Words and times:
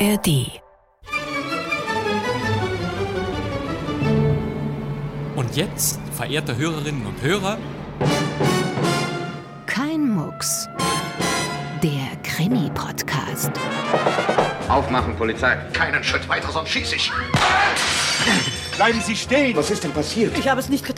ARD. 0.00 0.60
Und 5.34 5.56
jetzt, 5.56 5.98
verehrte 6.14 6.56
Hörerinnen 6.56 7.04
und 7.06 7.20
Hörer, 7.22 7.58
Kein 9.66 10.08
Mucks. 10.14 10.68
Der 11.82 12.16
Krimi-Podcast. 12.22 13.50
Aufmachen, 14.68 15.16
Polizei. 15.16 15.56
Keinen 15.72 16.04
Schritt 16.04 16.28
weiter, 16.28 16.50
sonst 16.52 16.70
schieße 16.70 16.96
ich. 16.96 17.10
Bleiben 18.76 19.00
Sie 19.00 19.16
stehen! 19.16 19.56
Was 19.56 19.70
ist 19.70 19.82
denn 19.82 19.92
passiert? 19.92 20.36
Ich 20.38 20.48
habe 20.48 20.60
es 20.60 20.68
nicht 20.68 20.84
getan. 20.84 20.97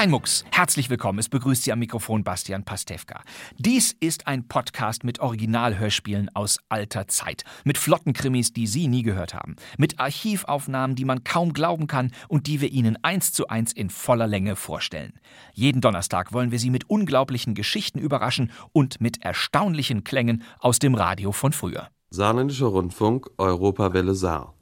Kein 0.00 0.12
Mucks. 0.12 0.46
Herzlich 0.50 0.88
willkommen. 0.88 1.18
Es 1.18 1.28
begrüßt 1.28 1.62
Sie 1.62 1.72
am 1.72 1.78
Mikrofon 1.78 2.24
Bastian 2.24 2.64
Pastewka. 2.64 3.20
Dies 3.58 3.94
ist 4.00 4.26
ein 4.26 4.48
Podcast 4.48 5.04
mit 5.04 5.20
Originalhörspielen 5.20 6.34
aus 6.34 6.58
alter 6.70 7.06
Zeit. 7.06 7.44
Mit 7.64 7.76
flotten 7.76 8.14
Krimis, 8.14 8.54
die 8.54 8.66
Sie 8.66 8.88
nie 8.88 9.02
gehört 9.02 9.34
haben. 9.34 9.56
Mit 9.76 10.00
Archivaufnahmen, 10.00 10.96
die 10.96 11.04
man 11.04 11.22
kaum 11.22 11.52
glauben 11.52 11.86
kann 11.86 12.12
und 12.28 12.46
die 12.46 12.62
wir 12.62 12.72
Ihnen 12.72 12.96
eins 13.04 13.34
zu 13.34 13.48
eins 13.48 13.74
in 13.74 13.90
voller 13.90 14.26
Länge 14.26 14.56
vorstellen. 14.56 15.20
Jeden 15.52 15.82
Donnerstag 15.82 16.32
wollen 16.32 16.50
wir 16.50 16.58
Sie 16.58 16.70
mit 16.70 16.88
unglaublichen 16.88 17.54
Geschichten 17.54 17.98
überraschen 17.98 18.52
und 18.72 19.02
mit 19.02 19.22
erstaunlichen 19.22 20.02
Klängen 20.02 20.44
aus 20.60 20.78
dem 20.78 20.94
Radio 20.94 21.30
von 21.30 21.52
früher. 21.52 21.88
Saarländischer 22.08 22.68
Rundfunk, 22.68 23.28
Europawelle 23.36 24.14
Saar. 24.14 24.54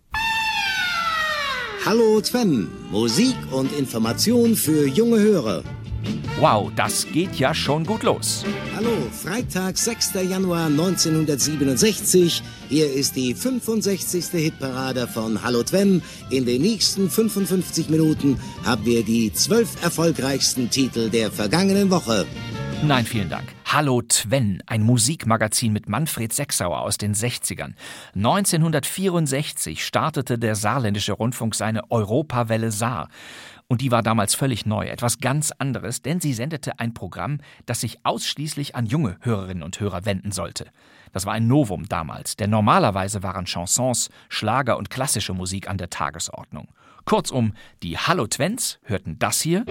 Hallo 1.89 2.21
Sven, 2.23 2.69
Musik 2.91 3.35
und 3.51 3.73
Information 3.73 4.55
für 4.55 4.87
junge 4.87 5.21
Hörer. 5.21 5.63
Wow, 6.39 6.71
das 6.77 7.07
geht 7.15 7.37
ja 7.37 7.55
schon 7.55 7.87
gut 7.87 8.03
los. 8.03 8.45
Hallo, 8.77 8.91
Freitag, 9.11 9.79
6. 9.79 10.13
Januar 10.29 10.67
1967. 10.67 12.43
Hier 12.69 12.93
ist 12.93 13.17
die 13.17 13.33
65. 13.33 14.27
Hitparade 14.33 15.09
von 15.09 15.43
Hallo 15.43 15.63
Twen. 15.63 16.03
In 16.29 16.45
den 16.45 16.61
nächsten 16.61 17.09
55 17.09 17.89
Minuten 17.89 18.39
haben 18.67 18.85
wir 18.85 19.03
die 19.03 19.33
zwölf 19.33 19.83
erfolgreichsten 19.83 20.69
Titel 20.69 21.09
der 21.09 21.33
vergangenen 21.33 21.91
Woche. 21.91 22.27
Nein, 22.87 23.07
vielen 23.07 23.31
Dank. 23.31 23.58
Hallo 23.71 24.01
Twen, 24.01 24.63
ein 24.65 24.83
Musikmagazin 24.83 25.75
mit 25.75 25.91
Manfred 25.91 26.33
Sechsauer 26.33 26.81
aus 26.81 26.97
den 26.97 27.15
60ern. 27.15 27.75
1964 28.15 29.85
startete 29.85 30.39
der 30.39 30.55
saarländische 30.55 31.13
Rundfunk 31.13 31.55
seine 31.55 31.91
Europawelle 31.91 32.71
Saar. 32.71 33.11
Und 33.67 33.83
die 33.83 33.91
war 33.91 34.03
damals 34.03 34.35
völlig 34.35 34.65
neu, 34.65 34.87
etwas 34.87 35.19
ganz 35.19 35.53
anderes, 35.53 36.01
denn 36.01 36.19
sie 36.19 36.33
sendete 36.33 36.81
ein 36.81 36.95
Programm, 36.95 37.41
das 37.67 37.83
sich 37.83 37.99
ausschließlich 38.07 38.75
an 38.75 38.87
junge 38.87 39.19
Hörerinnen 39.21 39.63
und 39.63 39.79
Hörer 39.79 40.07
wenden 40.07 40.33
sollte. 40.33 40.69
Das 41.13 41.27
war 41.27 41.35
ein 41.35 41.47
Novum 41.47 41.91
damals, 41.91 42.37
denn 42.37 42.49
normalerweise 42.49 43.23
waren 43.23 43.45
Chansons, 43.45 44.09
Schlager 44.31 44.79
und 44.79 44.89
klassische 44.89 45.35
Musik 45.35 45.69
an 45.69 45.77
der 45.77 45.91
Tagesordnung. 45.91 46.69
Kurzum, 47.05 47.53
die 47.83 47.99
Hallo 47.99 48.27
Twens 48.29 48.79
hörten 48.85 49.19
das 49.19 49.43
hier. 49.43 49.67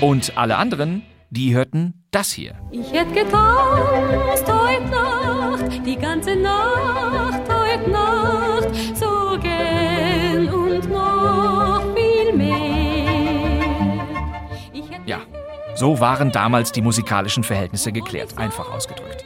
Und 0.00 0.36
alle 0.38 0.56
anderen, 0.56 1.02
die 1.30 1.54
hörten 1.54 2.04
das 2.10 2.32
hier. 2.32 2.54
Ich 2.70 2.92
hätte 2.92 3.12
getanzt 3.12 4.46
heute 4.46 4.84
Nacht, 4.90 5.86
die 5.86 5.96
ganze 5.96 6.36
Nacht, 6.36 7.42
heute 7.48 7.90
Nacht, 7.90 8.68
so 8.96 9.38
gern 9.40 10.48
und 10.48 10.88
noch 10.88 11.82
viel 11.94 12.32
mehr. 12.32 14.06
Ja, 15.04 15.20
so 15.74 15.98
waren 16.00 16.32
damals 16.32 16.72
die 16.72 16.80
musikalischen 16.80 17.42
Verhältnisse 17.42 17.92
geklärt, 17.92 18.38
einfach 18.38 18.70
ausgedrückt. 18.70 19.24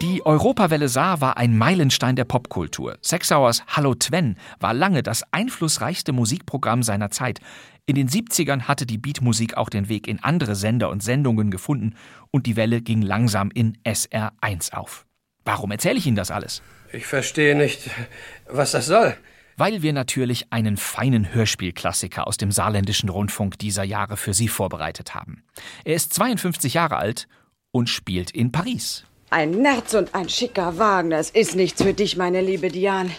Die 0.00 0.24
Europawelle 0.24 0.88
Saar 0.88 1.20
war 1.20 1.38
ein 1.38 1.58
Meilenstein 1.58 2.14
der 2.14 2.24
Popkultur. 2.24 2.98
Sechsauers 3.02 3.64
Hallo 3.66 3.96
Twen 3.96 4.36
war 4.60 4.72
lange 4.72 5.02
das 5.02 5.24
einflussreichste 5.32 6.12
Musikprogramm 6.12 6.84
seiner 6.84 7.10
Zeit. 7.10 7.40
In 7.84 7.96
den 7.96 8.08
70ern 8.08 8.62
hatte 8.62 8.86
die 8.86 8.96
Beatmusik 8.96 9.56
auch 9.56 9.68
den 9.68 9.88
Weg 9.88 10.06
in 10.06 10.22
andere 10.22 10.54
Sender 10.54 10.90
und 10.90 11.02
Sendungen 11.02 11.50
gefunden 11.50 11.96
und 12.30 12.46
die 12.46 12.54
Welle 12.54 12.80
ging 12.80 13.02
langsam 13.02 13.50
in 13.50 13.76
SR1 13.84 14.72
auf. 14.72 15.04
Warum 15.44 15.72
erzähle 15.72 15.98
ich 15.98 16.06
Ihnen 16.06 16.14
das 16.14 16.30
alles? 16.30 16.62
Ich 16.92 17.06
verstehe 17.06 17.56
nicht, 17.56 17.90
was 18.48 18.70
das 18.70 18.86
soll. 18.86 19.16
Weil 19.56 19.82
wir 19.82 19.92
natürlich 19.92 20.52
einen 20.52 20.76
feinen 20.76 21.34
Hörspielklassiker 21.34 22.28
aus 22.28 22.36
dem 22.36 22.52
saarländischen 22.52 23.08
Rundfunk 23.08 23.58
dieser 23.58 23.82
Jahre 23.82 24.16
für 24.16 24.32
Sie 24.32 24.46
vorbereitet 24.46 25.16
haben. 25.16 25.42
Er 25.84 25.94
ist 25.94 26.14
52 26.14 26.74
Jahre 26.74 26.98
alt 26.98 27.26
und 27.72 27.88
spielt 27.88 28.30
in 28.30 28.52
Paris. 28.52 29.04
Ein 29.30 29.50
Nerz 29.50 29.92
und 29.92 30.14
ein 30.14 30.30
schicker 30.30 30.78
Wagen, 30.78 31.10
das 31.10 31.28
ist 31.28 31.54
nichts 31.54 31.82
für 31.82 31.92
dich, 31.92 32.16
meine 32.16 32.40
liebe 32.40 32.70
Diane. 32.70 33.10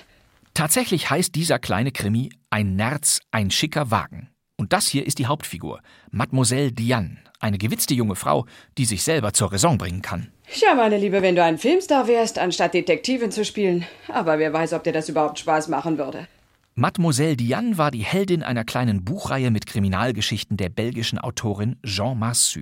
Tatsächlich 0.56 1.12
heißt 1.12 1.36
dieser 1.36 1.60
kleine 1.60 1.92
Krimi 1.92 2.32
Ein 2.50 2.76
Nerz, 2.76 3.22
ein 3.32 3.52
schicker 3.52 3.92
Wagen. 3.92 4.30
Und 4.58 4.74
das 4.74 4.88
hier 4.88 5.06
ist 5.06 5.20
die 5.20 5.28
Hauptfigur, 5.28 5.82
Mademoiselle 6.10 6.72
Diane, 6.72 7.18
eine 7.40 7.60
gewitzte 7.60 7.94
junge 7.94 8.16
Frau, 8.16 8.48
die 8.78 8.86
sich 8.86 9.04
selber 9.04 9.34
zur 9.34 9.54
Raison 9.54 9.78
bringen 9.78 10.02
kann. 10.02 10.32
Ja, 10.56 10.74
meine 10.74 10.98
Liebe, 10.98 11.22
wenn 11.22 11.36
du 11.36 11.44
ein 11.44 11.60
Filmstar 11.60 12.08
wärst, 12.08 12.40
anstatt 12.40 12.74
Detektivin 12.74 13.32
zu 13.32 13.46
spielen. 13.46 13.86
Aber 14.08 14.40
wer 14.40 14.52
weiß, 14.52 14.74
ob 14.74 14.84
dir 14.84 14.94
das 14.94 15.10
überhaupt 15.10 15.38
Spaß 15.38 15.68
machen 15.68 16.00
würde. 16.00 16.28
Mademoiselle 16.74 17.38
Diane 17.38 17.78
war 17.78 17.92
die 17.92 18.04
Heldin 18.04 18.42
einer 18.42 18.64
kleinen 18.64 19.06
Buchreihe 19.06 19.52
mit 19.52 19.68
Kriminalgeschichten 19.68 20.58
der 20.58 20.70
belgischen 20.70 21.20
Autorin 21.20 21.76
Jean 21.86 22.18
Massu. 22.18 22.62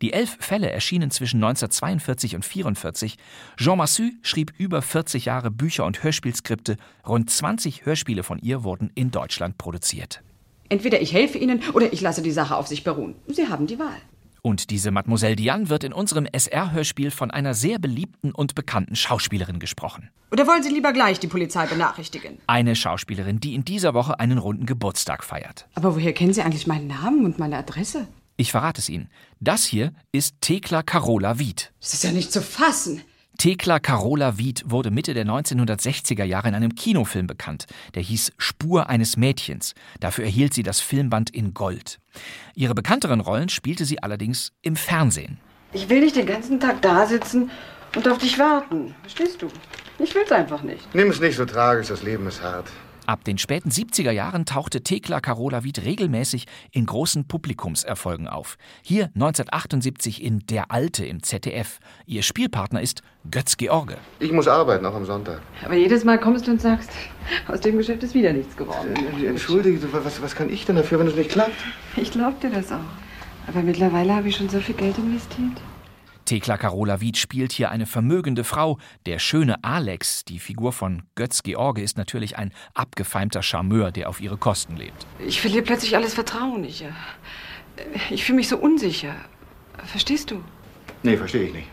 Die 0.00 0.12
elf 0.12 0.36
Fälle 0.40 0.70
erschienen 0.70 1.10
zwischen 1.10 1.36
1942 1.36 2.34
und 2.34 2.44
1944. 2.44 3.16
Jean 3.56 3.78
Massu 3.78 4.10
schrieb 4.22 4.52
über 4.58 4.82
40 4.82 5.26
Jahre 5.26 5.50
Bücher 5.50 5.84
und 5.84 6.02
Hörspielskripte. 6.02 6.76
Rund 7.06 7.30
20 7.30 7.84
Hörspiele 7.84 8.22
von 8.22 8.38
ihr 8.38 8.64
wurden 8.64 8.90
in 8.94 9.10
Deutschland 9.10 9.58
produziert. 9.58 10.22
Entweder 10.68 11.00
ich 11.00 11.12
helfe 11.12 11.38
Ihnen 11.38 11.62
oder 11.72 11.92
ich 11.92 12.00
lasse 12.00 12.22
die 12.22 12.30
Sache 12.30 12.56
auf 12.56 12.66
sich 12.66 12.84
beruhen. 12.84 13.14
Sie 13.26 13.48
haben 13.48 13.66
die 13.66 13.78
Wahl. 13.78 13.96
Und 14.42 14.70
diese 14.70 14.90
Mademoiselle 14.90 15.34
Diane 15.36 15.68
wird 15.68 15.84
in 15.84 15.92
unserem 15.92 16.26
SR-Hörspiel 16.26 17.10
von 17.10 17.30
einer 17.30 17.54
sehr 17.54 17.78
beliebten 17.78 18.32
und 18.32 18.54
bekannten 18.54 18.94
Schauspielerin 18.94 19.58
gesprochen. 19.58 20.10
Oder 20.30 20.46
wollen 20.46 20.62
Sie 20.62 20.68
lieber 20.70 20.92
gleich 20.92 21.18
die 21.18 21.26
Polizei 21.26 21.66
benachrichtigen? 21.66 22.38
Eine 22.46 22.76
Schauspielerin, 22.76 23.40
die 23.40 23.54
in 23.54 23.64
dieser 23.64 23.94
Woche 23.94 24.20
einen 24.20 24.38
runden 24.38 24.66
Geburtstag 24.66 25.24
feiert. 25.24 25.66
Aber 25.74 25.94
woher 25.96 26.12
kennen 26.12 26.32
Sie 26.32 26.42
eigentlich 26.42 26.66
meinen 26.66 26.86
Namen 26.86 27.24
und 27.24 27.38
meine 27.38 27.56
Adresse? 27.56 28.06
Ich 28.40 28.52
verrate 28.52 28.80
es 28.80 28.88
Ihnen. 28.88 29.10
Das 29.40 29.64
hier 29.64 29.92
ist 30.12 30.36
Thekla 30.40 30.84
Carola 30.84 31.40
Wied. 31.40 31.72
Das 31.80 31.92
ist 31.92 32.04
ja 32.04 32.12
nicht 32.12 32.32
zu 32.32 32.40
fassen. 32.40 33.02
Thekla 33.36 33.80
Carola 33.80 34.38
Wied 34.38 34.62
wurde 34.64 34.92
Mitte 34.92 35.12
der 35.12 35.26
1960er 35.26 36.22
Jahre 36.22 36.46
in 36.46 36.54
einem 36.54 36.76
Kinofilm 36.76 37.26
bekannt. 37.26 37.66
Der 37.96 38.02
hieß 38.02 38.30
Spur 38.38 38.88
eines 38.88 39.16
Mädchens. 39.16 39.74
Dafür 39.98 40.24
erhielt 40.24 40.54
sie 40.54 40.62
das 40.62 40.78
Filmband 40.78 41.30
in 41.30 41.52
Gold. 41.52 41.98
Ihre 42.54 42.76
bekannteren 42.76 43.18
Rollen 43.18 43.48
spielte 43.48 43.84
sie 43.84 44.04
allerdings 44.04 44.52
im 44.62 44.76
Fernsehen. 44.76 45.40
Ich 45.72 45.88
will 45.88 45.98
nicht 45.98 46.14
den 46.14 46.26
ganzen 46.26 46.60
Tag 46.60 46.80
da 46.80 47.06
sitzen 47.06 47.50
und 47.96 48.06
auf 48.06 48.18
dich 48.18 48.38
warten. 48.38 48.94
Verstehst 49.02 49.42
du? 49.42 49.48
Ich 49.98 50.14
will's 50.14 50.30
einfach 50.30 50.62
nicht. 50.62 50.94
Nimm 50.94 51.10
es 51.10 51.18
nicht 51.18 51.34
so 51.34 51.44
tragisch, 51.44 51.88
das 51.88 52.04
Leben 52.04 52.28
ist 52.28 52.40
hart. 52.40 52.68
Ab 53.08 53.24
den 53.24 53.38
späten 53.38 53.70
70er 53.70 54.10
Jahren 54.10 54.44
tauchte 54.44 54.82
Thekla 54.82 55.20
Carola 55.20 55.64
Wied 55.64 55.82
regelmäßig 55.82 56.44
in 56.72 56.84
großen 56.84 57.26
Publikumserfolgen 57.26 58.28
auf. 58.28 58.58
Hier 58.82 59.04
1978 59.14 60.22
in 60.22 60.40
Der 60.40 60.70
Alte 60.70 61.06
im 61.06 61.22
ZDF. 61.22 61.80
Ihr 62.04 62.22
Spielpartner 62.22 62.82
ist 62.82 63.00
Götz 63.30 63.56
George. 63.56 63.96
Ich 64.20 64.30
muss 64.30 64.46
arbeiten, 64.46 64.84
auch 64.84 64.94
am 64.94 65.06
Sonntag. 65.06 65.40
Aber 65.64 65.72
jedes 65.72 66.04
Mal 66.04 66.20
kommst 66.20 66.46
du 66.46 66.50
und 66.50 66.60
sagst, 66.60 66.90
aus 67.46 67.62
dem 67.62 67.78
Geschäft 67.78 68.02
ist 68.02 68.12
wieder 68.12 68.34
nichts 68.34 68.54
geworden. 68.54 68.94
Äh, 69.18 69.28
Entschuldige, 69.28 69.90
was, 69.90 70.20
was 70.20 70.34
kann 70.34 70.50
ich 70.50 70.66
denn 70.66 70.76
dafür, 70.76 70.98
wenn 70.98 71.06
es 71.06 71.16
nicht 71.16 71.30
klappt? 71.30 71.56
Ich 71.96 72.10
glaub 72.10 72.38
dir 72.42 72.50
das 72.50 72.70
auch. 72.70 72.76
Aber 73.46 73.62
mittlerweile 73.62 74.14
habe 74.14 74.28
ich 74.28 74.36
schon 74.36 74.50
so 74.50 74.60
viel 74.60 74.74
Geld 74.74 74.98
investiert. 74.98 75.62
Thekla 76.28 76.58
Carola 76.58 77.00
Wied 77.00 77.16
spielt 77.16 77.52
hier 77.52 77.70
eine 77.70 77.86
vermögende 77.86 78.44
Frau. 78.44 78.76
Der 79.06 79.18
schöne 79.18 79.64
Alex, 79.64 80.26
die 80.26 80.38
Figur 80.38 80.74
von 80.74 81.04
Götz 81.14 81.42
George, 81.42 81.80
ist 81.80 81.96
natürlich 81.96 82.36
ein 82.36 82.52
abgefeimter 82.74 83.42
Charmeur, 83.42 83.92
der 83.92 84.10
auf 84.10 84.20
ihre 84.20 84.36
Kosten 84.36 84.76
lebt. 84.76 85.06
Ich 85.26 85.40
verliere 85.40 85.62
plötzlich 85.62 85.96
alles 85.96 86.12
Vertrauen. 86.12 86.64
Ich, 86.64 86.82
äh, 86.82 86.90
ich 88.10 88.24
fühle 88.24 88.36
mich 88.36 88.48
so 88.48 88.58
unsicher. 88.58 89.14
Verstehst 89.86 90.30
du? 90.30 90.44
Nee, 91.02 91.16
verstehe 91.16 91.44
ich 91.44 91.54
nicht. 91.54 91.68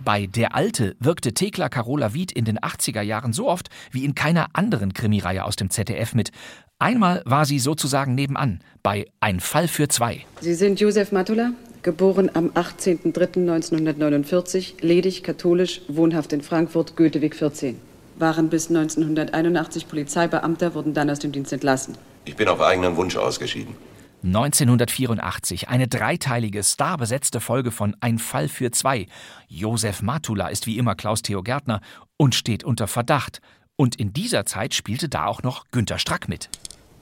Bei 0.00 0.26
Der 0.26 0.56
Alte 0.56 0.96
wirkte 0.98 1.32
Thekla 1.32 1.68
Carola 1.68 2.14
Wied 2.14 2.32
in 2.32 2.44
den 2.44 2.58
80er 2.58 3.00
Jahren 3.00 3.32
so 3.32 3.48
oft 3.48 3.68
wie 3.92 4.04
in 4.04 4.16
keiner 4.16 4.48
anderen 4.54 4.92
Krimireihe 4.92 5.44
aus 5.44 5.54
dem 5.54 5.70
ZDF 5.70 6.14
mit. 6.14 6.32
Einmal 6.80 7.22
war 7.26 7.46
sie 7.46 7.60
sozusagen 7.60 8.16
nebenan 8.16 8.58
bei 8.82 9.06
Ein 9.20 9.38
Fall 9.38 9.68
für 9.68 9.86
zwei. 9.86 10.26
Sie 10.40 10.54
sind 10.54 10.80
Josef 10.80 11.12
Matula, 11.12 11.52
geboren 11.84 12.28
am 12.34 12.50
18.03.1949, 12.50 14.80
ledig, 14.80 15.22
katholisch, 15.22 15.82
wohnhaft 15.86 16.32
in 16.32 16.42
Frankfurt, 16.42 16.96
Goetheweg 16.96 17.36
14. 17.36 17.78
Waren 18.16 18.48
bis 18.48 18.68
1981 18.68 19.86
Polizeibeamter, 19.86 20.74
wurden 20.74 20.94
dann 20.94 21.08
aus 21.10 21.20
dem 21.20 21.30
Dienst 21.30 21.52
entlassen. 21.52 21.96
Ich 22.24 22.34
bin 22.34 22.48
auf 22.48 22.60
eigenen 22.60 22.96
Wunsch 22.96 23.16
ausgeschieden. 23.16 23.76
1984, 24.24 25.68
eine 25.68 25.86
dreiteilige, 25.86 26.64
starbesetzte 26.64 27.40
Folge 27.40 27.70
von 27.70 27.94
Ein 28.00 28.18
Fall 28.18 28.48
für 28.48 28.70
zwei. 28.70 29.06
Josef 29.48 30.00
Matula 30.00 30.48
ist 30.48 30.66
wie 30.66 30.78
immer 30.78 30.94
Klaus-Theo 30.94 31.42
Gärtner 31.42 31.82
und 32.16 32.34
steht 32.34 32.64
unter 32.64 32.86
Verdacht. 32.86 33.42
Und 33.76 33.96
in 33.96 34.14
dieser 34.14 34.46
Zeit 34.46 34.72
spielte 34.72 35.10
da 35.10 35.26
auch 35.26 35.42
noch 35.42 35.66
Günter 35.72 35.98
Strack 35.98 36.30
mit. 36.30 36.48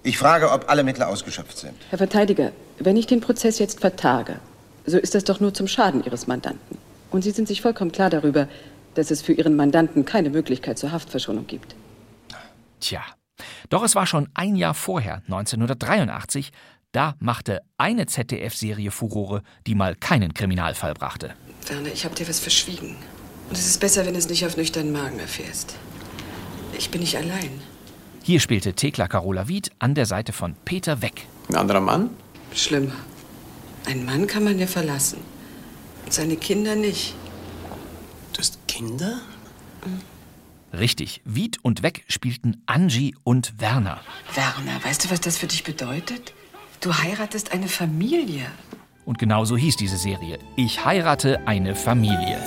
Ich 0.03 0.19
frage, 0.19 0.51
ob 0.51 0.69
alle 0.69 0.83
Mittel 0.83 1.05
ausgeschöpft 1.05 1.57
sind. 1.57 1.75
Herr 1.91 1.99
Verteidiger, 1.99 2.51
wenn 2.81 2.97
ich 2.97 3.07
den 3.07 3.21
Prozess 3.21 3.61
jetzt 3.61 3.79
vertage, 3.79 4.41
so 4.87 4.99
ist 4.99 5.15
das 5.15 5.25
doch 5.25 5.41
nur 5.41 5.55
zum 5.55 5.69
Schaden 5.69 6.05
Ihres 6.05 6.27
Mandanten. 6.27 6.79
Und 7.11 7.23
Sie 7.23 7.31
sind 7.31 7.49
sich 7.49 7.61
vollkommen 7.61 7.93
klar 7.93 8.11
darüber, 8.11 8.49
dass 8.95 9.11
es 9.11 9.23
für 9.23 9.33
Ihren 9.33 9.57
Mandanten 9.57 10.05
keine 10.05 10.31
Möglichkeit 10.31 10.79
zur 10.79 10.93
Haftverschonung 10.93 11.47
gibt. 11.47 11.75
Tja, 12.81 13.03
doch 13.69 13.83
es 13.83 13.95
war 13.95 14.07
schon 14.07 14.29
ein 14.35 14.57
Jahr 14.57 14.75
vorher, 14.75 15.23
1983, 15.29 16.51
da 16.93 17.15
machte 17.21 17.63
eine 17.79 18.07
ZDF-Serie 18.07 18.91
Furore, 18.91 19.43
die 19.67 19.75
mal 19.75 19.95
keinen 19.95 20.35
Kriminalfall 20.35 20.95
brachte. 20.95 21.35
Werner, 21.69 21.93
ich 21.93 22.05
habe 22.05 22.15
dir 22.15 22.29
was 22.29 22.41
verschwiegen. 22.41 22.97
Und 23.49 23.57
es 23.57 23.67
ist 23.67 23.81
besser, 23.81 24.05
wenn 24.05 24.13
du 24.13 24.19
es 24.19 24.29
nicht 24.29 24.45
auf 24.45 24.57
nüchternen 24.57 24.93
Magen 24.93 25.19
erfährst. 25.19 25.77
Ich 26.77 26.91
bin 26.91 27.01
nicht 27.01 27.17
allein. 27.17 27.61
Hier 28.23 28.41
spielte 28.41 28.75
Thekla 28.75 29.09
Carola 29.09 29.49
Wied 29.49 29.71
an 29.79 29.95
der 29.95 30.07
Seite 30.07 30.33
von 30.33 30.55
Peter 30.65 31.03
Weck. 31.03 31.27
Ein 31.49 31.57
anderer 31.57 31.81
Mann? 31.81 32.11
Schlimmer. 32.55 32.93
Ein 33.87 34.05
Mann 34.05 34.27
kann 34.27 34.45
man 34.45 34.59
ja 34.59 34.67
verlassen. 34.67 35.19
Seine 36.09 36.37
Kinder 36.37 36.77
nicht. 36.77 37.15
Du 38.33 38.39
hast 38.39 38.67
Kinder? 38.69 39.21
Richtig, 40.73 41.21
Wied 41.25 41.59
und 41.63 41.83
Weck 41.83 42.05
spielten 42.09 42.63
Angie 42.67 43.15
und 43.25 43.61
Werner. 43.61 44.01
Werner, 44.35 44.83
weißt 44.85 45.05
du, 45.05 45.11
was 45.11 45.21
das 45.21 45.37
für 45.37 45.47
dich 45.47 45.65
bedeutet? 45.65 46.33
Du 46.81 46.95
heiratest 46.95 47.53
eine 47.53 47.69
Familie. 47.69 48.47
Und 49.05 49.19
genau 49.19 49.45
so 49.45 49.57
hieß 49.57 49.77
diese 49.77 49.99
Serie. 49.99 50.39
Ich 50.57 50.85
heirate 50.85 51.47
eine 51.47 51.75
Familie. 51.75 52.41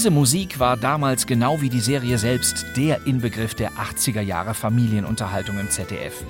Diese 0.00 0.10
Musik 0.10 0.58
war 0.58 0.78
damals 0.78 1.26
genau 1.26 1.60
wie 1.60 1.68
die 1.68 1.78
Serie 1.78 2.16
selbst 2.16 2.64
der 2.74 3.06
Inbegriff 3.06 3.54
der 3.54 3.72
80er 3.72 4.22
Jahre 4.22 4.54
Familienunterhaltung 4.54 5.58
im 5.58 5.68
ZDF. 5.68 6.24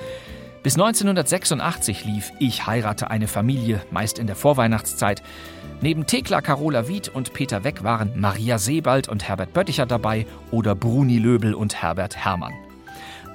Bis 0.64 0.75
1986 0.75 2.05
lief 2.05 2.32
Ich 2.40 2.67
heirate 2.67 3.12
eine 3.12 3.28
Familie, 3.28 3.81
meist 3.93 4.19
in 4.19 4.26
der 4.26 4.34
Vorweihnachtszeit. 4.34 5.22
Neben 5.82 6.05
Thekla 6.05 6.40
Carola 6.40 6.88
Wied 6.88 7.11
und 7.11 7.32
Peter 7.32 7.62
Weck 7.62 7.84
waren 7.84 8.11
Maria 8.19 8.58
Sebald 8.58 9.08
und 9.08 9.28
Herbert 9.28 9.52
Bötticher 9.52 9.87
dabei 9.87 10.26
oder 10.50 10.75
Bruni 10.75 11.19
Löbel 11.19 11.55
und 11.55 11.81
Herbert 11.81 12.16
Herrmann. 12.16 12.55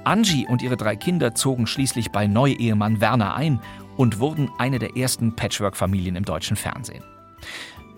Angie 0.04 0.46
und 0.46 0.60
ihre 0.60 0.76
drei 0.76 0.96
Kinder 0.96 1.34
zogen 1.34 1.66
schließlich 1.66 2.10
bei 2.10 2.26
Neuehemann 2.26 3.00
Werner 3.00 3.36
ein 3.36 3.58
und 3.96 4.18
wurden 4.18 4.50
eine 4.58 4.78
der 4.78 4.98
ersten 4.98 5.34
Patchwork-Familien 5.34 6.14
im 6.14 6.26
deutschen 6.26 6.58
Fernsehen. 6.58 7.02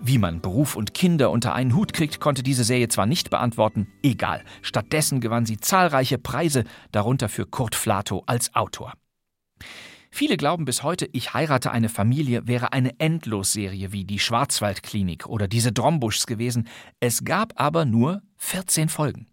Wie 0.00 0.18
man 0.18 0.40
Beruf 0.40 0.76
und 0.76 0.94
Kinder 0.94 1.30
unter 1.30 1.54
einen 1.54 1.74
Hut 1.74 1.92
kriegt, 1.92 2.20
konnte 2.20 2.42
diese 2.42 2.64
Serie 2.64 2.88
zwar 2.88 3.06
nicht 3.06 3.30
beantworten, 3.30 3.88
egal. 4.02 4.44
Stattdessen 4.62 5.20
gewann 5.20 5.44
sie 5.44 5.58
zahlreiche 5.58 6.18
Preise, 6.18 6.64
darunter 6.92 7.28
für 7.28 7.46
Kurt 7.46 7.74
Flato 7.74 8.22
als 8.26 8.54
Autor. 8.54 8.92
Viele 10.10 10.36
glauben 10.36 10.64
bis 10.64 10.82
heute, 10.82 11.08
Ich 11.12 11.34
heirate 11.34 11.70
eine 11.70 11.88
Familie 11.88 12.46
wäre 12.46 12.72
eine 12.72 12.98
Endlosserie 12.98 13.92
wie 13.92 14.04
die 14.04 14.18
Schwarzwaldklinik 14.18 15.26
oder 15.26 15.48
diese 15.48 15.72
Drombuschs 15.72 16.26
gewesen. 16.26 16.68
Es 17.00 17.24
gab 17.24 17.60
aber 17.60 17.84
nur 17.84 18.22
14 18.36 18.88
Folgen. 18.88 19.26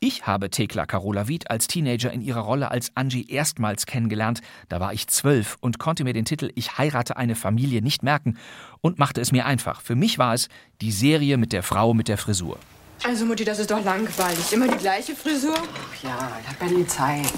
Ich 0.00 0.28
habe 0.28 0.48
Thekla 0.48 0.86
Carola 0.86 1.26
Wied 1.26 1.50
als 1.50 1.66
Teenager 1.66 2.12
in 2.12 2.20
ihrer 2.20 2.42
Rolle 2.42 2.70
als 2.70 2.92
Angie 2.94 3.26
erstmals 3.28 3.84
kennengelernt. 3.84 4.42
Da 4.68 4.78
war 4.78 4.92
ich 4.92 5.08
zwölf 5.08 5.56
und 5.60 5.80
konnte 5.80 6.04
mir 6.04 6.12
den 6.12 6.24
Titel 6.24 6.52
Ich 6.54 6.78
heirate 6.78 7.16
eine 7.16 7.34
Familie 7.34 7.82
nicht 7.82 8.04
merken 8.04 8.38
und 8.80 9.00
machte 9.00 9.20
es 9.20 9.32
mir 9.32 9.44
einfach. 9.44 9.80
Für 9.80 9.96
mich 9.96 10.16
war 10.16 10.34
es 10.34 10.48
die 10.80 10.92
Serie 10.92 11.36
mit 11.36 11.52
der 11.52 11.64
Frau 11.64 11.94
mit 11.94 12.06
der 12.06 12.16
Frisur. 12.16 12.60
Also 13.02 13.26
Mutti, 13.26 13.44
das 13.44 13.58
ist 13.58 13.72
doch 13.72 13.84
langweilig. 13.84 14.52
Immer 14.52 14.68
die 14.68 14.78
gleiche 14.78 15.16
Frisur? 15.16 15.56
Ach 15.56 16.02
ja, 16.04 16.16
hat 16.46 16.60
man 16.60 16.76
die 16.76 16.86
Zeit. 16.86 17.32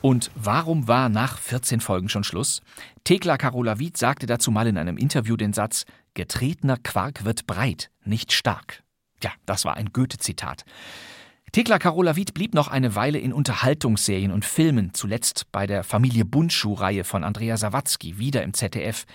Und 0.00 0.30
warum 0.34 0.88
war 0.88 1.10
nach 1.10 1.38
14 1.38 1.80
Folgen 1.80 2.08
schon 2.08 2.24
Schluss? 2.24 2.62
Thekla 3.04 3.36
Carola 3.36 3.78
Wied 3.78 3.98
sagte 3.98 4.24
dazu 4.24 4.50
mal 4.50 4.66
in 4.66 4.78
einem 4.78 4.96
Interview 4.96 5.36
den 5.36 5.52
Satz: 5.52 5.84
Getretener 6.14 6.78
Quark 6.78 7.26
wird 7.26 7.46
breit, 7.46 7.90
nicht 8.06 8.32
stark. 8.32 8.82
Ja, 9.22 9.32
das 9.44 9.66
war 9.66 9.76
ein 9.76 9.92
Goethe-Zitat. 9.92 10.64
Thekla 11.56 11.78
Carola 11.78 12.16
Wied 12.16 12.34
blieb 12.34 12.52
noch 12.52 12.68
eine 12.68 12.96
Weile 12.96 13.18
in 13.18 13.32
Unterhaltungsserien 13.32 14.30
und 14.30 14.44
Filmen, 14.44 14.92
zuletzt 14.92 15.50
bei 15.52 15.66
der 15.66 15.84
Familie 15.84 16.26
Bundschuh-Reihe 16.26 17.02
von 17.02 17.24
Andrea 17.24 17.56
Sawatzki, 17.56 18.18
wieder 18.18 18.42
im 18.42 18.52
ZDF. 18.52 19.06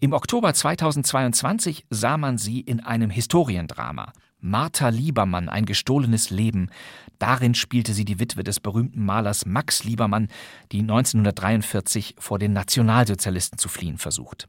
Im 0.00 0.14
Oktober 0.14 0.54
2022 0.54 1.84
sah 1.90 2.16
man 2.16 2.38
sie 2.38 2.60
in 2.60 2.80
einem 2.80 3.10
Historiendrama. 3.10 4.14
Martha 4.40 4.88
Liebermann, 4.88 5.50
ein 5.50 5.66
gestohlenes 5.66 6.30
Leben. 6.30 6.70
Darin 7.18 7.54
spielte 7.54 7.92
sie 7.92 8.06
die 8.06 8.18
Witwe 8.18 8.44
des 8.44 8.60
berühmten 8.60 9.04
Malers 9.04 9.44
Max 9.44 9.84
Liebermann, 9.84 10.28
die 10.72 10.80
1943 10.80 12.14
vor 12.18 12.38
den 12.38 12.54
Nationalsozialisten 12.54 13.58
zu 13.58 13.68
fliehen 13.68 13.98
versucht. 13.98 14.48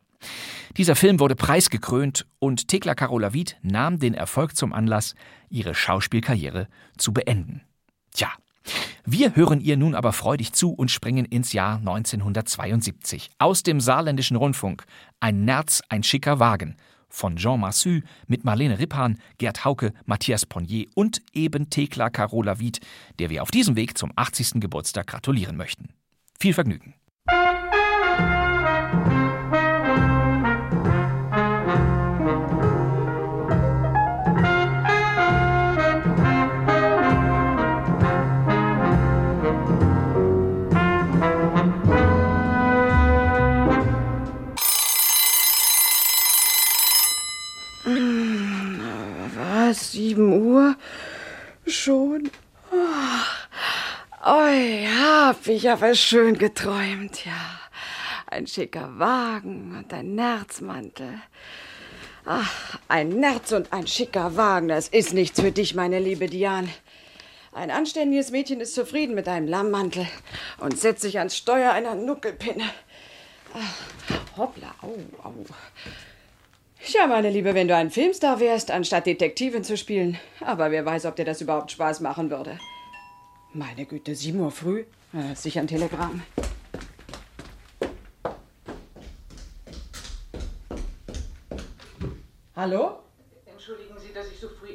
Dieser 0.77 0.95
Film 0.95 1.19
wurde 1.19 1.35
preisgekrönt 1.35 2.25
und 2.39 2.67
Thekla 2.67 2.95
Carola 2.95 3.33
Wied 3.33 3.57
nahm 3.61 3.99
den 3.99 4.13
Erfolg 4.13 4.55
zum 4.55 4.73
Anlass, 4.73 5.15
ihre 5.49 5.73
Schauspielkarriere 5.73 6.67
zu 6.97 7.13
beenden. 7.13 7.61
Tja, 8.13 8.29
wir 9.05 9.35
hören 9.35 9.61
ihr 9.61 9.77
nun 9.77 9.95
aber 9.95 10.13
freudig 10.13 10.53
zu 10.53 10.73
und 10.73 10.91
springen 10.91 11.25
ins 11.25 11.53
Jahr 11.53 11.77
1972. 11.77 13.29
Aus 13.37 13.63
dem 13.63 13.79
saarländischen 13.79 14.35
Rundfunk 14.35 14.85
Ein 15.19 15.45
Nerz, 15.45 15.81
ein 15.89 16.03
schicker 16.03 16.39
Wagen 16.39 16.75
von 17.15 17.37
Jean 17.37 17.59
Massu 17.59 18.01
mit 18.27 18.43
Marlene 18.43 18.77
Rippan, 18.77 19.19
Gerd 19.37 19.63
Hauke, 19.63 19.93
Matthias 20.05 20.45
Ponnier 20.45 20.87
und 20.95 21.21
eben 21.33 21.69
Thekla 21.69 22.09
Carola 22.09 22.59
Wied, 22.59 22.79
der 23.19 23.29
wir 23.29 23.41
auf 23.41 23.51
diesem 23.51 23.75
Weg 23.75 23.97
zum 23.97 24.11
80. 24.15 24.59
Geburtstag 24.59 25.07
gratulieren 25.07 25.55
möchten. 25.55 25.89
Viel 26.39 26.53
Vergnügen. 26.53 26.95
Schon? 51.85 52.31
Oh, 52.71 54.25
oh 54.25 54.87
hab 54.99 55.45
ich 55.45 55.69
aber 55.69 55.93
schön 55.93 56.35
geträumt, 56.35 57.23
ja. 57.25 57.59
Ein 58.25 58.47
schicker 58.47 58.97
Wagen 58.97 59.75
und 59.77 59.93
ein 59.93 60.15
Nerzmantel. 60.15 61.21
Ach, 62.25 62.79
ein 62.87 63.09
Nerz 63.09 63.51
und 63.51 63.71
ein 63.71 63.85
schicker 63.85 64.35
Wagen, 64.35 64.69
das 64.69 64.87
ist 64.87 65.13
nichts 65.13 65.39
für 65.39 65.51
dich, 65.51 65.75
meine 65.75 65.99
liebe 65.99 66.25
Diane. 66.25 66.69
Ein 67.51 67.69
anständiges 67.69 68.31
Mädchen 68.31 68.61
ist 68.61 68.73
zufrieden 68.73 69.13
mit 69.13 69.27
einem 69.27 69.47
Lammmantel 69.47 70.07
und 70.57 70.79
setzt 70.79 71.03
sich 71.03 71.19
ans 71.19 71.37
Steuer 71.37 71.71
einer 71.71 71.93
Nuckelpinne. 71.93 72.67
Ach, 73.53 74.37
hoppla, 74.37 74.73
au, 74.81 74.97
au. 75.23 75.45
Ja, 76.87 77.07
meine 77.07 77.29
Liebe, 77.29 77.55
wenn 77.55 77.67
du 77.67 77.75
ein 77.75 77.89
Filmstar 77.89 78.39
wärst, 78.39 78.69
anstatt 78.71 79.07
Detektivin 79.07 79.63
zu 79.63 79.75
spielen. 79.77 80.17
Aber 80.41 80.71
wer 80.71 80.85
weiß, 80.85 81.05
ob 81.05 81.15
dir 81.15 81.25
das 81.25 81.41
überhaupt 81.41 81.71
Spaß 81.71 81.99
machen 82.01 82.29
würde. 82.29 82.59
Meine 83.53 83.85
Güte, 83.85 84.13
sieben 84.15 84.39
Uhr 84.39 84.51
früh? 84.51 84.85
Ja, 85.13 85.31
ist 85.31 85.43
sicher 85.43 85.61
ein 85.61 85.67
Telegramm. 85.67 86.21
Hallo? 92.55 92.99
Entschuldigen 93.45 93.95
Sie, 93.99 94.13
dass 94.13 94.27
ich 94.31 94.39
so 94.39 94.47
früh. 94.49 94.69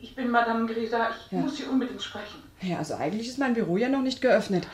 Ich 0.00 0.14
bin 0.14 0.30
Madame 0.30 0.66
Grisa. 0.72 1.10
Ich 1.10 1.32
Ja. 1.32 1.38
muss 1.40 1.56
Sie 1.56 1.64
unbedingt 1.64 2.02
sprechen. 2.02 2.42
Ja, 2.60 2.78
also 2.78 2.94
eigentlich 2.94 3.28
ist 3.28 3.38
mein 3.38 3.54
Büro 3.54 3.76
ja 3.76 3.88
noch 3.88 4.02
nicht 4.02 4.20
geöffnet. 4.20 4.66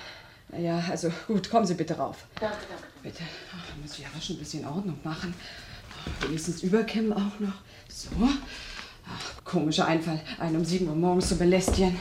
Na 0.49 0.59
Ja, 0.59 0.83
also 0.91 1.11
gut, 1.27 1.51
kommen 1.51 1.67
Sie 1.67 1.75
bitte 1.75 1.97
rauf. 1.97 2.27
Danke, 2.41 2.57
danke. 2.69 2.85
Bitte. 3.03 3.23
Ach, 3.55 3.67
da 3.67 3.73
muss 3.81 3.99
ich 3.99 4.07
aber 4.07 4.21
schon 4.21 4.37
ein 4.37 4.41
bisschen 4.41 4.67
Ordnung 4.67 4.99
machen. 5.05 5.35
Wenigstens 6.21 6.63
überkämmen 6.63 7.13
auch 7.13 7.39
noch. 7.41 7.55
So. 7.89 8.09
Ach, 9.07 9.45
komischer 9.45 9.87
Einfall, 9.87 10.21
einen 10.39 10.57
um 10.57 10.65
7 10.65 10.87
Uhr 10.89 10.95
morgens 10.95 11.29
zu 11.29 11.37
belästigen. 11.37 11.99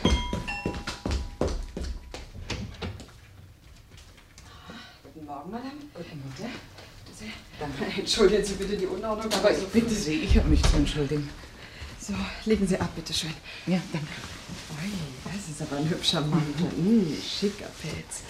Guten 5.03 5.25
Morgen, 5.25 5.51
Madame. 5.51 5.71
Guten 5.93 6.21
Morgen. 6.37 6.53
Entschuldigen 7.97 8.45
Sie 8.45 8.53
bitte 8.53 8.77
die 8.77 8.85
Unordnung, 8.85 9.31
aber 9.33 9.53
so 9.53 9.65
Bitte 9.67 9.93
Sie, 9.93 10.21
ich 10.21 10.37
habe 10.37 10.47
mich 10.47 10.61
zu 10.63 10.77
entschuldigen. 10.77 11.29
So, 11.99 12.13
legen 12.45 12.65
Sie 12.65 12.79
ab, 12.79 12.89
bitte 12.95 13.13
schön. 13.13 13.33
Ja, 13.67 13.81
danke. 13.91 14.07
Ui, 14.71 14.91
das 15.25 15.49
ist 15.49 15.61
aber 15.61 15.77
ein 15.77 15.89
hübscher 15.89 16.21
Mantel. 16.21 16.65
Mm, 16.77 17.13
schicker 17.21 17.67
Pelz. 17.81 18.23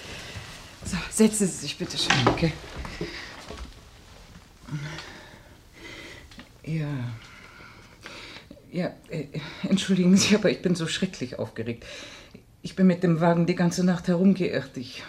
So, 0.86 0.98
setzen 1.12 1.48
Sie 1.48 1.58
sich 1.58 1.78
bitte 1.78 1.98
schön. 1.98 2.26
Danke. 2.26 2.54
Ja. 6.70 6.88
Ja, 8.72 8.94
äh, 9.10 9.26
entschuldigen 9.68 10.16
Sie, 10.16 10.36
aber 10.36 10.52
ich 10.52 10.62
bin 10.62 10.76
so 10.76 10.88
schrecklich 10.88 11.40
aufgeregt. 11.40 11.86
Ich 12.62 12.76
bin 12.76 12.88
mit 12.88 13.04
dem 13.04 13.20
Wagen 13.20 13.46
die 13.46 13.56
ganze 13.56 13.84
Nacht 13.84 14.08
herumgeirrt. 14.08 14.78
Ich, 14.78 15.02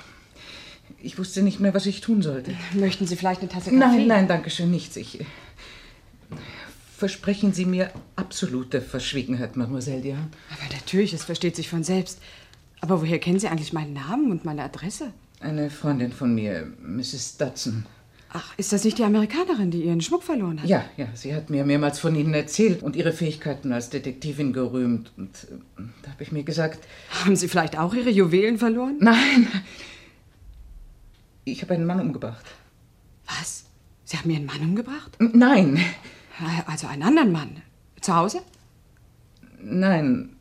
ich 1.02 1.18
wusste 1.18 1.42
nicht 1.42 1.60
mehr, 1.60 1.74
was 1.74 1.84
ich 1.86 2.00
tun 2.00 2.22
sollte. 2.22 2.54
Möchten 2.74 3.06
Sie 3.06 3.16
vielleicht 3.16 3.40
eine 3.40 3.50
Tasse 3.50 3.70
Kaffee? 3.70 3.76
Nein, 3.76 4.06
nein, 4.06 4.28
danke 4.28 4.50
schön, 4.50 4.70
nichts. 4.70 4.96
Ich, 4.96 5.20
äh, 5.20 5.24
versprechen 6.96 7.52
Sie 7.52 7.66
mir 7.66 7.90
absolute 8.16 8.80
Verschwiegenheit, 8.80 9.56
Mademoiselle 9.56 10.00
Diane. 10.00 10.28
Aber 10.50 10.74
natürlich, 10.74 11.12
es 11.12 11.24
versteht 11.24 11.56
sich 11.56 11.68
von 11.68 11.84
selbst. 11.84 12.20
Aber 12.80 13.02
woher 13.02 13.18
kennen 13.18 13.38
Sie 13.38 13.48
eigentlich 13.48 13.74
meinen 13.74 13.92
Namen 13.92 14.30
und 14.30 14.46
meine 14.46 14.62
Adresse? 14.62 15.12
Eine 15.40 15.68
Freundin 15.70 16.12
von 16.12 16.34
mir, 16.34 16.72
Mrs. 16.82 17.36
Dudson. 17.36 17.84
Ach, 18.32 18.54
ist 18.56 18.72
das 18.72 18.84
nicht 18.84 18.99
die 18.99 19.04
Amerikanerin, 19.04 19.72
die 19.72 19.82
ihren 19.82 20.00
Schmuck 20.00 20.22
verloren 20.22 20.62
hat? 20.62 20.68
Ja, 20.68 20.84
ja, 20.96 21.08
sie 21.14 21.34
hat 21.34 21.50
mir 21.50 21.64
mehrmals 21.64 21.99
von 21.99 22.14
Ihnen 22.14 22.32
erzählt 22.32 22.82
und 22.82 22.94
Ihre 22.94 23.12
Fähigkeiten 23.12 23.72
als 23.72 23.90
Detektivin 23.90 24.52
gerühmt. 24.52 25.12
Und 25.16 25.30
äh, 25.50 25.82
da 26.02 26.12
habe 26.12 26.22
ich 26.22 26.30
mir 26.30 26.44
gesagt. 26.44 26.87
Haben 27.25 27.34
Sie 27.34 27.49
vielleicht 27.49 27.76
auch 27.76 27.92
Ihre 27.92 28.10
Juwelen 28.10 28.58
verloren? 28.58 28.99
Nein. 29.00 29.49
Ich 31.44 31.62
habe 31.62 31.75
einen 31.75 31.87
Mann 31.87 32.00
umgebracht. 32.00 32.46
Was? 33.26 33.64
Sie 34.04 34.16
haben 34.16 34.30
Ihren 34.30 34.46
Mann 34.46 34.60
umgebracht? 34.60 35.16
Nein. 35.18 35.80
Also 36.66 36.87
einen 36.87 37.02
anderen 37.02 37.32
Mann? 37.32 37.62
Zu 38.00 38.14
Hause? 38.14 38.42
Nein. 39.60 40.37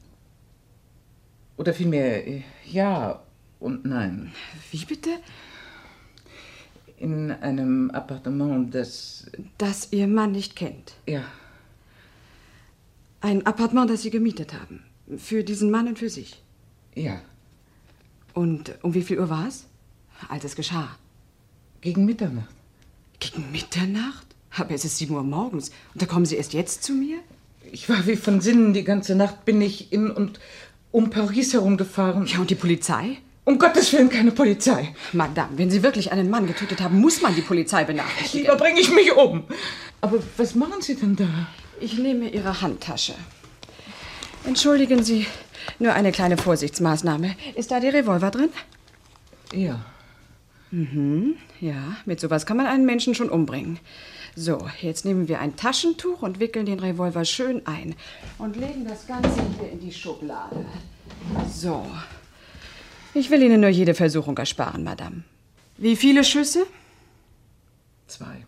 Oder 1.58 1.74
vielmehr, 1.74 2.28
äh, 2.28 2.44
ja 2.66 3.22
und 3.60 3.84
nein. 3.86 4.32
Wie 4.72 4.86
bitte? 4.86 5.10
In 7.00 7.32
einem 7.32 7.92
Appartement, 7.92 8.76
das. 8.76 9.32
Das 9.58 9.88
Ihr 9.92 10.08
Mann 10.08 10.34
nicht 10.34 10.58
kennt. 10.58 10.96
Ja. 11.08 11.24
Ein 13.22 13.46
Appartement, 13.46 13.90
das 13.90 14.02
Sie 14.02 14.10
gemietet 14.10 14.54
haben. 14.54 14.84
Für 15.18 15.44
diesen 15.44 15.72
Mann 15.72 15.88
und 15.88 15.98
für 15.98 16.10
sich. 16.10 16.42
Ja. 16.96 17.22
Und 18.34 18.78
um 18.84 18.94
wie 18.94 19.02
viel 19.02 19.18
Uhr 19.18 19.30
war 19.30 19.48
es? 19.48 19.66
Als 20.28 20.44
es 20.44 20.56
geschah. 20.56 20.90
Gegen 21.80 22.06
Mitternacht. 22.06 22.54
Gegen 23.20 23.50
Mitternacht? 23.52 24.28
Aber 24.58 24.72
es 24.72 24.84
ist 24.84 24.98
7 24.98 25.14
Uhr 25.14 25.24
morgens. 25.24 25.70
Und 25.94 26.02
da 26.02 26.06
kommen 26.06 26.26
Sie 26.26 26.36
erst 26.36 26.54
jetzt 26.54 26.84
zu 26.84 26.94
mir? 26.94 27.20
Ich 27.72 27.88
war 27.88 28.06
wie 28.08 28.18
von 28.18 28.42
Sinnen. 28.42 28.74
Die 28.74 28.84
ganze 28.84 29.16
Nacht 29.16 29.46
bin 29.46 29.62
ich 29.62 29.94
in 29.94 30.12
und 30.12 30.40
um 30.92 31.10
Paris 31.10 31.54
herumgefahren. 31.54 32.26
Ja, 32.26 32.40
und 32.40 32.50
die 32.50 32.56
Polizei? 32.56 33.20
Um 33.50 33.58
Gottes 33.58 33.92
Willen 33.94 34.10
keine 34.10 34.30
Polizei. 34.30 34.94
Madame, 35.12 35.58
wenn 35.58 35.72
Sie 35.72 35.82
wirklich 35.82 36.12
einen 36.12 36.30
Mann 36.30 36.46
getötet 36.46 36.82
haben, 36.82 37.02
muss 37.02 37.20
man 37.20 37.34
die 37.34 37.42
Polizei 37.42 37.84
benachrichtigen. 37.84 38.46
Lieber 38.46 38.56
bringe 38.56 38.80
ich 38.80 38.92
mich 38.92 39.12
um. 39.12 39.44
Aber 40.02 40.20
was 40.38 40.54
machen 40.54 40.84
Sie 40.84 40.94
denn 40.94 41.16
da? 41.16 41.48
Ich 41.80 41.98
nehme 41.98 42.30
Ihre 42.30 42.62
Handtasche. 42.62 43.16
Entschuldigen 44.46 45.04
Sie, 45.04 45.26
nur 45.80 45.94
eine 45.94 46.12
kleine 46.12 46.38
Vorsichtsmaßnahme. 46.38 47.36
Ist 47.56 47.72
da 47.72 47.80
der 47.80 47.92
Revolver 47.92 48.30
drin? 48.30 48.50
Ja. 49.52 49.84
Mhm, 50.70 51.34
ja, 51.60 51.98
mit 52.06 52.20
sowas 52.20 52.46
kann 52.46 52.58
man 52.58 52.68
einen 52.68 52.86
Menschen 52.86 53.16
schon 53.16 53.32
umbringen. 53.32 53.80
So, 54.36 54.70
jetzt 54.80 55.06
nehmen 55.06 55.28
wir 55.28 55.40
ein 55.40 55.56
Taschentuch 55.56 56.22
und 56.22 56.40
wickeln 56.40 56.68
den 56.68 56.80
Revolver 56.80 57.26
schön 57.26 57.66
ein 57.66 57.96
und 58.38 58.58
legen 58.58 58.86
das 58.88 59.08
Ganze 59.08 59.42
hier 59.60 59.72
in 59.72 59.80
die 59.80 59.92
Schublade. 59.92 60.68
So. 61.52 61.88
Ich 63.14 63.30
will 63.30 63.42
Ihnen 63.42 63.62
nur 63.62 63.70
jede 63.70 63.94
Versuchung 63.94 64.38
ersparen, 64.38 64.84
Madame. 64.84 65.24
Wie 65.78 65.96
viele 65.96 66.24
Schüsse? 66.24 66.66
Zwei. 68.08 68.46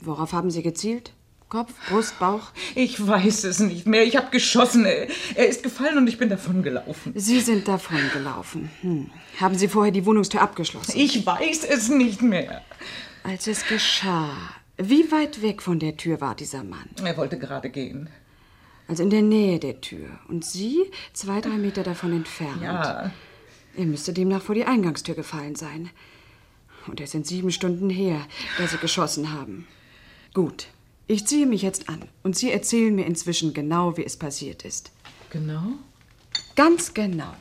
Worauf 0.00 0.32
haben 0.32 0.50
Sie 0.50 0.62
gezielt? 0.62 1.12
Kopf, 1.48 1.72
Brust, 1.88 2.18
Bauch? 2.18 2.52
Ich 2.74 3.04
weiß 3.04 3.44
es 3.44 3.58
nicht 3.58 3.86
mehr. 3.86 4.04
Ich 4.04 4.16
habe 4.16 4.30
geschossen. 4.30 4.84
Er 4.84 5.48
ist 5.48 5.62
gefallen 5.62 5.96
und 5.96 6.06
ich 6.06 6.18
bin 6.18 6.28
davon 6.28 6.62
gelaufen. 6.62 7.12
Sie 7.16 7.40
sind 7.40 7.66
davon 7.66 7.98
gelaufen. 8.12 8.70
Hm. 8.82 9.10
Haben 9.40 9.56
Sie 9.56 9.68
vorher 9.68 9.92
die 9.92 10.04
Wohnungstür 10.04 10.42
abgeschlossen? 10.42 10.92
Ich 10.94 11.24
weiß 11.24 11.64
es 11.64 11.88
nicht 11.88 12.20
mehr. 12.20 12.62
Als 13.24 13.46
es 13.46 13.66
geschah, 13.66 14.30
wie 14.76 15.10
weit 15.10 15.40
weg 15.40 15.62
von 15.62 15.78
der 15.78 15.96
Tür 15.96 16.20
war 16.20 16.34
dieser 16.34 16.64
Mann? 16.64 16.90
Er 17.02 17.16
wollte 17.16 17.38
gerade 17.38 17.70
gehen. 17.70 18.10
Also 18.86 19.02
in 19.02 19.10
der 19.10 19.22
Nähe 19.22 19.58
der 19.58 19.80
Tür. 19.80 20.08
Und 20.28 20.44
Sie 20.44 20.90
zwei, 21.14 21.40
drei 21.40 21.56
Meter 21.56 21.82
davon 21.82 22.12
entfernt. 22.12 22.62
Ja. 22.62 23.10
Er 23.78 23.86
müsste 23.86 24.12
demnach 24.12 24.42
vor 24.42 24.56
die 24.56 24.64
Eingangstür 24.64 25.14
gefallen 25.14 25.54
sein. 25.54 25.90
Und 26.88 27.00
es 27.00 27.12
sind 27.12 27.28
sieben 27.28 27.52
Stunden 27.52 27.88
her, 27.88 28.26
da 28.58 28.66
Sie 28.66 28.76
geschossen 28.76 29.32
haben. 29.32 29.68
Gut. 30.34 30.66
Ich 31.06 31.28
ziehe 31.28 31.46
mich 31.46 31.62
jetzt 31.62 31.88
an 31.88 32.02
und 32.24 32.36
Sie 32.36 32.50
erzählen 32.50 32.92
mir 32.92 33.06
inzwischen 33.06 33.54
genau, 33.54 33.96
wie 33.96 34.04
es 34.04 34.16
passiert 34.16 34.64
ist. 34.64 34.90
Genau? 35.30 35.74
Ganz 36.56 36.92
genau. 36.92 37.32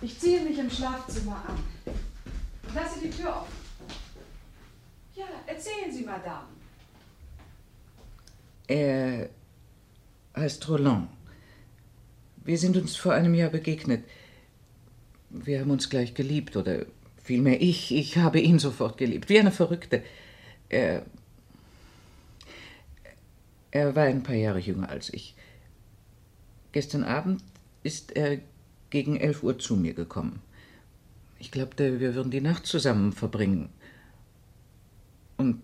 Ich 0.00 0.18
ziehe 0.18 0.40
mich 0.40 0.58
im 0.58 0.70
Schlafzimmer 0.70 1.36
an. 1.46 1.58
Lasse 2.74 3.00
die 3.04 3.10
Tür 3.10 3.36
offen. 3.36 3.52
Ja, 5.14 5.26
erzählen 5.46 5.92
Sie, 5.92 6.04
Madame. 6.04 6.48
Er 8.66 9.28
heißt 10.34 10.66
Roland. 10.70 11.08
Wir 12.44 12.56
sind 12.56 12.78
uns 12.78 12.96
vor 12.96 13.12
einem 13.12 13.34
Jahr 13.34 13.50
begegnet. 13.50 14.04
Wir 15.36 15.60
haben 15.60 15.72
uns 15.72 15.90
gleich 15.90 16.14
geliebt, 16.14 16.56
oder 16.56 16.86
vielmehr 17.22 17.60
ich. 17.60 17.92
Ich 17.92 18.18
habe 18.18 18.38
ihn 18.38 18.60
sofort 18.60 18.96
geliebt, 18.98 19.28
wie 19.28 19.40
eine 19.40 19.50
Verrückte. 19.50 20.04
Er. 20.68 21.04
Er 23.72 23.96
war 23.96 24.04
ein 24.04 24.22
paar 24.22 24.36
Jahre 24.36 24.60
jünger 24.60 24.88
als 24.88 25.12
ich. 25.12 25.34
Gestern 26.70 27.02
Abend 27.02 27.42
ist 27.82 28.12
er 28.12 28.38
gegen 28.90 29.16
elf 29.16 29.42
Uhr 29.42 29.58
zu 29.58 29.74
mir 29.74 29.94
gekommen. 29.94 30.40
Ich 31.40 31.50
glaubte, 31.50 31.98
wir 31.98 32.14
würden 32.14 32.30
die 32.30 32.40
Nacht 32.40 32.66
zusammen 32.66 33.12
verbringen. 33.12 33.70
Und. 35.36 35.62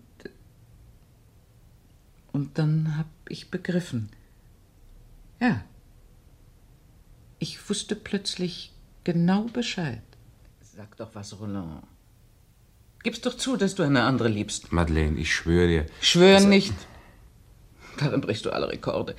Und 2.33 2.57
dann 2.57 2.97
hab 2.97 3.07
ich 3.29 3.49
begriffen. 3.49 4.09
Ja. 5.39 5.63
Ich 7.39 7.69
wusste 7.69 7.95
plötzlich 7.95 8.73
genau 9.03 9.43
Bescheid. 9.45 10.01
Sag 10.61 10.95
doch 10.97 11.09
was, 11.13 11.39
Roland. 11.39 11.83
Gib's 13.03 13.21
doch 13.21 13.35
zu, 13.35 13.57
dass 13.57 13.75
du 13.75 13.83
eine 13.83 14.03
andere 14.03 14.27
liebst. 14.29 14.71
Madeleine, 14.71 15.17
ich 15.19 15.33
schwöre 15.33 15.67
dir. 15.67 15.85
Schwör 16.01 16.35
Also- 16.35 16.47
nicht. 16.47 16.73
Darin 17.97 18.21
brichst 18.21 18.45
du 18.45 18.51
alle 18.51 18.69
Rekorde. 18.69 19.15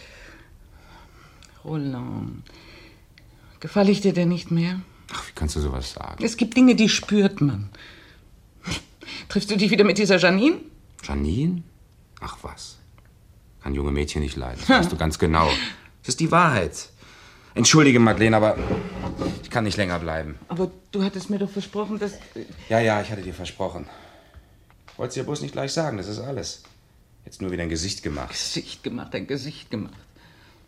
Roland. 1.65 2.43
Gefalle 3.61 3.91
ich 3.91 4.01
dir 4.01 4.12
denn 4.12 4.29
nicht 4.29 4.51
mehr? 4.51 4.81
Ach, 5.12 5.29
wie 5.29 5.33
kannst 5.35 5.57
du 5.57 5.61
sowas 5.61 5.93
sagen? 5.93 6.25
Es 6.25 6.37
gibt 6.37 6.57
Dinge, 6.57 6.75
die 6.75 6.89
spürt 6.89 7.41
man. 7.41 7.71
Triffst 9.29 9.51
du 9.51 9.57
dich 9.57 9.71
wieder 9.71 9.85
mit 9.85 9.99
dieser 9.99 10.19
Janine? 10.19 10.57
Janine? 11.05 11.62
Ach 12.21 12.39
was. 12.43 12.79
Kann 13.62 13.75
junge 13.75 13.93
Mädchen 13.93 14.23
nicht 14.23 14.37
leiden. 14.37 14.59
Das 14.61 14.69
weißt 14.69 14.93
du 14.93 14.97
ganz 14.97 15.19
genau. 15.19 15.47
Das 16.03 16.09
ist 16.11 16.21
die 16.21 16.31
Wahrheit. 16.33 16.89
Entschuldige, 17.54 17.99
Madeleine, 17.99 18.37
aber 18.37 18.56
ich 19.42 19.50
kann 19.50 19.64
nicht 19.64 19.76
länger 19.76 19.99
bleiben. 19.99 20.38
Aber 20.49 20.71
du 20.90 21.02
hattest 21.02 21.30
mir 21.30 21.38
doch 21.38 21.50
versprochen, 21.50 21.99
dass. 21.99 22.18
Ja, 22.68 22.80
ja, 22.80 23.00
ich 23.02 23.11
hatte 23.11 23.23
dir 23.23 23.35
versprochen. 23.35 23.87
Wollt's 24.97 25.14
dir 25.14 25.25
bloß 25.25 25.42
nicht 25.42 25.52
gleich 25.52 25.73
sagen, 25.73 25.97
das 25.97 26.09
ist 26.09 26.18
alles. 26.18 26.62
Jetzt 27.25 27.40
nur 27.40 27.50
wieder 27.50 27.62
ein 27.62 27.68
Gesicht 27.68 28.02
gemacht. 28.02 28.30
Gesicht 28.30 28.82
gemacht, 28.82 29.14
ein 29.14 29.26
Gesicht 29.26 29.71
gemacht. 29.71 29.94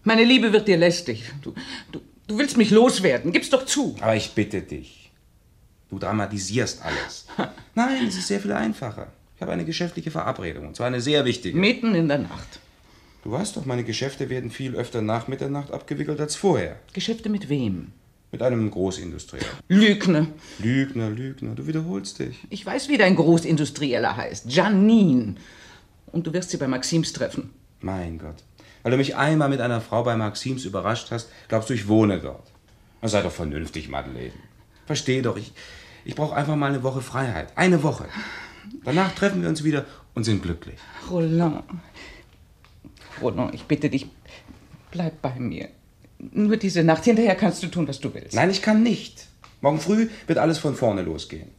Meine 0.03 0.25
Liebe 0.25 0.53
wird 0.53 0.69
dir 0.69 0.77
lästig. 0.77 1.31
Du, 1.43 1.55
du, 1.91 2.01
du 2.27 2.39
willst 2.39 2.57
mich 2.57 2.71
loswerden. 2.71 3.33
Gib's 3.33 3.51
doch 3.51 3.65
zu. 3.65 3.97
Aber 4.01 4.15
ich 4.15 4.33
bitte 4.33 4.63
dich. 4.63 5.11
Du 5.91 5.99
dramatisierst 5.99 6.83
alles. 6.83 7.27
Nein, 7.75 8.07
es 8.07 8.17
ist 8.17 8.29
sehr 8.29 8.41
viel 8.41 8.53
einfacher. 8.53 9.13
Ich 9.37 9.43
habe 9.43 9.53
eine 9.53 9.65
geschäftliche 9.65 10.11
Verabredung, 10.11 10.69
und 10.69 10.77
zwar 10.77 10.87
eine 10.87 11.01
sehr 11.01 11.25
wichtige. 11.25 11.59
Mitten 11.59 11.95
in 11.95 12.09
der 12.09 12.19
Nacht. 12.19 12.61
Du 13.25 13.33
weißt 13.33 13.57
doch, 13.57 13.65
meine 13.65 13.85
Geschäfte 13.85 14.29
werden 14.29 14.51
viel 14.51 14.77
öfter 14.77 15.01
nach 15.01 15.29
Mitternacht 15.29 15.73
abgewickelt 15.73 16.21
als 16.21 16.37
vorher. 16.37 16.77
Geschäfte 16.93 17.31
mit 17.31 17.49
wem? 17.49 17.93
Mit 18.31 18.43
einem 18.43 18.71
Großindustriellen. 18.71 19.49
Lügner. 19.69 20.27
Lügner, 20.59 21.09
Lügner, 21.09 21.55
du 21.55 21.67
wiederholst 21.67 22.19
dich. 22.19 22.39
Ich 22.51 22.67
weiß, 22.67 22.91
wie 22.91 22.99
dein 22.99 23.17
Großindustrieller 23.17 24.15
heißt. 24.15 24.53
Janine. 24.53 25.37
Und 26.13 26.27
du 26.27 26.35
wirst 26.35 26.51
sie 26.51 26.59
bei 26.59 26.69
Maxims 26.69 27.15
treffen. 27.15 27.49
Mein 27.81 28.19
Gott. 28.19 28.45
Weil 28.83 28.91
du 28.93 28.99
mich 28.99 29.17
einmal 29.17 29.49
mit 29.49 29.63
einer 29.63 29.81
Frau 29.81 30.03
bei 30.03 30.17
Maxims 30.17 30.67
überrascht 30.67 31.11
hast, 31.11 31.31
glaubst 31.49 31.71
du, 31.71 31.75
ich 31.75 31.89
wohne 31.89 32.21
dort. 32.21 32.53
Na, 33.01 33.09
sei 33.09 33.23
doch 33.23 33.33
vernünftig, 33.33 33.89
Madeleine. 33.89 34.33
Versteh 34.85 35.23
doch, 35.23 35.39
ich, 35.39 35.53
ich 36.05 36.15
brauche 36.15 36.37
einfach 36.37 36.57
mal 36.57 36.69
eine 36.69 36.83
Woche 36.83 37.01
Freiheit. 37.01 37.57
Eine 37.57 37.83
Woche. 37.83 38.05
Danach 38.85 39.15
treffen 39.15 39.41
wir 39.41 39.49
uns 39.49 39.65
wieder 39.65 39.87
und 40.15 40.25
sind 40.25 40.43
glücklich. 40.43 40.77
Roland. 41.11 41.65
Roland, 43.21 43.55
ich 43.55 43.65
bitte 43.65 43.91
dich, 43.91 44.07
bleib 44.91 45.21
bei 45.23 45.35
mir. 45.39 45.69
Nur 46.19 46.57
diese 46.57 46.85
Nacht. 46.85 47.05
Hinterher 47.05 47.35
kannst 47.35 47.63
du 47.63 47.67
tun, 47.69 47.87
was 47.89 48.01
du 48.01 48.13
willst. 48.15 48.35
Nein, 48.35 48.51
ich 48.51 48.63
kann 48.63 48.83
nicht. 48.83 49.27
Morgen 49.61 49.81
früh 49.81 50.09
wird 50.27 50.39
alles 50.39 50.59
von 50.59 50.75
vorne 50.75 51.03
losgehen. 51.03 51.51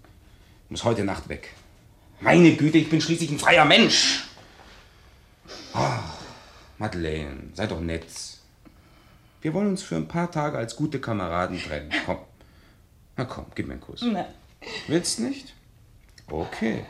Ich 0.66 0.72
muss 0.72 0.84
heute 0.84 1.04
Nacht 1.04 1.30
weg. 1.30 1.50
Meine 2.22 2.56
Güte, 2.56 2.78
ich 2.78 2.90
bin 2.90 3.02
schließlich 3.02 3.30
ein 3.32 3.40
freier 3.40 3.66
Mensch. 3.66 4.24
Oh, 5.74 6.00
Madeleine, 6.78 7.50
sei 7.54 7.68
doch 7.68 7.82
nett. 7.82 8.06
Wir 9.42 9.54
wollen 9.54 9.68
uns 9.68 9.84
für 9.84 9.96
ein 9.96 10.08
paar 10.08 10.32
Tage 10.32 10.58
als 10.58 10.76
gute 10.76 11.00
Kameraden 11.00 11.62
trennen. 11.62 11.92
Komm. 12.06 12.18
Na 13.18 13.26
komm, 13.26 13.46
gib 13.54 13.68
mir 13.68 13.74
einen 13.74 13.82
Kuss. 13.82 14.02
Nein. 14.02 14.26
Willst 14.88 15.20
nicht? 15.20 15.54
Okay. 16.28 16.86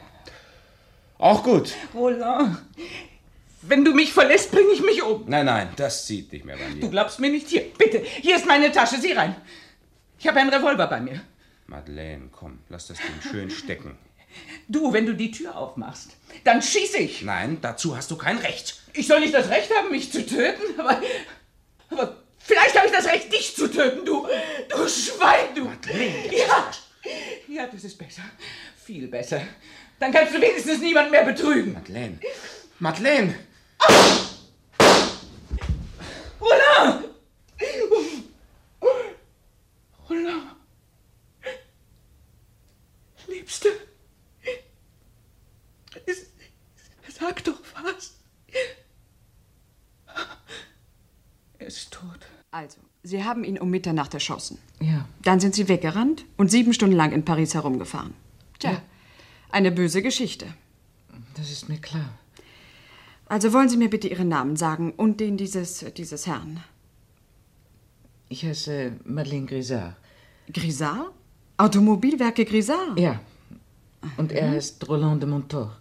Auch 1.17 1.43
gut. 1.43 1.73
Roland, 1.93 2.57
wenn 3.61 3.83
du 3.83 3.93
mich 3.93 4.13
verlässt, 4.13 4.51
bringe 4.51 4.71
ich 4.71 4.81
mich 4.81 5.01
um. 5.01 5.23
Nein, 5.27 5.45
nein, 5.45 5.69
das 5.75 6.05
zieht 6.05 6.31
nicht 6.31 6.45
mehr 6.45 6.57
bei 6.57 6.67
mir. 6.69 6.81
Du 6.81 6.89
glaubst 6.89 7.19
mir 7.19 7.29
nicht. 7.29 7.47
Hier, 7.47 7.65
bitte. 7.77 7.99
Hier 7.99 8.35
ist 8.35 8.45
meine 8.45 8.71
Tasche. 8.71 8.99
Sieh 8.99 9.13
rein. 9.13 9.35
Ich 10.19 10.27
habe 10.27 10.39
einen 10.39 10.49
Revolver 10.49 10.87
bei 10.87 10.99
mir. 10.99 11.21
Madeleine, 11.67 12.29
komm, 12.31 12.59
lass 12.69 12.87
das 12.87 12.97
Ding 12.97 13.31
schön 13.31 13.49
stecken. 13.49 13.97
Du, 14.67 14.93
wenn 14.93 15.05
du 15.05 15.13
die 15.13 15.31
Tür 15.31 15.55
aufmachst, 15.55 16.17
dann 16.43 16.61
schieß 16.61 16.95
ich. 16.95 17.21
Nein, 17.21 17.59
dazu 17.61 17.95
hast 17.95 18.11
du 18.11 18.17
kein 18.17 18.37
Recht. 18.37 18.81
Ich 18.93 19.07
soll 19.07 19.19
nicht 19.19 19.33
das 19.33 19.49
Recht 19.49 19.71
haben, 19.75 19.91
mich 19.91 20.11
zu 20.11 20.25
töten, 20.25 20.79
aber, 20.79 21.01
aber 21.89 22.17
vielleicht 22.37 22.75
habe 22.75 22.87
ich 22.87 22.93
das 22.93 23.05
Recht, 23.05 23.31
dich 23.31 23.55
zu 23.55 23.67
töten, 23.69 24.05
du, 24.05 24.27
du 24.69 24.87
Schwein, 24.87 25.55
du. 25.55 25.65
Madeleine, 25.65 26.35
ja, 26.35 26.71
ja, 27.47 27.67
das 27.67 27.83
ist 27.83 27.97
besser, 27.97 28.23
viel 28.83 29.07
besser. 29.07 29.41
Dann 29.99 30.11
kannst 30.11 30.33
du 30.35 30.41
wenigstens 30.41 30.81
niemanden 30.81 31.11
mehr 31.11 31.23
betrügen. 31.23 31.73
Madeleine, 31.73 32.19
Madeleine. 32.79 33.35
Roland! 36.41 37.05
Roland! 40.09 40.43
Liebste, 43.27 43.69
sag 47.19 47.43
doch 47.43 47.59
was. 47.83 48.13
Er 51.57 51.67
ist 51.67 51.91
tot. 51.91 52.05
Also, 52.51 52.77
Sie 53.03 53.23
haben 53.23 53.43
ihn 53.43 53.57
um 53.57 53.69
Mitternacht 53.69 54.13
erschossen. 54.13 54.59
Ja. 54.79 55.07
Dann 55.23 55.39
sind 55.39 55.55
Sie 55.55 55.67
weggerannt 55.67 56.25
und 56.37 56.51
sieben 56.51 56.73
Stunden 56.73 56.95
lang 56.95 57.11
in 57.13 57.25
Paris 57.25 57.53
herumgefahren. 57.55 58.13
Tja, 58.59 58.71
Ja. 58.73 58.81
eine 59.49 59.71
böse 59.71 60.01
Geschichte. 60.01 60.53
Das 61.35 61.49
ist 61.51 61.67
mir 61.69 61.79
klar. 61.79 62.09
Also 63.27 63.53
wollen 63.53 63.69
Sie 63.69 63.77
mir 63.77 63.89
bitte 63.89 64.07
Ihren 64.07 64.27
Namen 64.27 64.55
sagen 64.55 64.93
und 64.95 65.19
den 65.19 65.37
dieses, 65.37 65.85
dieses 65.97 66.27
Herrn. 66.27 66.61
Ich 68.29 68.45
heiße 68.45 68.93
Madeleine 69.03 69.45
Grisard. 69.45 69.95
Grisard? 70.51 71.11
Automobilwerke 71.57 72.45
Grisard? 72.45 72.99
Ja. 72.99 73.19
Und 74.17 74.31
er 74.31 74.51
heißt 74.51 74.87
Roland 74.87 75.23
de 75.23 75.29
Montor. 75.29 75.75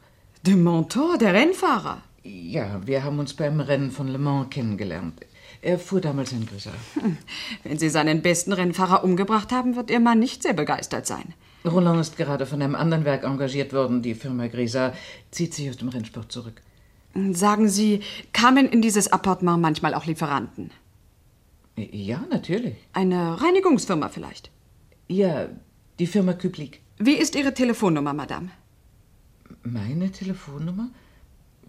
De 0.47 0.55
Montor, 0.55 1.19
der 1.19 1.35
Rennfahrer. 1.35 2.03
Ja, 2.23 2.81
wir 2.87 3.05
haben 3.05 3.19
uns 3.19 3.35
beim 3.35 3.61
Rennen 3.61 3.91
von 3.91 4.09
Le 4.09 4.19
Mans 4.19 4.49
kennengelernt. 4.51 5.21
Er 5.61 5.79
fuhr 5.79 6.01
damals 6.01 6.33
in 6.33 6.47
Grisard. 6.47 6.75
Wenn 7.63 7.79
Sie 7.79 7.89
seinen 7.91 8.23
besten 8.23 8.53
Rennfahrer 8.53 9.05
umgebracht 9.05 9.53
haben, 9.53 9.77
wird 9.77 9.91
Ihr 9.91 10.01
Mann 10.01 10.19
nicht 10.19 10.43
sehr 10.43 10.55
begeistert 10.55 11.07
sein. 11.07 11.35
Roland 11.65 12.01
ist 12.01 12.17
gerade 12.17 12.45
von 12.47 12.61
einem 12.61 12.75
anderen 12.75 13.05
Werk 13.05 13.25
engagiert 13.25 13.73
worden. 13.73 14.03
Die 14.03 14.15
Firma 14.15 14.47
Grisard 14.47 14.95
zieht 15.31 15.55
sich 15.55 15.69
aus 15.71 15.79
dem 15.79 15.89
Rennsport 15.89 16.31
zurück. 16.31 16.61
Sagen 17.33 17.69
Sie, 17.69 18.01
kamen 18.33 18.69
in 18.69 18.83
dieses 18.83 19.13
Appartement 19.13 19.61
manchmal 19.61 19.95
auch 19.95 20.05
Lieferanten? 20.05 20.71
Ja, 21.77 22.25
natürlich. 22.31 22.77
Eine 22.93 23.41
Reinigungsfirma 23.41 24.09
vielleicht? 24.09 24.51
Ja, 25.09 25.49
die 25.99 26.07
Firma 26.07 26.33
Küblik. 26.33 26.81
Wie 26.99 27.15
ist 27.15 27.35
Ihre 27.35 27.55
Telefonnummer, 27.55 28.13
Madame? 28.13 28.51
Meine 29.63 30.11
Telefonnummer? 30.11 30.89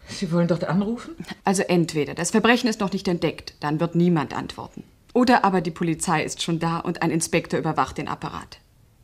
Sie 0.08 0.32
wollen 0.32 0.48
dort 0.48 0.66
anrufen? 0.66 1.16
Also 1.44 1.64
entweder 1.64 2.14
das 2.14 2.32
Verbrechen 2.32 2.70
ist 2.70 2.80
noch 2.80 2.92
nicht 2.92 3.08
entdeckt, 3.08 3.56
dann 3.60 3.80
wird 3.80 3.96
niemand 3.96 4.36
antworten. 4.36 4.84
Oder 5.14 5.44
aber 5.44 5.62
die 5.62 5.72
Polizei 5.72 6.24
ist 6.24 6.44
schon 6.44 6.60
da 6.60 6.80
und 6.80 7.02
ein 7.02 7.10
Inspektor 7.10 7.60
überwacht 7.60 7.98
den 7.98 8.08
Apparat. 8.08 8.60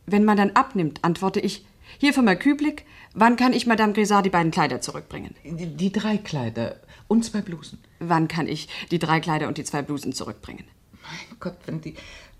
Wenn 0.06 0.24
man 0.24 0.36
dann 0.36 0.50
abnimmt, 0.50 1.02
antworte 1.02 1.40
ich, 1.40 1.64
hier 2.02 2.12
Firma 2.12 2.34
Küblik, 2.34 2.84
wann 3.14 3.36
kann 3.36 3.52
ich 3.52 3.64
Madame 3.64 3.92
Grisard 3.92 4.26
die 4.26 4.30
beiden 4.30 4.50
Kleider 4.50 4.80
zurückbringen? 4.80 5.36
Die, 5.44 5.68
die 5.68 5.92
drei 5.92 6.18
Kleider 6.18 6.80
und 7.06 7.24
zwei 7.24 7.42
Blusen. 7.42 7.78
Wann 8.00 8.26
kann 8.26 8.48
ich 8.48 8.68
die 8.90 8.98
drei 8.98 9.20
Kleider 9.20 9.46
und 9.46 9.56
die 9.56 9.62
zwei 9.62 9.82
Blusen 9.82 10.12
zurückbringen? 10.12 10.64
Mein 11.00 11.38
Gott, 11.38 11.58
wenn 11.64 11.80
die 11.80 11.94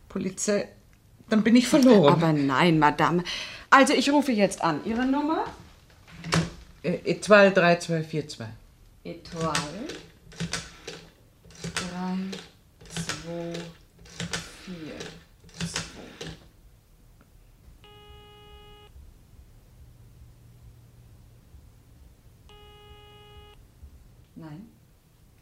Polizei... 0.09 0.67
Dann 1.29 1.45
bin 1.45 1.55
ich 1.55 1.69
verloren. 1.69 2.13
Aber 2.13 2.33
nein, 2.33 2.81
Madame. 2.81 3.23
Also 3.71 3.95
ich 3.95 4.11
rufe 4.11 4.33
jetzt 4.33 4.65
an. 4.65 4.81
Ihre 4.85 5.07
Nummer? 5.07 5.45
Äh, 6.83 6.99
Etoile 7.05 7.53
3242. 7.53 8.45
Etoile. 9.05 9.53
3, 11.63 11.79
2, 12.91 13.61
4, 14.65 14.75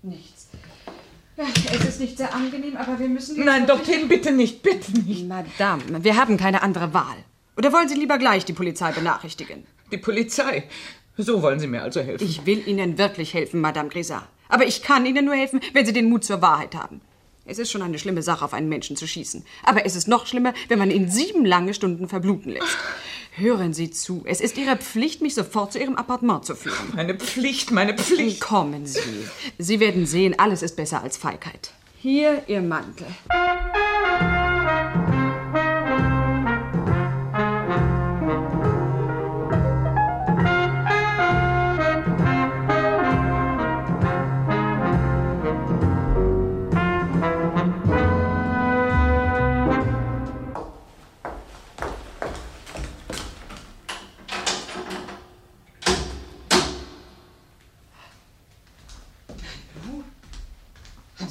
nichts. 0.03 0.49
Es 1.73 1.85
ist 1.89 2.01
nicht 2.01 2.19
sehr 2.19 2.35
angenehm, 2.35 2.77
aber 2.77 2.99
wir 2.99 3.09
müssen 3.09 3.37
jetzt 3.37 3.45
Nein, 3.47 3.67
wirklich- 3.67 3.87
dorthin 3.89 4.09
bitte 4.09 4.33
nicht, 4.33 4.63
bitte 4.63 4.93
nicht. 4.93 5.27
Madame, 5.27 5.83
wir 6.05 6.17
haben 6.17 6.37
keine 6.37 6.63
andere 6.63 6.93
Wahl. 6.93 7.17
Oder 7.57 7.73
wollen 7.73 7.89
Sie 7.89 7.95
lieber 7.95 8.19
gleich 8.19 8.45
die 8.45 8.53
Polizei 8.53 8.93
benachrichtigen? 8.93 9.65
Die 9.91 9.97
Polizei. 9.99 10.65
So 11.17 11.43
wollen 11.43 11.59
Sie 11.59 11.67
mir 11.67 11.83
also 11.83 12.01
helfen. 12.01 12.25
Ich 12.25 12.45
will 12.47 12.67
Ihnen 12.67 12.99
wirklich 12.99 13.33
helfen, 13.35 13.61
Madame 13.61 13.89
Grisard. 13.89 14.27
Aber 14.49 14.67
ich 14.67 14.83
kann 14.83 15.07
Ihnen 15.07 15.25
nur 15.25 15.35
helfen, 15.35 15.61
wenn 15.73 15.87
Sie 15.87 15.93
den 15.93 16.09
Mut 16.11 16.25
zur 16.25 16.43
Wahrheit 16.43 16.75
haben. 16.75 17.01
Es 17.47 17.59
ist 17.59 17.71
schon 17.71 17.83
eine 17.83 17.99
schlimme 17.99 18.23
Sache, 18.23 18.45
auf 18.45 18.53
einen 18.53 18.69
Menschen 18.69 18.97
zu 18.97 19.07
schießen. 19.07 19.45
Aber 19.65 19.85
es 19.87 19.97
ist 19.97 20.09
noch 20.09 20.27
schlimmer, 20.27 20.53
wenn 20.69 20.79
man 20.79 20.91
ihn 20.91 21.11
sieben 21.11 21.45
lange 21.45 21.75
Stunden 21.75 22.07
verbluten 22.09 22.53
lässt. 22.53 22.77
Hören 23.33 23.73
Sie 23.73 23.91
zu. 23.91 24.23
Es 24.25 24.41
ist 24.41 24.59
Ihre 24.59 24.77
Pflicht, 24.77 25.23
mich 25.23 25.35
sofort 25.35 25.73
zu 25.73 25.79
Ihrem 25.79 25.97
Appartement 25.97 26.45
zu 26.45 26.57
führen. 26.57 26.93
Meine 26.95 27.15
Pflicht, 27.15 27.71
meine 27.71 27.95
Pflicht. 27.95 28.41
Kommen 28.41 28.87
Sie. 28.87 29.01
Sie 29.59 29.81
werden 29.81 30.05
sehen, 30.07 30.39
alles 30.39 30.63
ist 30.63 30.77
besser 30.77 31.03
als 31.03 31.17
Feigheit. 31.17 31.73
Hier 31.99 32.43
Ihr 32.49 32.61
Mantel. 32.61 33.07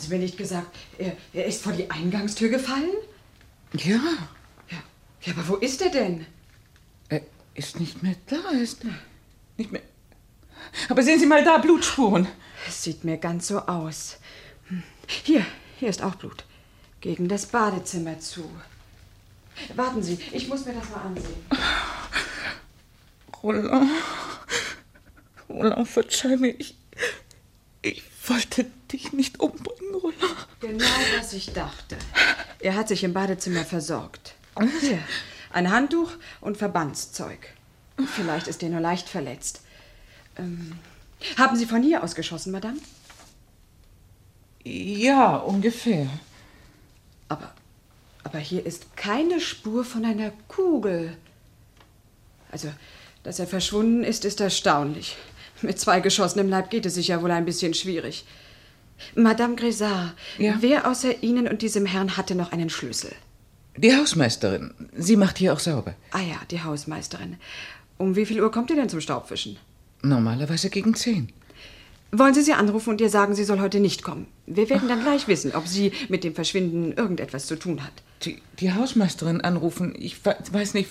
Mir 0.09 0.19
nicht 0.19 0.37
gesagt, 0.37 0.75
er, 0.97 1.15
er 1.33 1.45
ist 1.45 1.61
vor 1.61 1.73
die 1.73 1.89
Eingangstür 1.89 2.49
gefallen? 2.49 2.89
Ja. 3.73 3.99
Ja, 5.21 5.33
aber 5.33 5.47
wo 5.47 5.55
ist 5.55 5.81
er 5.81 5.89
denn? 5.89 6.25
Er 7.09 7.21
ist 7.53 7.79
nicht 7.79 8.01
mehr 8.01 8.15
da, 8.27 8.37
er 8.53 8.61
ist 8.61 8.83
nicht 9.57 9.71
mehr... 9.71 9.81
Aber 10.87 11.03
sehen 11.03 11.19
Sie 11.19 11.25
mal 11.25 11.43
da, 11.43 11.57
Blutspuren. 11.57 12.27
Es 12.67 12.83
sieht 12.83 13.03
mir 13.03 13.17
ganz 13.17 13.47
so 13.47 13.59
aus. 13.59 14.17
Hm. 14.67 14.83
Hier, 15.07 15.45
hier 15.77 15.89
ist 15.89 16.01
auch 16.01 16.15
Blut. 16.15 16.45
Gegen 17.01 17.27
das 17.27 17.47
Badezimmer 17.47 18.19
zu. 18.19 18.49
Warten 19.75 20.01
Sie, 20.03 20.17
ich 20.31 20.47
muss 20.47 20.65
mir 20.65 20.73
das 20.73 20.89
mal 20.89 21.01
ansehen. 21.01 21.33
Roland. 23.43 23.91
Roland, 25.49 25.87
verzeih 25.87 26.37
mir. 26.37 26.55
Ich, 26.59 26.75
ich 27.81 28.03
wollte 28.27 28.67
dich 28.91 29.13
nicht 29.13 29.39
umbringen, 29.39 29.95
Roland. 29.95 30.47
Genau, 30.59 30.85
was 31.17 31.33
ich 31.33 31.53
dachte. 31.53 31.97
Er 32.59 32.75
hat 32.75 32.87
sich 32.87 33.03
im 33.03 33.13
Badezimmer 33.13 33.63
versorgt. 33.63 34.35
Hier, 34.81 34.99
ein 35.51 35.71
Handtuch 35.71 36.11
und 36.41 36.57
Verbandszeug. 36.57 37.53
Vielleicht 38.15 38.47
ist 38.47 38.63
er 38.63 38.69
nur 38.69 38.81
leicht 38.81 39.07
verletzt. 39.09 39.61
Ähm, 40.37 40.77
haben 41.37 41.55
Sie 41.55 41.65
von 41.65 41.83
hier 41.83 42.03
aus 42.03 42.15
geschossen, 42.15 42.51
Madame? 42.51 42.79
Ja, 44.63 45.37
ungefähr. 45.37 46.07
Aber, 47.27 47.53
aber 48.23 48.39
hier 48.39 48.65
ist 48.65 48.95
keine 48.95 49.39
Spur 49.39 49.83
von 49.83 50.05
einer 50.05 50.31
Kugel. 50.47 51.15
Also, 52.51 52.69
dass 53.23 53.39
er 53.39 53.47
verschwunden 53.47 54.03
ist, 54.03 54.25
ist 54.25 54.39
erstaunlich. 54.39 55.17
Mit 55.61 55.79
zwei 55.79 55.99
Geschossen 55.99 56.39
im 56.39 56.49
Leib 56.49 56.69
geht 56.69 56.85
es 56.85 56.95
sich 56.95 57.09
ja 57.09 57.21
wohl 57.21 57.31
ein 57.31 57.45
bisschen 57.45 57.73
schwierig. 57.73 58.25
Madame 59.15 59.55
Grisard, 59.55 60.13
Ja? 60.37 60.57
wer 60.59 60.89
außer 60.89 61.23
Ihnen 61.23 61.47
und 61.47 61.61
diesem 61.61 61.85
Herrn 61.85 62.17
hatte 62.17 62.35
noch 62.35 62.51
einen 62.51 62.69
Schlüssel? 62.69 63.11
Die 63.77 63.95
Hausmeisterin. 63.95 64.73
Sie 64.97 65.15
macht 65.15 65.37
hier 65.37 65.53
auch 65.53 65.59
sauber. 65.59 65.93
Ah 66.11 66.19
ja, 66.21 66.35
die 66.51 66.61
Hausmeisterin. 66.61 67.37
Um 67.97 68.15
wie 68.15 68.25
viel 68.25 68.41
Uhr 68.41 68.51
kommt 68.51 68.69
ihr 68.69 68.75
denn 68.75 68.89
zum 68.89 69.01
Staubwischen? 69.01 69.57
Normalerweise 70.01 70.69
gegen 70.69 70.93
zehn. 70.95 71.31
Wollen 72.11 72.33
Sie 72.33 72.41
sie 72.41 72.53
anrufen 72.53 72.89
und 72.89 73.01
ihr 73.01 73.09
sagen, 73.09 73.35
sie 73.35 73.43
soll 73.43 73.59
heute 73.59 73.79
nicht 73.79 74.01
kommen? 74.03 74.25
Wir 74.47 74.69
werden 74.69 74.87
dann 74.89 75.01
gleich 75.03 75.27
wissen, 75.27 75.53
ob 75.53 75.67
sie 75.67 75.91
mit 76.09 76.23
dem 76.23 76.33
Verschwinden 76.33 76.91
irgendetwas 76.93 77.45
zu 77.45 77.55
tun 77.55 77.83
hat. 77.83 77.91
Die, 78.23 78.41
die 78.59 78.73
Hausmeisterin 78.73 79.41
anrufen. 79.41 79.93
Ich 79.97 80.25
we- 80.25 80.35
weiß 80.51 80.73
nicht. 80.73 80.89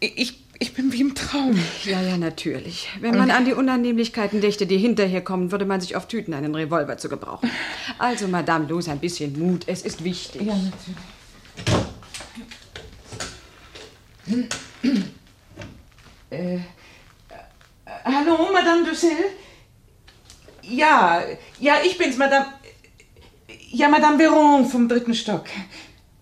Ich, 0.00 0.42
ich 0.58 0.74
bin 0.74 0.92
wie 0.92 1.00
im 1.00 1.14
Traum. 1.14 1.58
Ja, 1.84 2.00
ja, 2.00 2.16
natürlich. 2.16 2.88
Wenn 3.00 3.16
man 3.16 3.30
an 3.30 3.44
die 3.44 3.52
Unannehmlichkeiten 3.52 4.40
dächte, 4.40 4.66
die 4.66 4.78
hinterher 4.78 5.22
kommen, 5.22 5.52
würde 5.52 5.64
man 5.64 5.80
sich 5.80 5.96
oft 5.96 6.12
hüten, 6.12 6.34
einen 6.34 6.54
Revolver 6.54 6.98
zu 6.98 7.08
gebrauchen. 7.08 7.50
Also, 7.98 8.26
Madame, 8.26 8.66
los, 8.66 8.88
ein 8.88 8.98
bisschen 8.98 9.38
Mut. 9.38 9.64
Es 9.66 9.82
ist 9.82 10.02
wichtig. 10.02 10.42
Ja, 10.42 10.56
natürlich. 10.56 10.96
Äh, 16.30 16.56
äh, 16.56 16.60
hallo, 18.04 18.50
Madame 18.52 18.84
Dussel? 18.84 19.10
Ja, 20.62 21.22
ja, 21.58 21.76
ich 21.84 21.96
bin's, 21.96 22.18
Madame. 22.18 22.46
Ja, 23.70 23.88
Madame 23.88 24.18
Veron 24.18 24.66
vom 24.66 24.88
dritten 24.88 25.14
Stock. 25.14 25.44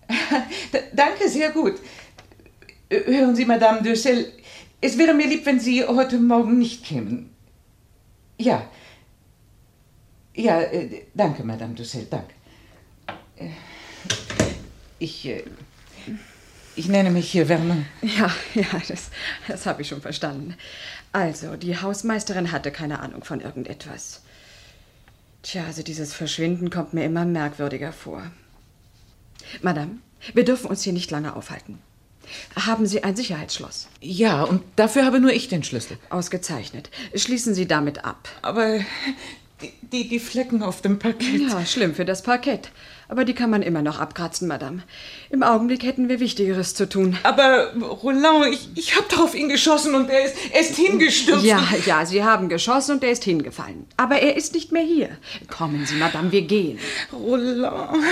D 0.73 0.79
danke, 0.93 1.27
sehr 1.27 1.51
gut. 1.51 1.75
Äh, 2.89 3.01
Hören 3.05 3.35
Sie, 3.35 3.45
Madame 3.45 3.81
Dussel, 3.83 4.31
es 4.81 4.97
wäre 4.97 5.13
mir 5.13 5.27
lieb, 5.27 5.45
wenn 5.45 5.59
Sie 5.59 5.83
heute 5.85 6.19
Morgen 6.19 6.57
nicht 6.57 6.85
kämen. 6.85 7.29
Ja. 8.37 8.69
Ja, 10.35 10.61
äh, 10.61 11.03
danke, 11.13 11.43
Madame 11.43 11.73
Dussel, 11.73 12.07
danke. 12.09 12.33
Äh, 13.37 13.49
Ich, 14.99 15.25
äh, 15.27 15.43
ich 16.75 16.87
nenne 16.87 17.09
mich 17.11 17.31
hier 17.31 17.47
Vernon. 17.47 17.85
Ja, 18.01 18.31
ja, 18.55 18.81
das, 18.87 19.09
das 19.47 19.65
habe 19.65 19.81
ich 19.81 19.87
schon 19.87 20.01
verstanden. 20.01 20.55
Also, 21.11 21.55
die 21.55 21.77
Hausmeisterin 21.79 22.51
hatte 22.51 22.71
keine 22.71 22.99
Ahnung 22.99 23.23
von 23.23 23.41
irgendetwas. 23.41 24.21
Tja, 25.43 25.65
also 25.65 25.81
dieses 25.83 26.13
Verschwinden 26.13 26.69
kommt 26.69 26.93
mir 26.93 27.05
immer 27.05 27.25
merkwürdiger 27.25 27.93
vor. 27.93 28.31
Madame, 29.61 29.97
wir 30.33 30.45
dürfen 30.45 30.67
uns 30.69 30.83
hier 30.83 30.93
nicht 30.93 31.09
lange 31.11 31.35
aufhalten. 31.35 31.79
Haben 32.55 32.85
Sie 32.85 33.03
ein 33.03 33.15
Sicherheitsschloss? 33.15 33.87
Ja, 34.01 34.43
und 34.43 34.61
dafür 34.75 35.05
habe 35.05 35.19
nur 35.19 35.31
ich 35.31 35.47
den 35.47 35.63
Schlüssel. 35.63 35.97
Ausgezeichnet. 36.09 36.89
Schließen 37.15 37.53
Sie 37.53 37.67
damit 37.67 38.05
ab. 38.05 38.29
Aber 38.41 38.79
die, 39.61 39.73
die, 39.81 40.07
die 40.09 40.19
Flecken 40.19 40.61
auf 40.61 40.81
dem 40.81 40.99
Parkett. 40.99 41.41
Ja, 41.41 41.65
schlimm 41.65 41.95
für 41.95 42.05
das 42.05 42.21
Parkett. 42.21 42.69
Aber 43.09 43.23
die 43.25 43.33
kann 43.33 43.49
man 43.49 43.61
immer 43.61 43.81
noch 43.81 43.99
abkratzen, 43.99 44.47
Madame. 44.47 44.83
Im 45.29 45.41
Augenblick 45.41 45.83
hätten 45.83 46.09
wir 46.09 46.19
Wichtigeres 46.19 46.75
zu 46.75 46.89
tun. 46.89 47.17
Aber 47.23 47.73
Roland, 47.75 48.53
ich, 48.53 48.69
ich 48.75 48.95
habe 48.95 49.07
doch 49.09 49.19
auf 49.21 49.35
ihn 49.35 49.49
geschossen 49.49 49.95
und 49.95 50.09
er 50.09 50.25
ist, 50.25 50.35
er 50.51 50.61
ist 50.61 50.75
hingestürzt. 50.75 51.45
Ja, 51.45 51.63
ja, 51.85 52.05
Sie 52.05 52.23
haben 52.23 52.49
geschossen 52.49 52.95
und 52.95 53.03
er 53.03 53.11
ist 53.11 53.23
hingefallen. 53.23 53.85
Aber 53.95 54.19
er 54.19 54.35
ist 54.35 54.53
nicht 54.53 54.71
mehr 54.71 54.83
hier. 54.83 55.09
Kommen 55.49 55.85
Sie, 55.85 55.95
Madame, 55.95 56.31
wir 56.31 56.41
gehen. 56.41 56.79
Roland. 57.13 58.03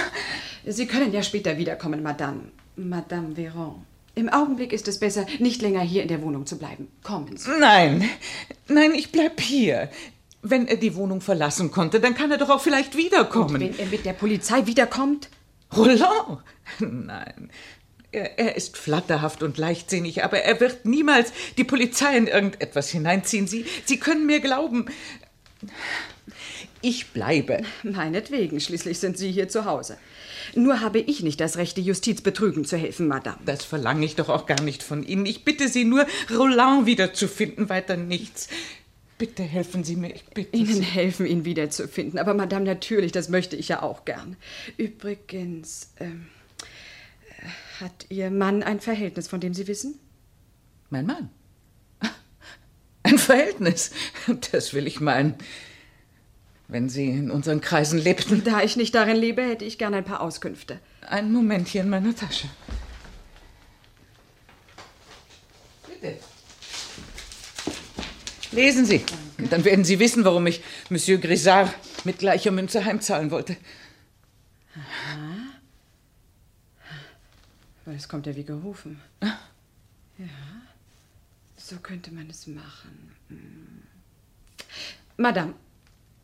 Sie 0.66 0.88
können 0.88 1.12
ja 1.12 1.22
später 1.22 1.58
wiederkommen, 1.58 2.02
Madame. 2.02 2.52
Madame 2.78 3.36
Véron. 3.36 3.84
Im 4.16 4.30
Augenblick 4.30 4.72
ist 4.72 4.88
es 4.88 5.00
besser, 5.00 5.26
nicht 5.40 5.62
länger 5.62 5.82
hier 5.82 6.02
in 6.02 6.08
der 6.08 6.22
Wohnung 6.22 6.46
zu 6.46 6.58
bleiben. 6.58 6.88
Kommen 7.04 7.36
Sie. 7.36 7.50
Nein, 7.60 8.10
nein, 8.68 8.94
ich 8.94 9.12
bleib 9.12 9.42
hier. 9.42 9.90
Wenn 10.42 10.68
er 10.68 10.78
die 10.78 10.96
Wohnung 10.96 11.22
verlassen 11.22 11.72
konnte, 11.72 12.00
dann 12.00 12.16
kann 12.16 12.32
er 12.32 12.38
doch 12.38 12.50
auch 12.50 12.62
vielleicht 12.62 12.96
wiederkommen. 12.96 13.56
Und 13.56 13.62
wenn 13.62 13.80
er 13.80 13.88
mit 13.88 14.06
der 14.06 14.14
Polizei 14.14 14.66
wiederkommt? 14.68 15.30
Roland? 15.76 16.44
Nein. 16.80 17.50
Er, 18.12 18.40
er 18.40 18.56
ist 18.56 18.78
flatterhaft 18.78 19.44
und 19.44 19.58
leichtsinnig, 19.58 20.24
aber 20.24 20.40
er 20.40 20.60
wird 20.62 20.86
niemals 20.86 21.34
die 21.58 21.66
Polizei 21.66 22.16
in 22.16 22.28
irgendetwas 22.28 22.90
hineinziehen. 22.90 23.48
Sie, 23.48 23.66
Sie 23.86 24.00
können 24.00 24.26
mir 24.26 24.40
glauben. 24.40 24.86
Ich 26.86 27.08
bleibe. 27.08 27.64
Meinetwegen, 27.82 28.60
schließlich 28.60 29.00
sind 29.00 29.18
Sie 29.18 29.32
hier 29.32 29.50
zu 29.50 29.66
Hause. 29.66 29.98
Nur 30.54 30.82
habe 30.82 31.00
ich 31.00 31.24
nicht 31.24 31.42
das 31.42 31.58
Recht, 31.58 31.78
die 31.78 31.82
Justiz 31.82 32.22
betrügen 32.22 32.64
zu 32.64 32.78
helfen, 32.78 33.08
Madame. 33.08 33.40
Das 33.44 33.66
verlange 33.66 34.06
ich 34.06 34.16
doch 34.16 34.30
auch 34.30 34.46
gar 34.46 34.62
nicht 34.62 34.84
von 34.84 35.02
Ihnen. 35.02 35.26
Ich 35.26 35.44
bitte 35.44 35.68
Sie 35.68 35.84
nur, 35.84 36.06
Roland 36.30 36.86
wiederzufinden, 36.86 37.70
weiter 37.70 37.98
nichts. 37.98 38.50
Bitte 39.18 39.42
helfen 39.42 39.84
Sie 39.84 39.96
mir, 39.96 40.14
ich 40.14 40.26
bitte 40.26 40.56
Ihnen 40.56 40.76
Sie. 40.76 40.82
helfen, 40.84 41.26
ihn 41.26 41.44
wiederzufinden. 41.44 42.20
Aber 42.20 42.36
Madame, 42.36 42.66
natürlich, 42.66 43.12
das 43.12 43.30
möchte 43.30 43.56
ich 43.56 43.68
ja 43.68 43.82
auch 43.82 44.06
gern. 44.06 44.38
Übrigens, 44.78 45.92
ähm, 46.00 46.28
äh, 47.30 47.84
hat 47.84 48.06
Ihr 48.10 48.30
Mann 48.30 48.62
ein 48.62 48.80
Verhältnis, 48.80 49.28
von 49.28 49.40
dem 49.40 49.56
Sie 49.56 49.68
wissen? 49.68 49.98
Mein 50.92 51.08
Mann? 51.08 51.32
Ein 53.02 53.18
Verhältnis? 53.18 53.90
Das 54.52 54.76
will 54.76 54.86
ich 54.86 55.00
meinen. 55.02 55.34
Wenn 56.68 56.90
Sie 56.90 57.10
in 57.10 57.30
unseren 57.30 57.62
Kreisen 57.62 58.00
lebten. 58.00 58.44
Da 58.44 58.62
ich 58.62 58.76
nicht 58.76 58.96
darin 58.96 59.18
lebe, 59.18 59.44
hätte 59.44 59.66
ich 59.66 59.78
gern 59.78 59.94
ein 59.94 60.04
paar 60.04 60.22
Auskünfte. 60.22 60.80
Ein 61.02 61.32
Moment 61.32 61.68
hier 61.68 61.82
in 61.82 61.90
meiner 61.90 62.16
Tasche. 62.16 62.50
Bitte. 65.88 66.18
Lesen 68.52 68.86
Sie. 68.86 69.04
Und 69.38 69.52
dann 69.52 69.64
werden 69.64 69.86
Sie 69.86 70.00
wissen, 70.00 70.26
warum 70.26 70.48
ich 70.48 70.64
Monsieur 70.90 71.20
Grisard 71.20 71.74
mit 72.04 72.20
gleicher 72.20 72.52
Münze 72.52 72.84
heimzahlen 72.84 73.30
wollte. 73.30 73.58
Aha. 74.76 75.36
Aber 77.86 77.96
es 77.96 78.10
kommt 78.10 78.26
ja 78.26 78.36
wie 78.36 78.44
gerufen. 78.44 79.00
Ah. 79.20 79.38
Ja, 80.18 80.26
so 81.58 81.76
könnte 81.78 82.12
man 82.12 82.30
es 82.30 82.48
machen. 82.48 83.12
Hm. 83.28 83.84
Madame, 85.18 85.54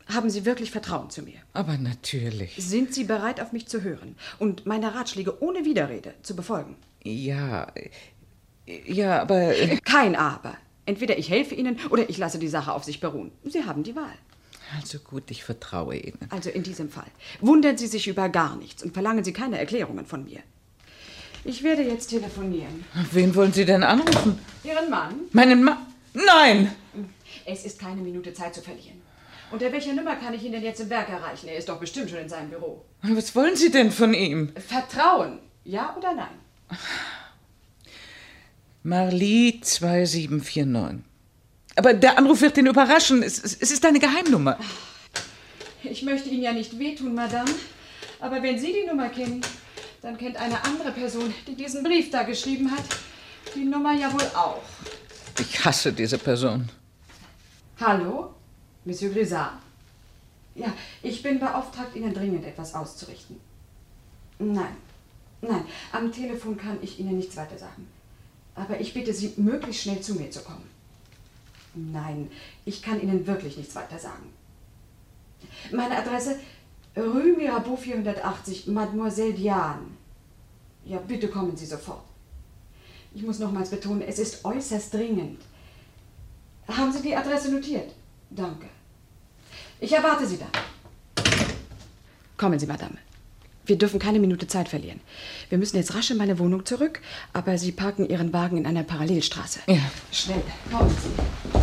haben 0.06 0.30
Sie 0.30 0.44
wirklich 0.44 0.70
Vertrauen 0.70 1.10
zu 1.10 1.22
mir? 1.22 1.38
Aber 1.52 1.76
natürlich. 1.76 2.54
Sind 2.56 2.94
Sie 2.94 3.04
bereit, 3.04 3.40
auf 3.40 3.52
mich 3.52 3.66
zu 3.68 3.82
hören 3.82 4.16
und 4.38 4.66
meine 4.66 4.94
Ratschläge 4.94 5.42
ohne 5.42 5.64
Widerrede 5.64 6.14
zu 6.22 6.36
befolgen? 6.36 6.76
Ja. 7.02 7.72
Ja, 8.66 9.20
aber. 9.22 9.52
Kein 9.84 10.16
Aber. 10.16 10.56
Entweder 10.84 11.16
ich 11.18 11.30
helfe 11.30 11.54
Ihnen 11.54 11.78
oder 11.90 12.08
ich 12.10 12.18
lasse 12.18 12.38
die 12.38 12.48
Sache 12.48 12.72
auf 12.72 12.84
sich 12.84 13.00
beruhen. 13.00 13.30
Sie 13.44 13.64
haben 13.64 13.84
die 13.84 13.94
Wahl. 13.94 14.14
Also 14.76 14.98
gut, 14.98 15.30
ich 15.30 15.44
vertraue 15.44 15.96
Ihnen. 15.96 16.18
Also 16.30 16.50
in 16.50 16.62
diesem 16.62 16.88
Fall. 16.88 17.06
Wundern 17.40 17.76
Sie 17.76 17.86
sich 17.86 18.08
über 18.08 18.28
gar 18.28 18.56
nichts 18.56 18.82
und 18.82 18.94
verlangen 18.94 19.22
Sie 19.22 19.32
keine 19.32 19.58
Erklärungen 19.58 20.06
von 20.06 20.24
mir. 20.24 20.40
Ich 21.44 21.62
werde 21.62 21.82
jetzt 21.82 22.08
telefonieren. 22.08 22.84
Wen 23.10 23.34
wollen 23.34 23.52
Sie 23.52 23.64
denn 23.64 23.82
anrufen? 23.82 24.38
Ihren 24.64 24.88
Mann? 24.90 25.14
Meinen 25.32 25.62
Mann? 25.64 25.78
Nein! 26.14 26.72
Es 27.44 27.64
ist 27.64 27.78
keine 27.80 28.00
Minute 28.00 28.32
Zeit 28.32 28.54
zu 28.54 28.62
verlieren. 28.62 29.01
Unter 29.52 29.70
welcher 29.70 29.92
Nummer 29.92 30.16
kann 30.16 30.32
ich 30.32 30.42
ihn 30.44 30.52
denn 30.52 30.62
jetzt 30.62 30.80
im 30.80 30.88
Werk 30.88 31.10
erreichen? 31.10 31.46
Er 31.48 31.58
ist 31.58 31.68
doch 31.68 31.78
bestimmt 31.78 32.08
schon 32.08 32.20
in 32.20 32.28
seinem 32.28 32.48
Büro. 32.48 32.86
Was 33.02 33.34
wollen 33.36 33.54
Sie 33.54 33.70
denn 33.70 33.90
von 33.92 34.14
ihm? 34.14 34.50
Vertrauen, 34.66 35.40
ja 35.64 35.94
oder 35.94 36.14
nein? 36.14 36.78
Marlie 38.82 39.60
2749. 39.60 41.04
Aber 41.76 41.92
der 41.92 42.16
Anruf 42.16 42.40
wird 42.40 42.56
ihn 42.56 42.66
überraschen. 42.66 43.22
Es, 43.22 43.38
es, 43.44 43.54
es 43.54 43.70
ist 43.70 43.84
eine 43.84 43.98
Geheimnummer. 43.98 44.58
Ich 45.82 46.02
möchte 46.02 46.30
Ihnen 46.30 46.42
ja 46.42 46.52
nicht 46.52 46.78
wehtun, 46.78 47.14
Madame. 47.14 47.50
Aber 48.20 48.42
wenn 48.42 48.58
Sie 48.58 48.72
die 48.72 48.86
Nummer 48.86 49.10
kennen, 49.10 49.42
dann 50.00 50.16
kennt 50.16 50.36
eine 50.36 50.64
andere 50.64 50.92
Person, 50.92 51.32
die 51.46 51.54
diesen 51.54 51.82
Brief 51.82 52.10
da 52.10 52.22
geschrieben 52.22 52.70
hat, 52.70 52.84
die 53.54 53.64
Nummer 53.64 53.92
ja 53.92 54.10
wohl 54.12 54.26
auch. 54.34 54.62
Ich 55.38 55.62
hasse 55.64 55.92
diese 55.92 56.18
Person. 56.18 56.68
Hallo, 57.80 58.34
Monsieur 58.84 59.12
Grisard. 59.12 59.58
Ja, 60.54 60.72
ich 61.02 61.22
bin 61.22 61.38
beauftragt, 61.38 61.96
Ihnen 61.96 62.12
dringend 62.12 62.44
etwas 62.44 62.74
auszurichten. 62.74 63.40
Nein, 64.38 64.76
nein, 65.40 65.64
am 65.92 66.12
Telefon 66.12 66.56
kann 66.56 66.78
ich 66.82 66.98
Ihnen 66.98 67.16
nichts 67.16 67.36
weiter 67.36 67.56
sagen. 67.56 67.86
Aber 68.54 68.80
ich 68.80 68.92
bitte 68.92 69.14
Sie, 69.14 69.32
möglichst 69.36 69.82
schnell 69.82 70.00
zu 70.00 70.14
mir 70.14 70.30
zu 70.30 70.40
kommen. 70.40 70.68
Nein, 71.74 72.30
ich 72.66 72.82
kann 72.82 73.00
Ihnen 73.00 73.26
wirklich 73.26 73.56
nichts 73.56 73.74
weiter 73.74 73.98
sagen. 73.98 74.32
Meine 75.70 75.96
Adresse, 75.96 76.38
Rue 76.96 77.34
Mirabeau 77.36 77.76
480, 77.76 78.66
Mademoiselle 78.66 79.32
Diane. 79.32 79.86
Ja, 80.84 80.98
bitte 80.98 81.28
kommen 81.28 81.56
Sie 81.56 81.66
sofort. 81.66 82.04
Ich 83.14 83.22
muss 83.22 83.38
nochmals 83.38 83.70
betonen, 83.70 84.02
es 84.02 84.18
ist 84.18 84.44
äußerst 84.44 84.92
dringend. 84.92 85.40
Haben 86.68 86.92
Sie 86.92 87.02
die 87.02 87.16
Adresse 87.16 87.52
notiert? 87.52 87.92
Danke. 88.34 88.66
Ich 89.80 89.92
erwarte 89.92 90.26
Sie 90.26 90.38
da. 90.38 90.46
Kommen 92.36 92.58
Sie, 92.58 92.66
Madame. 92.66 92.96
Wir 93.64 93.76
dürfen 93.76 94.00
keine 94.00 94.18
Minute 94.18 94.46
Zeit 94.46 94.68
verlieren. 94.68 95.00
Wir 95.48 95.58
müssen 95.58 95.76
jetzt 95.76 95.94
rasch 95.94 96.10
in 96.10 96.16
meine 96.16 96.38
Wohnung 96.38 96.64
zurück, 96.66 97.00
aber 97.32 97.58
Sie 97.58 97.72
parken 97.72 98.08
Ihren 98.08 98.32
Wagen 98.32 98.56
in 98.56 98.66
einer 98.66 98.82
Parallelstraße. 98.82 99.60
Ja. 99.66 99.78
Schnell, 100.10 100.42
kommen 100.70 100.90
Sie. 100.90 101.61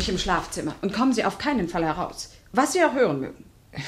Sich 0.00 0.08
im 0.08 0.18
Schlafzimmer 0.18 0.74
und 0.80 0.92
kommen 0.92 1.12
Sie 1.12 1.24
auf 1.24 1.38
keinen 1.38 1.68
Fall 1.68 1.84
heraus. 1.84 2.30
Was 2.52 2.72
Sie 2.72 2.82
auch 2.82 2.94
hören 2.94 3.20
mögen. 3.20 3.44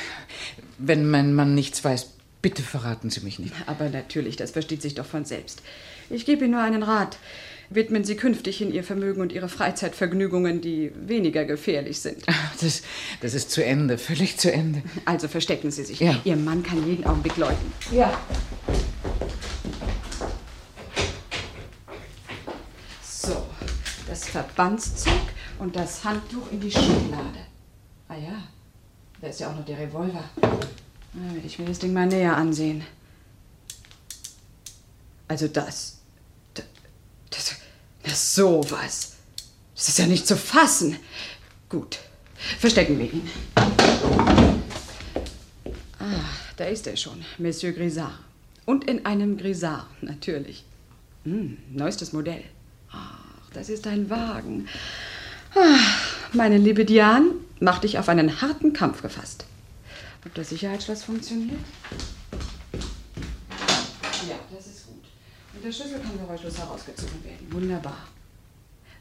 Wenn 0.78 1.08
mein 1.08 1.34
Mann 1.34 1.54
nichts 1.54 1.82
weiß, 1.82 2.10
bitte 2.42 2.62
verraten 2.62 3.10
Sie 3.10 3.20
mich 3.20 3.38
nicht. 3.38 3.54
Aber 3.66 3.88
natürlich, 3.88 4.36
das 4.36 4.50
versteht 4.50 4.82
sich 4.82 4.94
doch 4.94 5.06
von 5.06 5.24
selbst. 5.24 5.62
Ich 6.10 6.26
gebe 6.26 6.44
Ihnen 6.44 6.52
nur 6.52 6.62
einen 6.62 6.82
Rat. 6.82 7.18
Widmen 7.70 8.04
Sie 8.04 8.16
künftig 8.16 8.60
in 8.60 8.72
Ihr 8.72 8.84
Vermögen 8.84 9.22
und 9.22 9.32
Ihre 9.32 9.48
Freizeitvergnügungen, 9.48 10.60
die 10.60 10.92
weniger 10.94 11.44
gefährlich 11.44 12.00
sind. 12.00 12.24
Das, 12.60 12.82
das 13.20 13.34
ist 13.34 13.50
zu 13.50 13.64
Ende, 13.64 13.98
völlig 13.98 14.38
zu 14.38 14.52
Ende. 14.52 14.82
Also 15.04 15.26
verstecken 15.26 15.72
Sie 15.72 15.82
sich. 15.82 15.98
Ja. 15.98 16.20
Ihr 16.22 16.36
Mann 16.36 16.62
kann 16.62 16.86
jeden 16.86 17.04
Augenblick 17.04 17.36
läuten. 17.36 17.72
Ja. 17.90 18.16
So, 23.02 23.44
das 24.06 24.28
Verbandszeug 24.28 25.31
und 25.62 25.76
das 25.76 26.02
Handtuch 26.02 26.50
in 26.50 26.60
die 26.60 26.70
Schublade. 26.70 27.46
Ah 28.08 28.16
ja, 28.16 28.42
da 29.20 29.28
ist 29.28 29.38
ja 29.38 29.48
auch 29.48 29.54
noch 29.54 29.64
der 29.64 29.78
Revolver. 29.78 30.24
Will 31.12 31.46
ich 31.46 31.58
mir 31.58 31.66
das 31.66 31.78
Ding 31.78 31.92
mal 31.92 32.06
näher 32.06 32.36
ansehen. 32.36 32.84
Also 35.28 35.46
das. 35.46 35.98
Das. 36.52 36.64
Das, 37.30 37.54
das 38.02 38.34
sowas. 38.34 39.12
Das 39.76 39.88
ist 39.88 39.98
ja 39.98 40.06
nicht 40.06 40.26
zu 40.26 40.36
fassen. 40.36 40.96
Gut, 41.68 42.00
verstecken 42.58 42.98
wir 42.98 43.12
ihn. 43.12 43.30
Ah, 45.98 46.24
da 46.56 46.64
ist 46.64 46.88
er 46.88 46.96
schon, 46.96 47.24
Monsieur 47.38 47.72
Grisard. 47.72 48.18
Und 48.66 48.84
in 48.84 49.06
einem 49.06 49.36
Grisard, 49.36 49.86
natürlich. 50.02 50.64
Hm, 51.24 51.56
neuestes 51.70 52.12
Modell. 52.12 52.42
Ach, 52.90 53.48
das 53.54 53.68
ist 53.68 53.86
ein 53.86 54.10
Wagen. 54.10 54.68
Ach, 55.54 56.16
meine 56.32 56.56
liebe 56.56 56.84
Diane, 56.84 57.32
mach 57.60 57.78
dich 57.78 57.98
auf 57.98 58.08
einen 58.08 58.40
harten 58.40 58.72
Kampf 58.72 59.02
gefasst. 59.02 59.44
Ob 60.24 60.34
das 60.34 60.48
Sicherheitsschloss 60.48 61.02
funktioniert? 61.02 61.58
Ja, 64.28 64.36
das 64.54 64.66
ist 64.66 64.86
gut. 64.86 65.04
Und 65.54 65.64
der 65.64 65.72
Schlüssel 65.72 66.00
kann 66.00 66.18
geräuschlos 66.18 66.58
herausgezogen 66.58 67.22
werden. 67.24 67.46
Wunderbar. 67.50 68.06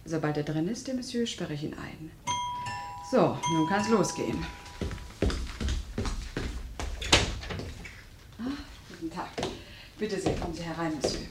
Sobald 0.04 0.36
er 0.38 0.44
drin 0.44 0.68
ist, 0.68 0.88
der 0.88 0.96
Monsieur, 0.96 1.26
sperre 1.26 1.54
ich 1.54 1.64
ihn 1.64 1.76
ein. 1.76 2.12
So, 3.12 3.38
nun 3.54 3.70
kann's 3.70 3.88
losgehen. 3.90 4.44
Ah, 8.40 8.58
guten 8.90 9.12
Tag. 9.14 9.30
Bitte 9.98 10.20
sehr, 10.20 10.36
kommen 10.36 10.54
Sie 10.54 10.64
herein, 10.64 10.94
Monsieur. 10.96 11.22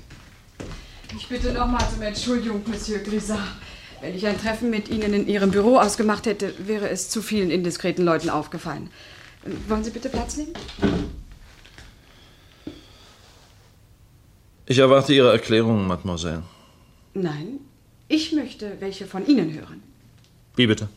Ich 1.16 1.28
bitte 1.28 1.52
nochmals 1.52 1.92
um 1.94 2.02
Entschuldigung, 2.02 2.62
Monsieur 2.66 3.00
Grisard. 3.00 3.56
Wenn 4.00 4.16
ich 4.16 4.26
ein 4.26 4.38
Treffen 4.38 4.70
mit 4.70 4.88
Ihnen 4.88 5.12
in 5.12 5.28
Ihrem 5.28 5.50
Büro 5.50 5.76
ausgemacht 5.76 6.24
hätte, 6.26 6.54
wäre 6.66 6.88
es 6.88 7.10
zu 7.10 7.20
vielen 7.20 7.50
indiskreten 7.50 8.04
Leuten 8.04 8.30
aufgefallen. 8.30 8.88
Wollen 9.68 9.84
Sie 9.84 9.90
bitte 9.90 10.08
Platz 10.08 10.36
nehmen? 10.36 10.52
Ich 14.66 14.78
erwarte 14.78 15.12
Ihre 15.12 15.32
Erklärung, 15.32 15.86
Mademoiselle. 15.86 16.42
Nein, 17.12 17.58
ich 18.08 18.32
möchte 18.32 18.76
welche 18.80 19.06
von 19.06 19.26
Ihnen 19.26 19.52
hören. 19.52 19.82
Wie 20.56 20.66
bitte? 20.66 20.88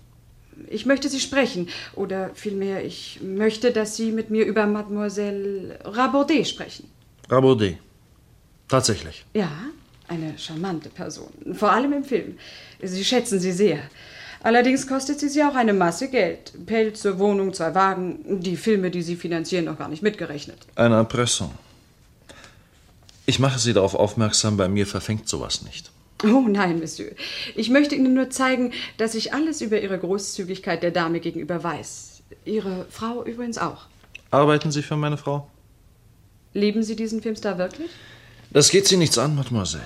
Ich 0.69 0.85
möchte 0.85 1.09
Sie 1.09 1.19
sprechen. 1.19 1.67
Oder 1.95 2.29
vielmehr, 2.35 2.85
ich 2.85 3.19
möchte, 3.21 3.71
dass 3.71 3.97
Sie 3.97 4.11
mit 4.11 4.29
mir 4.29 4.45
über 4.45 4.65
Mademoiselle 4.65 5.79
Rabaudet 5.83 6.47
sprechen. 6.47 6.87
Rabaudet. 7.29 7.77
Tatsächlich. 8.67 9.25
Ja, 9.33 9.51
eine 10.07 10.37
charmante 10.37 10.89
Person. 10.89 11.31
Vor 11.53 11.71
allem 11.71 11.93
im 11.93 12.03
Film. 12.03 12.37
Sie 12.81 13.05
schätzen 13.05 13.39
sie 13.39 13.51
sehr. 13.51 13.79
Allerdings 14.43 14.87
kostet 14.87 15.19
sie 15.19 15.29
sie 15.29 15.43
auch 15.43 15.55
eine 15.55 15.73
Masse 15.73 16.09
Geld. 16.09 16.51
Pelze, 16.65 17.17
Wohnung, 17.17 17.53
zwei 17.53 17.73
Wagen, 17.75 18.41
die 18.41 18.57
Filme, 18.57 18.91
die 18.91 19.01
sie 19.01 19.15
finanzieren, 19.15 19.65
noch 19.65 19.77
gar 19.77 19.87
nicht 19.87 20.03
mitgerechnet. 20.03 20.57
Eine 20.75 20.95
Erpressung. 20.95 21.51
Ich 23.25 23.39
mache 23.39 23.57
Sie 23.57 23.71
darauf 23.71 23.95
aufmerksam, 23.95 24.57
bei 24.57 24.67
mir 24.67 24.85
verfängt 24.85 25.29
sowas 25.29 25.61
nicht. 25.61 25.91
Oh 26.25 26.45
nein, 26.47 26.79
Monsieur. 26.79 27.11
Ich 27.55 27.69
möchte 27.69 27.95
Ihnen 27.95 28.13
nur 28.13 28.29
zeigen, 28.29 28.73
dass 28.97 29.15
ich 29.15 29.33
alles 29.33 29.61
über 29.61 29.79
Ihre 29.79 29.97
Großzügigkeit 29.97 30.83
der 30.83 30.91
Dame 30.91 31.21
gegenüber 31.21 31.63
weiß. 31.63 32.21
Ihre 32.43 32.85
Frau 32.89 33.23
übrigens 33.23 33.57
auch. 33.57 33.85
Arbeiten 34.29 34.71
Sie 34.71 34.81
für 34.81 34.97
meine 34.97 35.17
Frau? 35.17 35.47
Lieben 36.53 36.83
Sie 36.83 36.95
diesen 36.95 37.21
Filmstar 37.21 37.57
wirklich? 37.57 37.89
Das 38.53 38.69
geht 38.69 38.87
Sie 38.87 38.97
nichts 38.97 39.17
an, 39.17 39.35
Mademoiselle. 39.35 39.83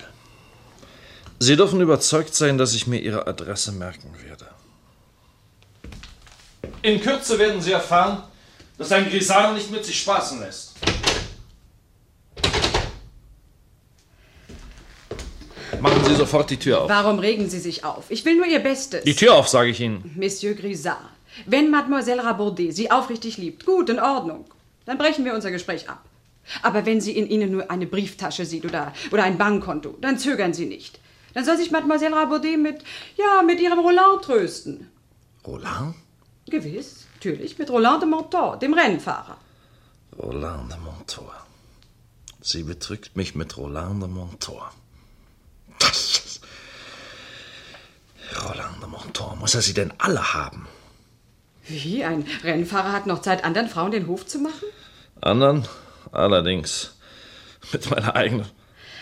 Sie 1.40 1.56
dürfen 1.56 1.80
überzeugt 1.80 2.36
sein, 2.36 2.58
dass 2.58 2.74
ich 2.74 2.86
mir 2.86 3.00
Ihre 3.00 3.26
Adresse 3.26 3.72
merken 3.72 4.14
werde. 4.26 4.48
In 6.82 7.00
Kürze 7.00 7.40
werden 7.40 7.62
Sie 7.62 7.72
erfahren, 7.72 8.24
dass 8.78 8.92
ein 8.92 9.10
Grisard 9.10 9.56
nicht 9.56 9.72
mit 9.72 9.86
sich 9.86 9.98
spaßen 10.00 10.42
lässt. 10.42 10.74
Machen 15.80 16.04
Sie 16.06 16.16
sofort 16.16 16.50
die 16.50 16.58
Tür 16.58 16.82
auf. 16.82 16.90
Warum 16.90 17.20
regen 17.20 17.50
Sie 17.50 17.60
sich 17.60 17.86
auf? 17.86 18.06
Ich 18.10 18.26
will 18.26 18.36
nur 18.36 18.48
Ihr 18.48 18.60
Bestes. 18.60 19.04
Die 19.04 19.16
Tür 19.16 19.36
auf, 19.36 19.48
sage 19.48 19.70
ich 19.70 19.80
Ihnen. 19.80 20.12
Monsieur 20.16 20.56
Grisard, 20.56 20.98
wenn 21.46 21.70
Mademoiselle 21.72 22.24
Rabaudet 22.24 22.76
Sie 22.76 22.92
aufrichtig 22.92 23.38
liebt, 23.38 23.66
gut, 23.66 23.90
in 23.90 24.00
Ordnung, 24.00 24.46
dann 24.86 24.98
brechen 24.98 25.24
wir 25.24 25.34
unser 25.36 25.52
Gespräch 25.52 25.88
ab. 25.88 26.04
Aber 26.62 26.86
wenn 26.86 27.02
sie 27.02 27.18
in 27.18 27.28
Ihnen 27.28 27.52
nur 27.52 27.70
eine 27.70 27.86
Brieftasche 27.86 28.46
sieht 28.46 28.66
oder, 28.66 28.94
oder 29.12 29.24
ein 29.24 29.38
Bankkonto, 29.38 29.98
dann 30.02 30.18
zögern 30.18 30.54
Sie 30.54 30.66
nicht. 30.66 31.00
Dann 31.34 31.46
soll 31.46 31.58
sich 31.58 31.72
Mademoiselle 31.72 32.16
Rabaudet 32.16 32.58
mit, 32.58 32.84
ja, 33.16 33.44
mit 33.44 33.60
ihrem 33.60 33.80
Roland 33.80 34.24
trösten. 34.24 34.90
Roland? 35.46 35.96
Gewiss, 36.50 37.06
natürlich, 37.16 37.60
mit 37.60 37.70
Roland 37.70 38.02
de 38.02 38.10
Montor, 38.10 38.58
dem 38.58 38.74
Rennfahrer. 38.74 39.38
Roland 40.18 40.72
de 40.72 40.80
Montor. 40.80 41.34
Sie 42.42 42.64
betrügt 42.64 43.16
mich 43.16 43.36
mit 43.36 43.56
Roland 43.58 44.02
de 44.02 44.10
Montor. 44.10 44.72
Roland 48.44 48.82
de 48.82 48.90
Montor, 48.90 49.36
muss 49.36 49.54
er 49.56 49.62
sie 49.62 49.74
denn 49.74 49.94
alle 49.98 50.34
haben? 50.34 50.68
Wie? 51.68 52.04
Ein 52.04 52.26
Rennfahrer 52.44 52.94
hat 52.94 53.06
noch 53.08 53.22
Zeit, 53.22 53.44
anderen 53.44 53.68
Frauen 53.68 53.92
den 53.92 54.08
Hof 54.08 54.26
zu 54.26 54.40
machen? 54.40 54.66
Anderen? 55.22 55.68
Allerdings. 56.12 56.96
Mit 57.72 57.90
meiner 57.90 58.16
eigenen. 58.16 58.46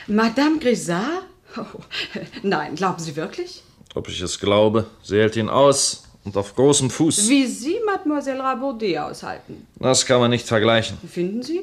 Madame 0.08 0.60
Grisard? 0.60 1.24
Oh, 1.58 1.64
nein, 2.44 2.76
glauben 2.76 3.00
Sie 3.00 3.16
wirklich? 3.16 3.64
Ob 3.94 4.10
ich 4.10 4.20
es 4.22 4.40
glaube, 4.40 4.88
sie 5.04 5.18
hält 5.18 5.38
ihn 5.38 5.50
aus 5.50 6.04
und 6.26 6.36
auf 6.36 6.54
großem 6.56 6.90
Fuß. 6.90 7.30
Wie 7.30 7.48
Sie 7.48 7.78
Mademoiselle 7.86 8.44
Rabaudet 8.44 8.98
aushalten. 8.98 9.66
Das 9.80 10.06
kann 10.06 10.20
man 10.20 10.32
nicht 10.32 10.46
vergleichen. 10.46 10.98
Finden 11.08 11.42
Sie? 11.42 11.62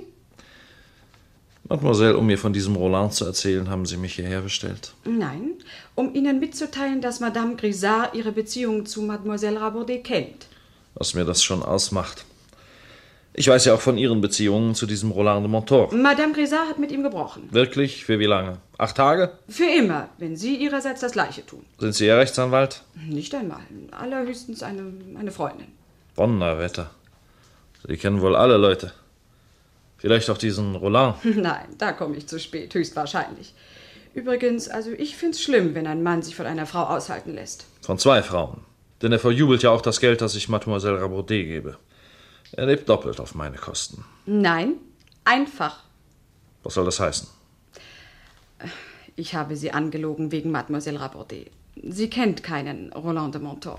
Mademoiselle, 1.68 2.16
um 2.16 2.26
mir 2.26 2.38
von 2.38 2.52
diesem 2.52 2.74
Roland 2.76 3.12
zu 3.12 3.24
erzählen, 3.24 3.68
haben 3.68 3.87
Sie 3.87 3.96
mich 3.96 4.14
hierher 4.14 4.40
bestellt. 4.40 4.92
Nein, 5.05 5.52
um 5.94 6.14
Ihnen 6.14 6.40
mitzuteilen, 6.40 7.00
dass 7.00 7.20
Madame 7.20 7.57
Grisard 7.57 8.14
Ihre 8.14 8.33
Beziehung 8.33 8.87
zu 8.87 9.02
Mademoiselle 9.02 9.61
Rabaudet 9.61 10.05
kennt. 10.05 10.46
Was 10.94 11.14
mir 11.14 11.24
das 11.24 11.42
schon 11.42 11.62
ausmacht. 11.62 12.24
Ich 13.35 13.49
weiß 13.49 13.64
ja 13.64 13.75
auch 13.75 13.81
von 13.81 13.97
Ihren 13.97 14.21
Beziehungen 14.21 14.75
zu 14.75 14.85
diesem 14.85 15.11
Roland 15.11 15.42
de 15.42 15.51
Montor. 15.51 15.92
Madame 15.95 16.35
Grisard 16.35 16.68
hat 16.68 16.79
mit 16.79 16.92
ihm 16.92 17.03
gebrochen. 17.03 17.49
Wirklich? 17.51 18.05
Für 18.05 18.18
wie 18.18 18.27
lange? 18.27 18.59
Acht 18.77 18.97
Tage? 18.97 19.33
Für 19.49 19.64
immer, 19.64 20.11
wenn 20.18 20.37
Sie 20.37 20.57
Ihrerseits 20.57 21.01
das 21.01 21.12
Gleiche 21.12 21.47
tun. 21.47 21.64
Sind 21.79 21.95
Sie 21.95 22.07
Ihr 22.07 22.18
Rechtsanwalt? 22.18 22.83
Nicht 23.09 23.35
einmal. 23.35 23.61
Allerhöchstens 23.90 24.62
eine, 24.62 24.92
eine 25.18 25.31
Freundin. 25.31 25.68
Donnerwetter. 26.14 26.90
Sie 27.88 27.97
kennen 27.97 28.21
wohl 28.21 28.37
alle 28.37 28.59
Leute. 28.59 28.92
Vielleicht 29.97 30.29
auch 30.29 30.38
diesen 30.38 30.75
Roland. 30.75 31.16
Nein, 31.25 31.68
da 31.79 31.92
komme 31.92 32.16
ich 32.16 32.27
zu 32.27 32.38
spät, 32.38 32.75
höchstwahrscheinlich. 32.75 33.55
Übrigens, 34.12 34.68
also 34.68 34.90
ich 34.90 35.16
find's 35.16 35.40
schlimm, 35.40 35.75
wenn 35.75 35.87
ein 35.87 36.03
Mann 36.03 36.21
sich 36.21 36.37
von 36.37 36.45
einer 36.45 36.66
Frau 36.66 36.83
aushalten 36.83 37.35
lässt. 37.35 37.64
Von 37.81 37.99
zwei 37.99 38.23
Frauen. 38.23 38.61
Denn 39.01 39.11
er 39.11 39.18
verjubelt 39.18 39.62
ja 39.62 39.71
auch 39.71 39.81
das 39.81 40.01
Geld, 40.01 40.21
das 40.21 40.35
ich 40.35 40.51
Mademoiselle 40.51 41.01
Rabaudet 41.01 41.47
gebe. 41.47 41.79
Er 42.53 42.67
lebt 42.67 42.88
doppelt 42.88 43.19
auf 43.19 43.35
meine 43.35 43.57
Kosten. 43.57 44.05
Nein, 44.27 44.75
einfach. 45.25 45.85
Was 46.62 46.75
soll 46.75 46.85
das 46.85 47.01
heißen? 47.01 47.29
Ich 49.17 49.35
habe 49.35 49.57
sie 49.57 49.73
angelogen 49.73 50.33
wegen 50.33 50.51
Mademoiselle 50.51 51.01
Rabaudet. 51.01 51.51
Sie 51.83 52.09
kennt 52.11 52.43
keinen 52.43 52.93
Roland 52.93 53.35
de 53.35 53.43
Monton. 53.43 53.79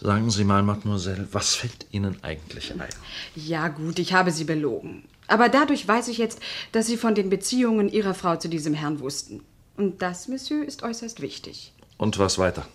Sagen 0.00 0.30
Sie 0.30 0.44
mal, 0.44 0.62
Mademoiselle, 0.62 1.28
was 1.32 1.54
fällt 1.54 1.86
Ihnen 1.92 2.22
eigentlich 2.22 2.72
ein? 2.72 2.88
Ja, 3.36 3.68
gut, 3.68 3.98
ich 4.00 4.12
habe 4.12 4.32
sie 4.32 4.44
belogen. 4.44 5.04
Aber 5.28 5.48
dadurch 5.48 5.86
weiß 5.86 6.08
ich 6.08 6.18
jetzt, 6.18 6.40
dass 6.72 6.86
Sie 6.86 6.96
von 6.96 7.14
den 7.14 7.30
Beziehungen 7.30 7.88
Ihrer 7.88 8.14
Frau 8.14 8.36
zu 8.36 8.48
diesem 8.48 8.74
Herrn 8.74 8.98
wussten. 8.98 9.44
Und 9.76 10.02
das, 10.02 10.26
Monsieur, 10.26 10.64
ist 10.66 10.82
äußerst 10.82 11.20
wichtig. 11.20 11.72
Und 11.98 12.18
was 12.18 12.38
weiter? 12.38 12.66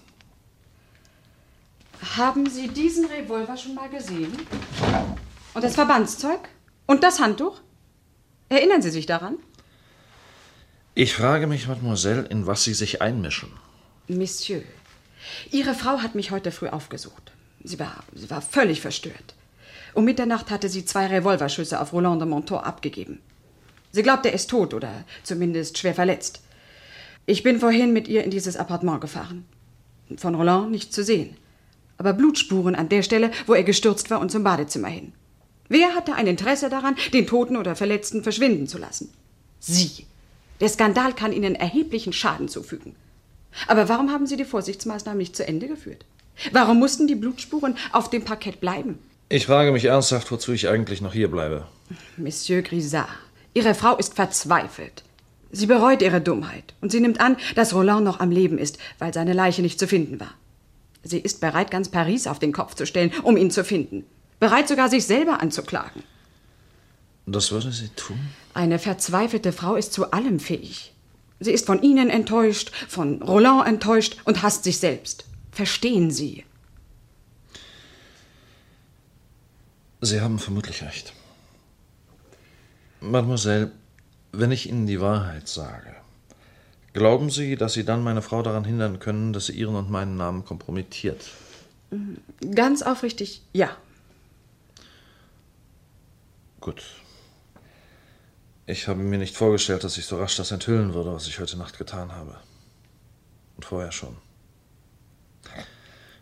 Haben 2.17 2.49
Sie 2.49 2.67
diesen 2.67 3.05
Revolver 3.05 3.57
schon 3.57 3.75
mal 3.75 3.89
gesehen? 3.89 4.31
Und 5.53 5.63
das 5.63 5.75
Verbandszeug? 5.75 6.39
Und 6.85 7.03
das 7.03 7.19
Handtuch? 7.19 7.61
Erinnern 8.49 8.81
Sie 8.81 8.89
sich 8.89 9.05
daran? 9.05 9.37
Ich 10.95 11.13
frage 11.13 11.47
mich, 11.47 11.67
Mademoiselle, 11.67 12.23
in 12.23 12.47
was 12.47 12.63
Sie 12.63 12.73
sich 12.73 13.01
einmischen. 13.01 13.51
Monsieur, 14.07 14.61
Ihre 15.51 15.73
Frau 15.73 15.99
hat 15.99 16.15
mich 16.15 16.31
heute 16.31 16.51
früh 16.51 16.67
aufgesucht. 16.69 17.31
Sie 17.63 17.79
war, 17.79 18.03
sie 18.13 18.29
war 18.29 18.41
völlig 18.41 18.81
verstört. 18.81 19.35
Um 19.93 20.05
Mitternacht 20.05 20.51
hatte 20.51 20.69
sie 20.69 20.85
zwei 20.85 21.07
Revolverschüsse 21.07 21.81
auf 21.81 21.91
Roland 21.91 22.21
de 22.21 22.27
Monton 22.27 22.59
abgegeben. 22.59 23.19
Sie 23.91 24.03
glaubt, 24.03 24.25
er 24.25 24.33
ist 24.33 24.49
tot 24.49 24.73
oder 24.73 25.03
zumindest 25.23 25.77
schwer 25.77 25.95
verletzt. 25.95 26.41
Ich 27.25 27.43
bin 27.43 27.59
vorhin 27.59 27.93
mit 27.93 28.07
ihr 28.07 28.23
in 28.23 28.31
dieses 28.31 28.57
Appartement 28.57 29.01
gefahren. 29.01 29.45
Von 30.17 30.35
Roland 30.35 30.71
nicht 30.71 30.93
zu 30.93 31.03
sehen. 31.03 31.35
Aber 31.97 32.13
Blutspuren 32.13 32.75
an 32.75 32.89
der 32.89 33.03
Stelle, 33.03 33.31
wo 33.45 33.53
er 33.53 33.63
gestürzt 33.63 34.09
war 34.09 34.19
und 34.19 34.31
zum 34.31 34.43
Badezimmer 34.43 34.87
hin. 34.87 35.13
Wer 35.69 35.95
hatte 35.95 36.13
ein 36.13 36.27
Interesse 36.27 36.69
daran, 36.69 36.95
den 37.13 37.27
Toten 37.27 37.57
oder 37.57 37.75
Verletzten 37.75 38.23
verschwinden 38.23 38.67
zu 38.67 38.77
lassen? 38.77 39.13
Sie. 39.59 40.05
Der 40.59 40.69
Skandal 40.69 41.13
kann 41.13 41.33
Ihnen 41.33 41.55
erheblichen 41.55 42.13
Schaden 42.13 42.47
zufügen. 42.47 42.95
Aber 43.67 43.89
warum 43.89 44.11
haben 44.11 44.27
Sie 44.27 44.37
die 44.37 44.45
Vorsichtsmaßnahmen 44.45 45.17
nicht 45.17 45.35
zu 45.35 45.47
Ende 45.47 45.67
geführt? 45.67 46.05
Warum 46.51 46.79
mussten 46.79 47.07
die 47.07 47.15
Blutspuren 47.15 47.75
auf 47.91 48.09
dem 48.09 48.23
Parkett 48.23 48.61
bleiben? 48.61 48.99
Ich 49.29 49.47
frage 49.47 49.71
mich 49.71 49.85
ernsthaft, 49.85 50.31
wozu 50.31 50.53
ich 50.53 50.69
eigentlich 50.69 51.01
noch 51.01 51.13
hier 51.13 51.29
bleibe. 51.29 51.65
Monsieur 52.15 52.61
Grisard, 52.61 53.09
Ihre 53.53 53.73
Frau 53.73 53.97
ist 53.97 54.13
verzweifelt. 54.13 55.03
Sie 55.51 55.65
bereut 55.65 56.01
ihre 56.01 56.21
Dummheit 56.21 56.75
und 56.81 56.91
sie 56.91 56.99
nimmt 56.99 57.19
an, 57.19 57.37
dass 57.55 57.73
Roland 57.73 58.05
noch 58.05 58.19
am 58.19 58.31
Leben 58.31 58.57
ist, 58.57 58.77
weil 58.99 59.13
seine 59.13 59.33
Leiche 59.33 59.61
nicht 59.61 59.79
zu 59.79 59.87
finden 59.87 60.19
war. 60.19 60.33
Sie 61.07 61.19
ist 61.19 61.39
bereit, 61.39 61.71
ganz 61.71 61.89
Paris 61.89 62.27
auf 62.27 62.39
den 62.39 62.51
Kopf 62.51 62.75
zu 62.75 62.85
stellen, 62.85 63.11
um 63.23 63.37
ihn 63.37 63.51
zu 63.51 63.63
finden. 63.63 64.05
Bereit 64.39 64.67
sogar, 64.67 64.89
sich 64.89 65.05
selber 65.05 65.41
anzuklagen. 65.41 66.03
Das 67.25 67.51
würde 67.51 67.71
sie 67.71 67.89
tun? 67.89 68.19
Eine 68.53 68.79
verzweifelte 68.79 69.51
Frau 69.51 69.75
ist 69.75 69.93
zu 69.93 70.11
allem 70.11 70.39
fähig. 70.39 70.93
Sie 71.39 71.51
ist 71.51 71.65
von 71.65 71.81
Ihnen 71.83 72.09
enttäuscht, 72.09 72.71
von 72.87 73.21
Roland 73.21 73.67
enttäuscht 73.67 74.17
und 74.25 74.41
hasst 74.41 74.63
sich 74.63 74.79
selbst. 74.79 75.25
Verstehen 75.51 76.09
Sie? 76.09 76.45
Sie 80.01 80.21
haben 80.21 80.39
vermutlich 80.39 80.83
recht. 80.83 81.13
Mademoiselle, 83.01 83.71
wenn 84.31 84.51
ich 84.51 84.69
Ihnen 84.69 84.87
die 84.87 85.01
Wahrheit 85.01 85.47
sage, 85.47 85.96
glauben 86.97 87.29
Sie, 87.29 87.55
dass 87.55 87.73
Sie 87.73 87.85
dann 87.85 88.03
meine 88.03 88.23
Frau 88.23 88.41
daran 88.41 88.65
hindern 88.65 88.99
können, 88.99 89.31
dass 89.31 89.45
sie 89.45 89.53
Ihren 89.53 89.75
und 89.75 89.89
meinen 89.89 90.17
Namen 90.17 90.43
kompromittiert? 90.43 91.21
Ganz 92.55 92.81
aufrichtig, 92.81 93.43
ja. 93.53 93.77
Gut. 96.59 96.83
Ich 98.65 98.87
habe 98.87 98.99
mir 98.99 99.19
nicht 99.19 99.37
vorgestellt, 99.37 99.83
dass 99.83 99.97
ich 99.97 100.05
so 100.05 100.17
rasch 100.17 100.35
das 100.35 100.51
enthüllen 100.51 100.93
würde, 100.93 101.13
was 101.13 101.27
ich 101.27 101.39
heute 101.39 101.55
Nacht 101.57 101.77
getan 101.77 102.11
habe. 102.11 102.35
Und 103.55 103.63
vorher 103.63 103.91
schon. 103.91 104.17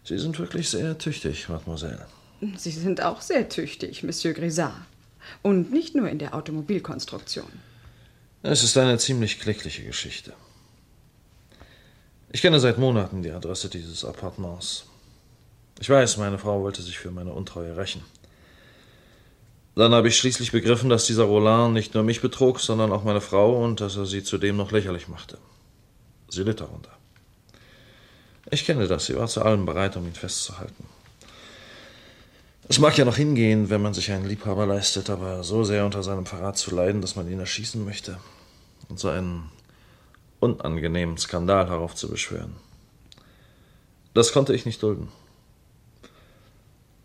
Sie 0.03 0.19
sind 0.19 0.37
wirklich 0.37 0.69
sehr 0.69 0.97
tüchtig, 0.97 1.49
Mademoiselle. 1.49 2.05
Sie 2.57 2.71
sind 2.71 3.01
auch 3.01 3.21
sehr 3.21 3.49
tüchtig, 3.49 4.03
Monsieur 4.03 4.33
Grisard. 4.33 4.75
Und 5.41 5.71
nicht 5.71 5.95
nur 5.95 6.09
in 6.09 6.19
der 6.19 6.35
Automobilkonstruktion. 6.35 7.51
Es 8.43 8.61
ist 8.61 8.77
eine 8.77 8.99
ziemlich 8.99 9.39
klägliche 9.39 9.83
Geschichte. 9.83 10.33
Ich 12.35 12.41
kenne 12.41 12.59
seit 12.59 12.77
Monaten 12.77 13.23
die 13.23 13.31
Adresse 13.31 13.69
dieses 13.69 14.03
Appartements. 14.03 14.83
Ich 15.79 15.89
weiß, 15.89 16.17
meine 16.17 16.37
Frau 16.37 16.61
wollte 16.63 16.81
sich 16.81 16.99
für 16.99 17.09
meine 17.09 17.31
Untreue 17.31 17.77
rächen. 17.77 18.03
Dann 19.75 19.93
habe 19.93 20.09
ich 20.09 20.17
schließlich 20.17 20.51
begriffen, 20.51 20.89
dass 20.89 21.05
dieser 21.05 21.23
Roland 21.23 21.73
nicht 21.73 21.93
nur 21.93 22.03
mich 22.03 22.19
betrog, 22.19 22.59
sondern 22.59 22.91
auch 22.91 23.05
meine 23.05 23.21
Frau 23.21 23.63
und 23.63 23.79
dass 23.79 23.95
er 23.95 24.05
sie 24.05 24.21
zudem 24.21 24.57
noch 24.57 24.73
lächerlich 24.73 25.07
machte. 25.07 25.37
Sie 26.27 26.43
litt 26.43 26.59
darunter. 26.59 26.91
Ich 28.51 28.65
kenne 28.65 28.85
das, 28.89 29.05
sie 29.05 29.15
war 29.15 29.27
zu 29.27 29.41
allem 29.41 29.65
bereit, 29.65 29.95
um 29.95 30.05
ihn 30.05 30.13
festzuhalten. 30.13 30.83
Es 32.67 32.79
mag 32.79 32.97
ja 32.97 33.05
noch 33.05 33.15
hingehen, 33.15 33.69
wenn 33.69 33.81
man 33.81 33.93
sich 33.93 34.11
einen 34.11 34.25
Liebhaber 34.25 34.65
leistet, 34.65 35.09
aber 35.09 35.45
so 35.45 35.63
sehr 35.63 35.85
unter 35.85 36.03
seinem 36.03 36.25
Verrat 36.25 36.57
zu 36.57 36.75
leiden, 36.75 36.99
dass 36.99 37.15
man 37.15 37.31
ihn 37.31 37.39
erschießen 37.39 37.85
möchte 37.85 38.17
und 38.89 38.99
so 38.99 39.07
einen 39.07 39.49
unangenehmen 40.45 41.17
Skandal 41.17 41.69
heraufzubeschwören. 41.69 42.55
Das 44.13 44.31
konnte 44.31 44.53
ich 44.53 44.65
nicht 44.65 44.81
dulden. 44.81 45.09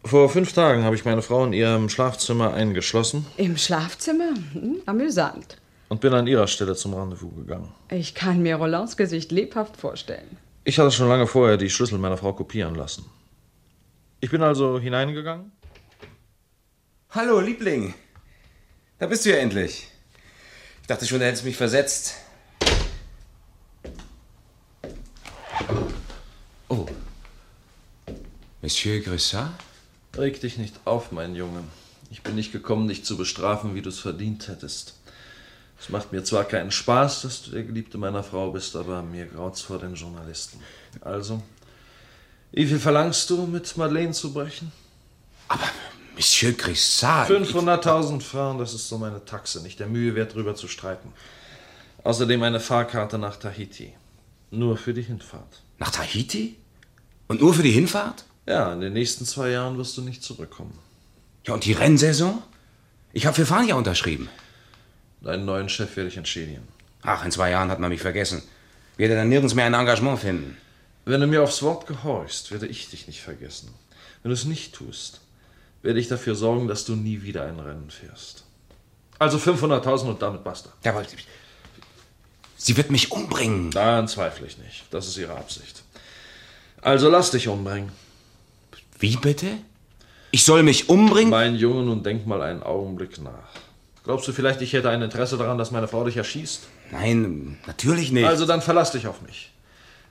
Vor 0.05 0.29
fünf 0.29 0.53
Tagen 0.53 0.85
habe 0.85 0.95
ich 0.95 1.05
meine 1.05 1.23
Frau 1.23 1.45
in 1.45 1.53
ihrem 1.53 1.89
Schlafzimmer 1.89 2.55
eingeschlossen. 2.55 3.27
Im 3.37 3.57
Schlafzimmer? 3.57 4.33
Hm, 4.53 4.83
amüsant. 4.87 5.57
Und 5.89 6.01
bin 6.01 6.15
an 6.15 6.27
ihrer 6.27 6.47
Stelle 6.47 6.75
zum 6.77 6.95
Rendezvous 6.95 7.35
gegangen. 7.35 7.73
Ich 7.91 8.15
kann 8.15 8.43
mir 8.43 8.57
Rolands 8.57 8.97
Gesicht 8.97 9.33
lebhaft 9.33 9.77
vorstellen. 9.77 10.39
Ich 10.65 10.79
hatte 10.79 10.93
schon 10.93 11.09
lange 11.09 11.27
vorher 11.27 11.57
die 11.57 11.69
Schlüssel 11.69 11.99
meiner 11.99 12.17
Frau 12.17 12.33
kopieren 12.33 12.75
lassen. 12.75 13.05
Ich 14.21 14.31
bin 14.31 14.43
also 14.43 14.79
hineingegangen. 14.79 15.51
Hallo, 17.11 17.41
Liebling. 17.41 17.95
Da 18.99 19.07
bist 19.07 19.25
du 19.25 19.31
ja 19.31 19.37
endlich. 19.37 19.89
Ich 20.83 20.87
dachte 20.87 21.07
schon, 21.07 21.19
du 21.19 21.27
hättest 21.27 21.45
mich 21.45 21.57
versetzt. 21.57 22.15
Monsieur 28.63 29.01
Grissat? 29.01 29.53
Reg 30.15 30.39
dich 30.43 30.59
nicht 30.59 30.75
auf, 30.85 31.13
mein 31.13 31.35
Junge. 31.35 31.65
Ich 32.11 32.23
bin 32.23 32.35
nicht 32.35 32.53
gekommen, 32.53 32.89
dich 32.89 33.07
zu 33.07 33.17
bestrafen, 33.17 33.75
wie 33.75 33.81
du 33.81 33.89
es 33.89 34.01
verdient 34.01 34.49
hättest. 34.49 34.97
Es 35.81 35.89
macht 35.89 36.13
mir 36.13 36.25
zwar 36.25 36.45
keinen 36.45 36.71
Spaß, 36.71 37.23
dass 37.23 37.43
du 37.43 37.53
der 37.53 37.63
Geliebte 37.63 37.97
meiner 37.97 38.23
Frau 38.23 38.51
bist, 38.51 38.77
aber 38.77 39.03
mir 39.03 39.25
graut's 39.25 39.63
vor 39.63 39.79
den 39.79 39.95
Journalisten. 39.95 40.61
Also, 41.01 41.43
wie 42.53 42.67
viel 42.67 42.79
verlangst 42.79 43.31
du, 43.31 43.47
mit 43.47 43.79
Madeleine 43.79 44.13
zu 44.13 44.35
brechen? 44.35 44.71
Aber, 45.49 45.65
Monsieur 46.15 46.53
Grissat... 46.53 47.31
500.000 47.31 48.21
Francs, 48.21 48.59
das 48.59 48.75
ist 48.75 48.89
so 48.89 48.99
meine 48.99 49.25
Taxe. 49.25 49.63
Nicht 49.63 49.81
der 49.81 49.87
Mühe 49.87 50.15
wert, 50.15 50.35
drüber 50.35 50.55
zu 50.55 50.69
streiten. 50.69 51.15
Außerdem 52.05 52.43
eine 52.43 52.61
Fahrkarte 52.61 53.17
nach 53.17 53.37
Tahiti. 53.37 53.95
Nur 54.51 54.77
für 54.77 54.93
die 54.93 55.03
Hinfahrt. 55.03 55.63
Nach 55.79 55.91
Tahiti? 55.91 56.57
Und 57.27 57.41
nur 57.41 57.55
für 57.55 57.63
die 57.63 57.71
Hinfahrt? 57.71 58.25
Ja, 58.47 58.73
in 58.73 58.81
den 58.81 58.93
nächsten 58.93 59.25
zwei 59.25 59.51
Jahren 59.51 59.79
wirst 59.79 59.97
du 59.97 60.03
nicht 60.03 60.23
zurückkommen. 60.23 60.79
Ja, 61.47 61.55
und 61.55 61.65
die 61.65 61.73
Rennsaison? 61.73 62.43
Ich 63.13 63.27
habe 63.27 63.35
für 63.35 63.47
Fania 63.47 63.75
unterschrieben. 63.75 64.29
Deinen 65.21 65.45
neuen 65.45 65.69
Chef 65.69 65.97
werde 65.97 66.09
ich 66.09 66.17
entschädigen. 66.17 66.67
Ach, 67.03 67.25
in 67.25 67.31
zwei 67.31 67.51
Jahren 67.51 67.71
hat 67.71 67.81
man 67.81 67.91
mich 67.91 68.01
vergessen. 68.01 68.43
Werde 68.97 69.15
dann 69.15 69.29
nirgends 69.29 69.55
mehr 69.55 69.67
ein 69.67 69.75
Engagement 69.75 70.21
finden. 70.21 70.57
Wenn 71.05 71.21
du 71.21 71.27
mir 71.27 71.43
aufs 71.43 71.63
Wort 71.63 71.87
gehorchst, 71.87 72.51
werde 72.53 72.67
ich 72.67 72.91
dich 72.91 73.07
nicht 73.07 73.21
vergessen. 73.21 73.75
Wenn 74.23 74.31
du 74.31 74.35
es 74.35 74.45
nicht 74.45 74.75
tust, 74.75 75.21
werde 75.83 75.99
ich 75.99 76.09
dafür 76.09 76.35
sorgen, 76.35 76.69
dass 76.69 76.85
du 76.85 76.95
nie 76.95 77.23
wieder 77.23 77.45
ein 77.45 77.59
Rennen 77.59 77.91
fährst. 77.91 78.45
Also 79.19 79.39
500.000 79.39 80.09
und 80.09 80.23
damit 80.23 80.45
basta. 80.45 80.71
Jawohl. 80.85 81.07
Sie 82.57 82.77
wird 82.77 82.91
mich 82.91 83.11
umbringen. 83.11 83.71
Daran 83.71 84.09
zweifle 84.09 84.47
ich 84.47 84.59
nicht. 84.59 84.85
Das 84.91 85.09
ist 85.09 85.17
ihre 85.17 85.37
Absicht. 85.37 85.83
Also 86.83 87.11
lass 87.11 87.31
dich 87.31 87.49
umbringen. 87.49 87.91
Wie 89.01 89.17
bitte? 89.17 89.47
Ich 90.31 90.45
soll 90.45 90.63
mich 90.63 90.89
umbringen? 90.89 91.31
Mein 91.31 91.57
Junge, 91.57 91.83
nun 91.83 92.03
denk 92.03 92.27
mal 92.27 92.43
einen 92.43 92.63
Augenblick 92.63 93.21
nach. 93.21 93.49
Glaubst 94.05 94.29
du 94.29 94.33
vielleicht, 94.33 94.61
ich 94.63 94.73
hätte 94.73 94.89
ein 94.91 95.03
Interesse 95.03 95.37
daran, 95.37 95.59
dass 95.59 95.71
meine 95.71 95.89
Frau 95.89 96.05
dich 96.05 96.17
erschießt? 96.17 96.69
Nein, 96.93 97.59
natürlich 97.67 98.13
nicht. 98.13 98.27
Also 98.27 98.47
dann 98.47 98.63
verlass 98.63 98.93
dich 98.93 99.07
auf 99.07 99.23
mich. 99.23 99.53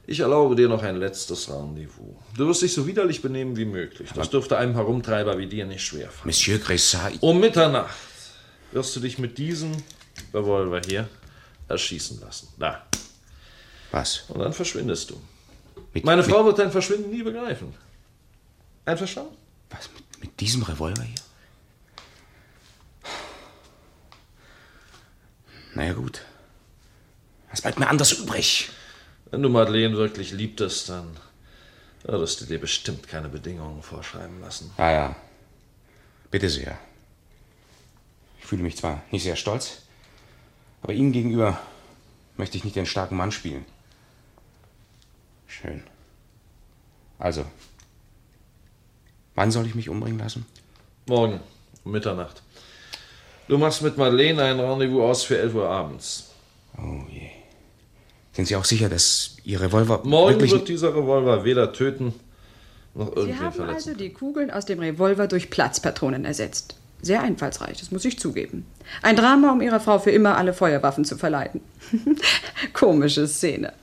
Ich 0.07 0.21
erlaube 0.21 0.55
dir 0.55 0.67
noch 0.67 0.81
ein 0.81 0.95
letztes 0.95 1.49
Rendezvous. 1.49 2.15
Du 2.35 2.47
wirst 2.47 2.63
dich 2.63 2.73
so 2.73 2.87
widerlich 2.87 3.21
benehmen 3.21 3.55
wie 3.57 3.65
möglich. 3.65 4.09
Das 4.15 4.29
dürfte 4.29 4.57
einem 4.57 4.73
Herumtreiber 4.73 5.37
wie 5.37 5.45
dir 5.45 5.65
nicht 5.65 5.85
schwerfallen. 5.85 6.25
Monsieur 6.25 6.57
Grissat... 6.57 7.13
Um 7.21 7.39
Mitternacht 7.39 7.95
wirst 8.71 8.95
du 8.95 8.99
dich 8.99 9.19
mit 9.19 9.37
diesem 9.37 9.71
Revolver 10.33 10.81
hier 10.85 11.07
erschießen 11.67 12.19
lassen. 12.21 12.47
Da. 12.57 12.83
Was? 13.91 14.23
Und 14.29 14.39
dann 14.39 14.53
verschwindest 14.53 15.11
du. 15.11 15.21
Mit, 15.93 16.05
Meine 16.05 16.23
Frau 16.23 16.43
wird 16.43 16.57
dein 16.59 16.71
Verschwinden 16.71 17.11
nie 17.11 17.23
begreifen. 17.23 17.73
Einverstanden? 18.89 19.35
Was? 19.69 19.89
Mit, 19.93 20.21
mit 20.21 20.39
diesem 20.39 20.63
Revolver 20.63 21.03
hier? 21.03 21.15
Naja, 25.75 25.93
gut. 25.93 26.25
Was 27.51 27.61
bleibt 27.61 27.79
mir 27.79 27.87
anders 27.87 28.11
übrig? 28.11 28.69
Wenn 29.31 29.41
du 29.41 29.49
Madeleine 29.49 29.95
wirklich 29.95 30.31
liebtest, 30.31 30.89
dann 30.89 31.15
würdest 32.03 32.41
du 32.41 32.45
dir 32.45 32.59
bestimmt 32.59 33.07
keine 33.07 33.29
Bedingungen 33.29 33.83
vorschreiben 33.83 34.41
lassen. 34.41 34.71
Ja, 34.77 34.91
ja. 34.91 35.15
Bitte 36.31 36.49
sehr. 36.49 36.77
Ich 38.39 38.45
fühle 38.45 38.63
mich 38.63 38.77
zwar 38.77 39.03
nicht 39.11 39.23
sehr 39.23 39.35
stolz, 39.35 39.83
aber 40.81 40.93
Ihnen 40.93 41.11
gegenüber 41.11 41.59
möchte 42.37 42.57
ich 42.57 42.63
nicht 42.63 42.75
den 42.75 42.85
starken 42.85 43.17
Mann 43.17 43.31
spielen. 43.31 43.65
Schön. 45.47 45.83
Also, 47.19 47.45
wann 49.35 49.51
soll 49.51 49.65
ich 49.65 49.75
mich 49.75 49.89
umbringen 49.89 50.19
lassen? 50.19 50.45
Morgen, 51.07 51.39
um 51.83 51.91
Mitternacht. 51.91 52.41
Du 53.47 53.57
machst 53.57 53.81
mit 53.81 53.97
Madeleine 53.97 54.43
ein 54.43 54.59
Rendezvous 54.59 55.01
aus 55.01 55.23
für 55.23 55.37
11 55.37 55.55
Uhr 55.55 55.67
abends. 55.67 56.29
Oh 56.77 57.01
je. 57.11 57.29
Sind 58.33 58.47
Sie 58.47 58.55
auch 58.55 58.65
sicher, 58.65 58.89
dass 58.89 59.37
Ihr 59.43 59.59
Revolver 59.59 60.01
Morgen 60.03 60.49
wird 60.49 60.67
dieser 60.67 60.95
Revolver 60.95 61.43
weder 61.43 61.73
töten 61.73 62.13
noch 62.93 63.07
Sie 63.13 63.19
irgendwen 63.21 63.39
haben 63.39 63.53
verletzen. 63.53 63.89
also 63.89 63.93
die 63.99 64.13
Kugeln 64.13 64.51
aus 64.51 64.65
dem 64.65 64.79
Revolver 64.79 65.27
durch 65.27 65.49
Platzpatronen 65.49 66.25
ersetzt. 66.25 66.75
Sehr 67.01 67.21
einfallsreich, 67.21 67.79
das 67.79 67.91
muss 67.91 68.03
ich 68.05 68.19
zugeben. 68.19 68.65
Ein 69.01 69.15
Drama, 69.15 69.51
um 69.51 69.61
Ihrer 69.61 69.79
Frau 69.79 69.99
für 69.99 70.11
immer 70.11 70.37
alle 70.37 70.53
Feuerwaffen 70.53 71.05
zu 71.05 71.17
verleiten. 71.17 71.61
Komische 72.73 73.27
Szene. 73.27 73.73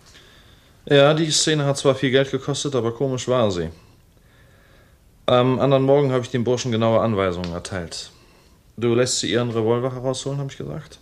Ja, 0.88 1.14
die 1.14 1.30
Szene 1.30 1.64
hat 1.64 1.78
zwar 1.78 1.94
viel 1.94 2.11
Geld 2.11 2.30
gekostet, 2.30 2.74
aber 2.74 2.94
komisch 2.94 3.26
war 3.26 3.51
sie. 3.51 3.70
Am 5.29 5.59
anderen 5.59 5.83
Morgen 5.83 6.12
habe 6.12 6.22
ich 6.22 6.31
dem 6.31 6.45
Burschen 6.45 6.70
genaue 6.70 7.01
Anweisungen 7.01 7.53
erteilt. 7.53 8.12
Du 8.77 8.95
lässt 8.95 9.18
sie 9.18 9.33
ihren 9.33 9.51
Revolver 9.51 9.93
herausholen, 9.93 10.39
habe 10.39 10.53
ich 10.53 10.57
gesagt. 10.57 11.01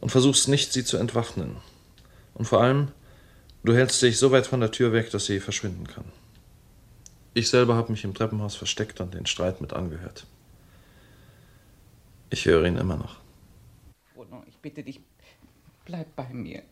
Und 0.00 0.10
versuchst 0.10 0.46
nicht, 0.46 0.72
sie 0.72 0.84
zu 0.84 0.98
entwaffnen. 0.98 1.56
Und 2.34 2.44
vor 2.44 2.60
allem, 2.60 2.92
du 3.64 3.74
hältst 3.74 4.00
dich 4.02 4.18
so 4.18 4.30
weit 4.30 4.46
von 4.46 4.60
der 4.60 4.70
Tür 4.70 4.92
weg, 4.92 5.10
dass 5.10 5.26
sie 5.26 5.40
verschwinden 5.40 5.88
kann. 5.88 6.04
Ich 7.32 7.48
selber 7.48 7.74
habe 7.74 7.90
mich 7.90 8.04
im 8.04 8.14
Treppenhaus 8.14 8.54
versteckt 8.54 9.00
und 9.00 9.14
den 9.14 9.26
Streit 9.26 9.60
mit 9.60 9.72
angehört. 9.72 10.26
Ich 12.30 12.44
höre 12.44 12.64
ihn 12.66 12.76
immer 12.76 12.96
noch. 12.96 13.16
Roland, 14.16 14.44
ich 14.46 14.58
bitte 14.58 14.84
dich, 14.84 15.00
bleib 15.84 16.14
bei 16.14 16.28
mir. 16.32 16.62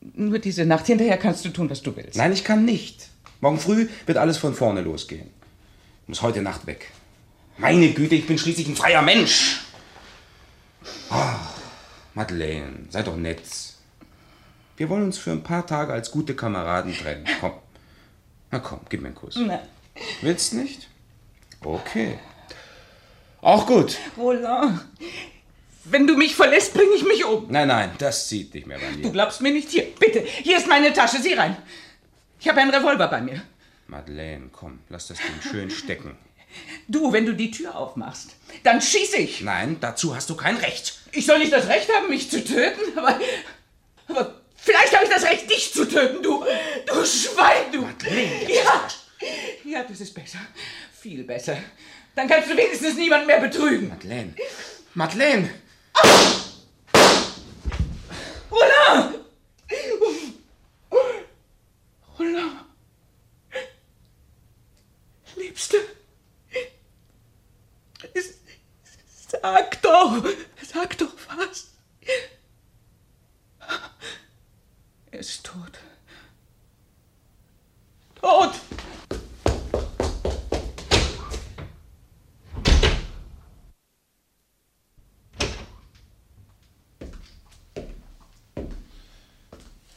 Nur 0.00 0.38
diese 0.38 0.64
Nacht. 0.66 0.86
Hinterher 0.86 1.18
kannst 1.18 1.44
du 1.44 1.48
tun, 1.48 1.68
was 1.68 1.82
du 1.82 1.96
willst. 1.96 2.16
Nein, 2.16 2.32
ich 2.32 2.44
kann 2.44 2.64
nicht. 2.64 3.08
Morgen 3.40 3.58
früh 3.58 3.88
wird 4.06 4.18
alles 4.18 4.38
von 4.38 4.54
vorne 4.54 4.82
losgehen. 4.82 5.41
Ich 6.02 6.08
muss 6.08 6.22
heute 6.22 6.42
Nacht 6.42 6.66
weg. 6.66 6.90
Meine 7.58 7.90
Güte, 7.92 8.14
ich 8.14 8.26
bin 8.26 8.38
schließlich 8.38 8.68
ein 8.68 8.76
freier 8.76 9.02
Mensch. 9.02 9.60
Oh, 11.10 11.16
Madeleine, 12.14 12.86
sei 12.90 13.02
doch 13.02 13.16
nett. 13.16 13.42
Wir 14.76 14.88
wollen 14.88 15.04
uns 15.04 15.18
für 15.18 15.30
ein 15.30 15.42
paar 15.42 15.66
Tage 15.66 15.92
als 15.92 16.10
gute 16.10 16.34
Kameraden 16.34 16.96
trennen. 16.96 17.26
Komm. 17.40 17.52
Na 18.50 18.58
komm, 18.58 18.80
gib 18.88 19.00
mir 19.00 19.08
einen 19.08 19.14
Kuss. 19.14 19.36
Nein. 19.36 19.60
Willst 20.22 20.54
nicht? 20.54 20.88
Okay. 21.62 22.18
Auch 23.40 23.66
gut. 23.66 23.96
Roland, 24.16 24.80
wenn 25.84 26.06
du 26.06 26.16
mich 26.16 26.34
verlässt, 26.34 26.74
bringe 26.74 26.94
ich 26.96 27.04
mich 27.04 27.24
um. 27.24 27.46
Nein, 27.48 27.68
nein, 27.68 27.90
das 27.98 28.28
zieht 28.28 28.54
nicht 28.54 28.66
mehr 28.66 28.78
bei 28.78 28.90
Du 28.92 28.98
mir. 28.98 29.10
glaubst 29.12 29.40
mir 29.40 29.52
nicht. 29.52 29.68
Hier, 29.70 29.86
bitte. 29.98 30.20
Hier 30.20 30.56
ist 30.58 30.66
meine 30.68 30.92
Tasche. 30.92 31.20
Sieh 31.20 31.34
rein. 31.34 31.56
Ich 32.40 32.48
habe 32.48 32.60
einen 32.60 32.70
Revolver 32.74 33.08
bei 33.08 33.20
mir. 33.20 33.42
Madeleine, 33.92 34.48
komm, 34.50 34.78
lass 34.88 35.08
das 35.08 35.18
Ding 35.18 35.42
schön 35.42 35.70
stecken. 35.70 36.16
Du, 36.88 37.12
wenn 37.12 37.26
du 37.26 37.34
die 37.34 37.50
Tür 37.50 37.76
aufmachst, 37.76 38.36
dann 38.62 38.80
schieß 38.80 39.12
ich. 39.14 39.42
Nein, 39.42 39.76
dazu 39.80 40.16
hast 40.16 40.30
du 40.30 40.34
kein 40.34 40.56
Recht. 40.56 40.98
Ich 41.12 41.26
soll 41.26 41.38
nicht 41.38 41.52
das 41.52 41.68
Recht 41.68 41.92
haben, 41.92 42.08
mich 42.08 42.30
zu 42.30 42.42
töten, 42.42 42.98
aber, 42.98 43.20
aber 44.08 44.40
vielleicht 44.56 44.94
habe 44.94 45.04
ich 45.04 45.10
das 45.10 45.24
Recht, 45.24 45.50
dich 45.50 45.74
zu 45.74 45.86
töten, 45.86 46.22
du, 46.22 46.42
du 46.86 47.04
Schwein, 47.04 47.70
du. 47.70 47.82
Madeleine, 47.82 48.50
ja, 48.50 48.88
ja, 49.64 49.82
das 49.84 50.00
ist 50.00 50.14
besser, 50.14 50.38
viel 50.98 51.24
besser. 51.24 51.58
Dann 52.14 52.28
kannst 52.28 52.50
du 52.50 52.56
wenigstens 52.56 52.96
niemanden 52.96 53.26
mehr 53.26 53.40
betrügen. 53.40 53.88
Madeleine, 53.90 54.34
Madeleine! 54.94 55.50
Roland! 58.50 59.18
Roland! 62.18 62.62
Liebste! 65.36 65.78
Doch! 70.02 70.24
Sag 70.62 70.98
doch 70.98 71.12
was! 71.36 71.68
Er 75.12 75.20
ist 75.20 75.44
tot. 75.44 75.78
Tot! 78.20 78.52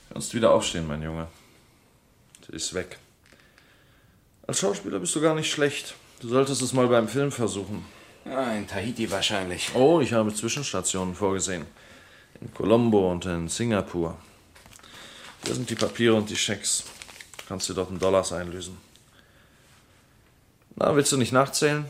Kannst 0.09 0.33
wieder 0.35 0.51
aufstehen, 0.51 0.87
mein 0.87 1.01
Junge. 1.01 1.27
Sie 2.45 2.55
ist 2.55 2.75
weg. 2.75 2.99
Als 4.45 4.59
Schauspieler 4.59 4.99
bist 4.99 5.15
du 5.15 5.21
gar 5.21 5.33
nicht 5.33 5.49
schlecht. 5.49 5.95
Du 6.19 6.29
solltest 6.29 6.61
es 6.61 6.73
mal 6.73 6.87
beim 6.87 7.07
Film 7.07 7.31
versuchen. 7.31 7.83
In 8.25 8.67
Tahiti 8.67 9.09
wahrscheinlich. 9.11 9.75
Oh, 9.75 10.01
ich 10.01 10.11
habe 10.11 10.33
Zwischenstationen 10.33 11.13
vorgesehen. 11.13 11.65
In 12.41 12.51
Colombo 12.53 13.11
und 13.11 13.25
in 13.25 13.47
Singapur. 13.47 14.17
Hier 15.45 15.53
sind 15.53 15.69
die 15.69 15.75
Papiere 15.75 16.15
und 16.15 16.29
die 16.29 16.35
Schecks. 16.35 16.83
Kannst 17.47 17.69
du 17.69 17.73
dort 17.73 17.91
in 17.91 17.99
Dollars 17.99 18.33
einlösen. 18.33 18.77
Na, 20.75 20.95
willst 20.95 21.11
du 21.11 21.17
nicht 21.17 21.31
nachzählen? 21.31 21.85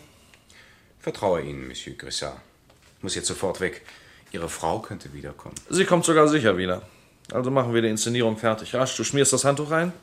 Vertraue 1.00 1.42
Ihnen, 1.42 1.68
Monsieur 1.68 1.96
Grissard. 1.96 2.38
Ich 2.98 3.04
muss 3.04 3.16
jetzt 3.16 3.28
sofort 3.28 3.62
weg. 3.62 3.84
Ihre 4.32 4.50
Frau 4.50 4.80
könnte 4.80 5.14
wiederkommen. 5.14 5.56
Sie 5.70 5.86
kommt 5.86 6.04
sogar 6.04 6.28
sicher 6.28 6.58
wieder. 6.58 6.82
Also 7.32 7.50
machen 7.50 7.74
wir 7.74 7.82
die 7.82 7.90
Inszenierung 7.90 8.38
fertig. 8.38 8.76
Rasch, 8.76 8.98
du 8.98 9.06
schmierst 9.06 9.32
das 9.32 9.46
Handtuch 9.46 9.72
rein. 9.72 9.94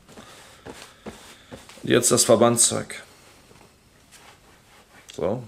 Und 1.82 1.90
jetzt 1.90 2.10
das 2.10 2.24
Verbandszeug. 2.24 3.02
So. 5.14 5.42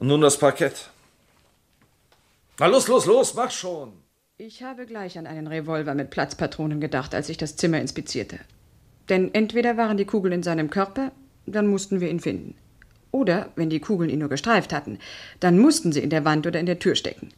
Und 0.00 0.08
nun 0.08 0.22
das 0.22 0.38
Parkett. 0.38 0.88
Na 2.58 2.66
los, 2.66 2.88
los, 2.88 3.04
los, 3.04 3.34
mach 3.34 3.50
schon. 3.50 3.92
Ich 4.38 4.62
habe 4.62 4.86
gleich 4.86 5.18
an 5.18 5.26
einen 5.26 5.46
Revolver 5.46 5.94
mit 5.94 6.08
Platzpatronen 6.08 6.80
gedacht, 6.80 7.14
als 7.14 7.28
ich 7.28 7.36
das 7.36 7.56
Zimmer 7.56 7.78
inspizierte. 7.80 8.38
Denn 9.10 9.34
entweder 9.34 9.76
waren 9.76 9.98
die 9.98 10.06
Kugeln 10.06 10.32
in 10.32 10.42
seinem 10.42 10.70
Körper, 10.70 11.12
dann 11.44 11.66
mussten 11.66 12.00
wir 12.00 12.08
ihn 12.08 12.20
finden. 12.20 12.54
Oder, 13.12 13.50
wenn 13.56 13.68
die 13.68 13.80
Kugeln 13.80 14.08
ihn 14.08 14.20
nur 14.20 14.30
gestreift 14.30 14.72
hatten, 14.72 14.98
dann 15.38 15.58
mussten 15.58 15.92
sie 15.92 16.00
in 16.00 16.10
der 16.10 16.24
Wand 16.24 16.46
oder 16.46 16.58
in 16.58 16.66
der 16.66 16.78
Tür 16.78 16.94
stecken. 16.94 17.28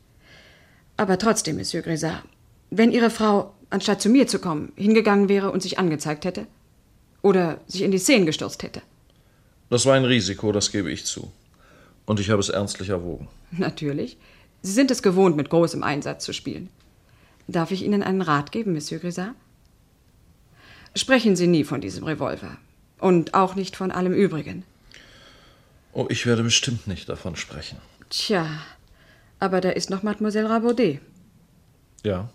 Aber 0.96 1.18
trotzdem, 1.18 1.56
Monsieur 1.56 1.82
Grisard, 1.82 2.22
wenn 2.70 2.92
Ihre 2.92 3.10
Frau, 3.10 3.54
anstatt 3.70 4.00
zu 4.00 4.08
mir 4.08 4.28
zu 4.28 4.38
kommen, 4.38 4.72
hingegangen 4.76 5.28
wäre 5.28 5.50
und 5.50 5.64
sich 5.64 5.80
angezeigt 5.80 6.24
hätte? 6.24 6.46
Oder 7.22 7.60
sich 7.66 7.82
in 7.82 7.90
die 7.90 7.98
Szenen 7.98 8.26
gestürzt 8.26 8.62
hätte? 8.62 8.82
Das 9.68 9.84
war 9.84 9.94
ein 9.94 10.04
Risiko, 10.04 10.52
das 10.52 10.70
gebe 10.70 10.92
ich 10.92 11.04
zu. 11.04 11.32
Und 12.06 12.20
ich 12.20 12.30
habe 12.30 12.40
es 12.40 12.48
ernstlich 12.48 12.88
erwogen. 12.88 13.28
Natürlich. 13.50 14.16
Sie 14.62 14.72
sind 14.72 14.90
es 14.90 15.02
gewohnt, 15.02 15.36
mit 15.36 15.50
großem 15.50 15.82
Einsatz 15.82 16.24
zu 16.24 16.32
spielen. 16.32 16.68
Darf 17.48 17.70
ich 17.70 17.84
Ihnen 17.84 18.02
einen 18.02 18.22
Rat 18.22 18.52
geben, 18.52 18.72
Monsieur 18.72 19.00
Grisard? 19.00 19.34
Sprechen 20.94 21.36
Sie 21.36 21.46
nie 21.46 21.64
von 21.64 21.80
diesem 21.80 22.04
Revolver. 22.04 22.56
Und 22.98 23.34
auch 23.34 23.54
nicht 23.54 23.76
von 23.76 23.90
allem 23.90 24.12
Übrigen. 24.12 24.64
Oh, 25.92 26.06
ich 26.08 26.24
werde 26.26 26.42
bestimmt 26.42 26.86
nicht 26.86 27.08
davon 27.08 27.36
sprechen. 27.36 27.78
Tja, 28.08 28.46
aber 29.40 29.60
da 29.60 29.70
ist 29.70 29.90
noch 29.90 30.02
Mademoiselle 30.02 30.48
Rabaudet. 30.48 31.00
Ja. 32.04 32.30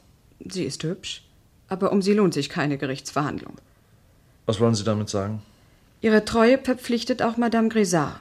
Sie 0.46 0.64
ist 0.64 0.84
hübsch, 0.84 1.24
aber 1.68 1.92
um 1.92 2.02
sie 2.02 2.14
lohnt 2.14 2.34
sich 2.34 2.50
keine 2.50 2.78
Gerichtsverhandlung. 2.78 3.56
Was 4.46 4.60
wollen 4.60 4.76
Sie 4.76 4.84
damit 4.84 5.10
sagen? 5.10 5.42
Ihre 6.02 6.26
Treue 6.26 6.58
verpflichtet 6.58 7.22
auch 7.22 7.38
Madame 7.38 7.70
Grisard. 7.70 8.20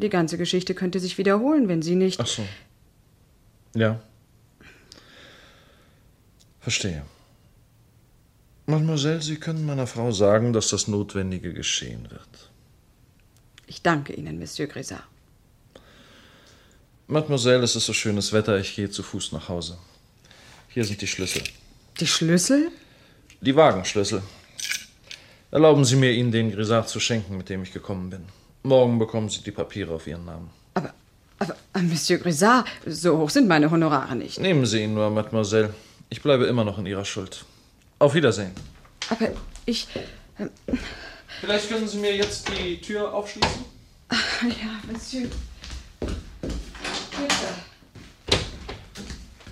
Die 0.00 0.10
ganze 0.10 0.38
Geschichte 0.38 0.74
könnte 0.74 1.00
sich 1.00 1.18
wiederholen, 1.18 1.68
wenn 1.68 1.82
sie 1.82 1.96
nicht. 1.96 2.20
Ach 2.20 2.26
so. 2.26 2.44
Ja. 3.74 4.00
Verstehe. 6.60 7.02
Mademoiselle, 8.66 9.22
Sie 9.22 9.36
können 9.36 9.64
meiner 9.64 9.86
Frau 9.86 10.12
sagen, 10.12 10.52
dass 10.52 10.68
das 10.68 10.88
Notwendige 10.88 11.54
geschehen 11.54 12.10
wird. 12.10 12.50
Ich 13.66 13.82
danke 13.82 14.12
Ihnen, 14.12 14.38
Monsieur 14.38 14.68
Grisard. 14.68 15.04
Mademoiselle, 17.06 17.62
es 17.62 17.74
ist 17.74 17.86
so 17.86 17.94
schönes 17.94 18.32
Wetter, 18.34 18.58
ich 18.58 18.76
gehe 18.76 18.90
zu 18.90 19.02
Fuß 19.02 19.32
nach 19.32 19.48
Hause. 19.48 19.78
Hier 20.68 20.84
sind 20.84 21.00
die 21.00 21.06
Schlüssel. 21.06 21.42
Die 21.98 22.06
Schlüssel? 22.06 22.70
Die 23.40 23.56
Wagenschlüssel. 23.56 24.22
Erlauben 25.50 25.86
Sie 25.86 25.96
mir, 25.96 26.12
Ihnen 26.12 26.30
den 26.30 26.52
Grisard 26.52 26.88
zu 26.88 27.00
schenken, 27.00 27.38
mit 27.38 27.48
dem 27.48 27.62
ich 27.62 27.72
gekommen 27.72 28.10
bin. 28.10 28.26
Morgen 28.62 28.98
bekommen 28.98 29.28
Sie 29.28 29.42
die 29.42 29.50
Papiere 29.52 29.94
auf 29.94 30.06
Ihren 30.06 30.24
Namen. 30.24 30.50
Aber, 30.74 30.92
äh, 31.74 31.82
Monsieur 31.82 32.18
Grisard, 32.18 32.66
so 32.86 33.18
hoch 33.18 33.30
sind 33.30 33.46
meine 33.48 33.70
Honorare 33.70 34.16
nicht. 34.16 34.40
Nehmen 34.40 34.66
Sie 34.66 34.82
ihn 34.82 34.94
nur, 34.94 35.08
Mademoiselle. 35.10 35.72
Ich 36.10 36.22
bleibe 36.22 36.46
immer 36.46 36.64
noch 36.64 36.78
in 36.78 36.86
Ihrer 36.86 37.04
Schuld. 37.04 37.44
Auf 37.98 38.14
Wiedersehen. 38.14 38.52
Aber 39.10 39.28
ich. 39.66 39.86
Äh, 40.38 40.46
Vielleicht 41.40 41.68
können 41.68 41.86
Sie 41.86 41.98
mir 41.98 42.16
jetzt 42.16 42.48
die 42.48 42.80
Tür 42.80 43.12
aufschließen? 43.14 43.64
ja, 44.10 44.92
Monsieur. 44.92 45.28
Bitte. 46.00 47.54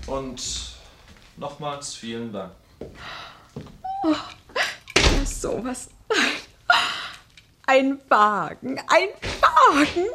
Und 0.06 0.42
nochmals 1.36 1.94
vielen 1.94 2.32
Dank. 2.32 2.52
Oh, 2.80 4.14
ja, 4.14 5.24
sowas. 5.24 5.88
Ein 7.66 7.98
Wagen, 8.08 8.78
ein 8.86 9.08
Wagen. 9.40 10.06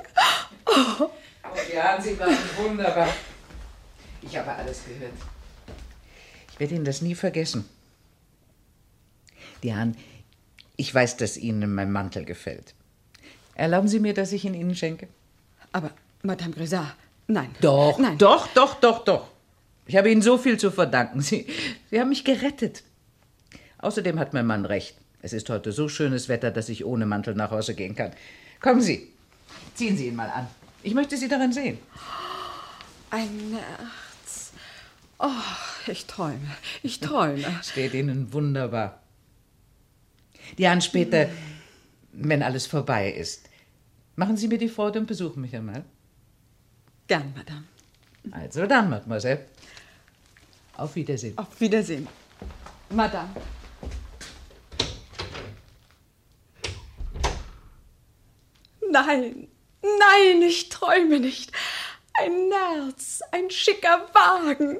Oh. 0.65 1.09
Oh, 1.53 1.73
ja, 1.73 1.99
Sie 1.99 2.17
waren 2.17 2.37
wunderbar. 2.57 3.09
Ich 4.21 4.37
habe 4.37 4.53
alles 4.53 4.85
gehört. 4.85 5.13
Ich 6.51 6.59
werde 6.59 6.75
Ihnen 6.75 6.85
das 6.85 7.01
nie 7.01 7.15
vergessen. 7.15 7.67
Diane, 9.63 9.93
ich 10.77 10.93
weiß, 10.93 11.17
dass 11.17 11.35
Ihnen 11.35 11.75
mein 11.75 11.91
Mantel 11.91 12.23
gefällt. 12.23 12.73
Erlauben 13.55 13.89
Sie 13.89 13.99
mir, 13.99 14.13
dass 14.13 14.31
ich 14.31 14.45
ihn 14.45 14.53
Ihnen 14.53 14.75
schenke? 14.75 15.09
Aber, 15.73 15.91
Madame 16.23 16.53
Grisard, 16.53 16.95
nein. 17.27 17.53
Doch, 17.59 17.99
nein. 17.99 18.17
doch, 18.17 18.47
doch, 18.53 18.79
doch, 18.79 19.03
doch. 19.03 19.27
Ich 19.87 19.97
habe 19.97 20.09
Ihnen 20.09 20.21
so 20.21 20.37
viel 20.37 20.57
zu 20.57 20.71
verdanken. 20.71 21.21
Sie, 21.21 21.47
Sie 21.89 21.99
haben 21.99 22.09
mich 22.09 22.23
gerettet. 22.23 22.83
Außerdem 23.79 24.19
hat 24.19 24.33
mein 24.33 24.45
Mann 24.45 24.65
recht. 24.65 24.95
Es 25.21 25.33
ist 25.33 25.49
heute 25.49 25.71
so 25.71 25.87
schönes 25.87 26.29
Wetter, 26.29 26.51
dass 26.51 26.69
ich 26.69 26.83
ohne 26.83 27.05
Mantel 27.05 27.35
nach 27.35 27.51
Hause 27.51 27.75
gehen 27.75 27.95
kann. 27.95 28.11
Kommen 28.59 28.81
Sie, 28.81 29.09
ziehen 29.75 29.97
Sie 29.97 30.07
ihn 30.07 30.15
mal 30.15 30.29
an. 30.29 30.47
Ich 30.83 30.93
möchte 30.93 31.15
Sie 31.17 31.27
darin 31.27 31.53
sehen. 31.53 31.77
Ein 33.11 33.57
Herz. 33.57 34.51
Oh, 35.19 35.29
ich 35.87 36.05
träume, 36.07 36.55
ich 36.81 36.99
träume. 36.99 37.45
Steht 37.61 37.93
Ihnen 37.93 38.33
wunderbar. 38.33 38.99
Diane, 40.57 40.81
später, 40.81 41.29
wenn 42.13 42.41
alles 42.41 42.65
vorbei 42.65 43.11
ist, 43.11 43.47
machen 44.15 44.37
Sie 44.37 44.47
mir 44.47 44.57
die 44.57 44.69
Freude 44.69 44.99
und 44.99 45.05
besuchen 45.05 45.41
mich 45.41 45.55
einmal. 45.55 45.83
Gern, 47.07 47.33
Madame. 47.35 47.65
Also 48.31 48.65
dann, 48.65 48.89
Mademoiselle. 48.89 49.45
Auf 50.77 50.95
Wiedersehen. 50.95 51.37
Auf 51.37 51.59
Wiedersehen, 51.59 52.07
Madame. 52.89 53.29
Nein, 58.91 59.47
nein, 59.81 60.41
ich 60.41 60.67
träume 60.67 61.21
nicht. 61.21 61.53
Ein 62.13 62.49
Nerz, 62.49 63.21
ein 63.31 63.49
schicker 63.49 64.09
Wagen. 64.11 64.79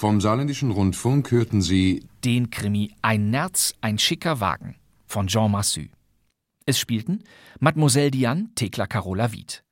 Vom 0.00 0.18
Saarländischen 0.18 0.70
Rundfunk 0.70 1.30
hörten 1.30 1.60
Sie 1.60 2.06
den 2.24 2.48
Krimi 2.48 2.90
Ein 3.02 3.28
Nerz, 3.28 3.74
ein 3.82 3.98
schicker 3.98 4.40
Wagen 4.40 4.76
von 5.04 5.26
Jean 5.26 5.50
Massu. 5.50 5.88
Es 6.64 6.78
spielten 6.78 7.22
Mademoiselle 7.58 8.10
Diane 8.10 8.48
Thekla 8.54 8.86
Carola 8.86 9.30
Wied, 9.30 9.62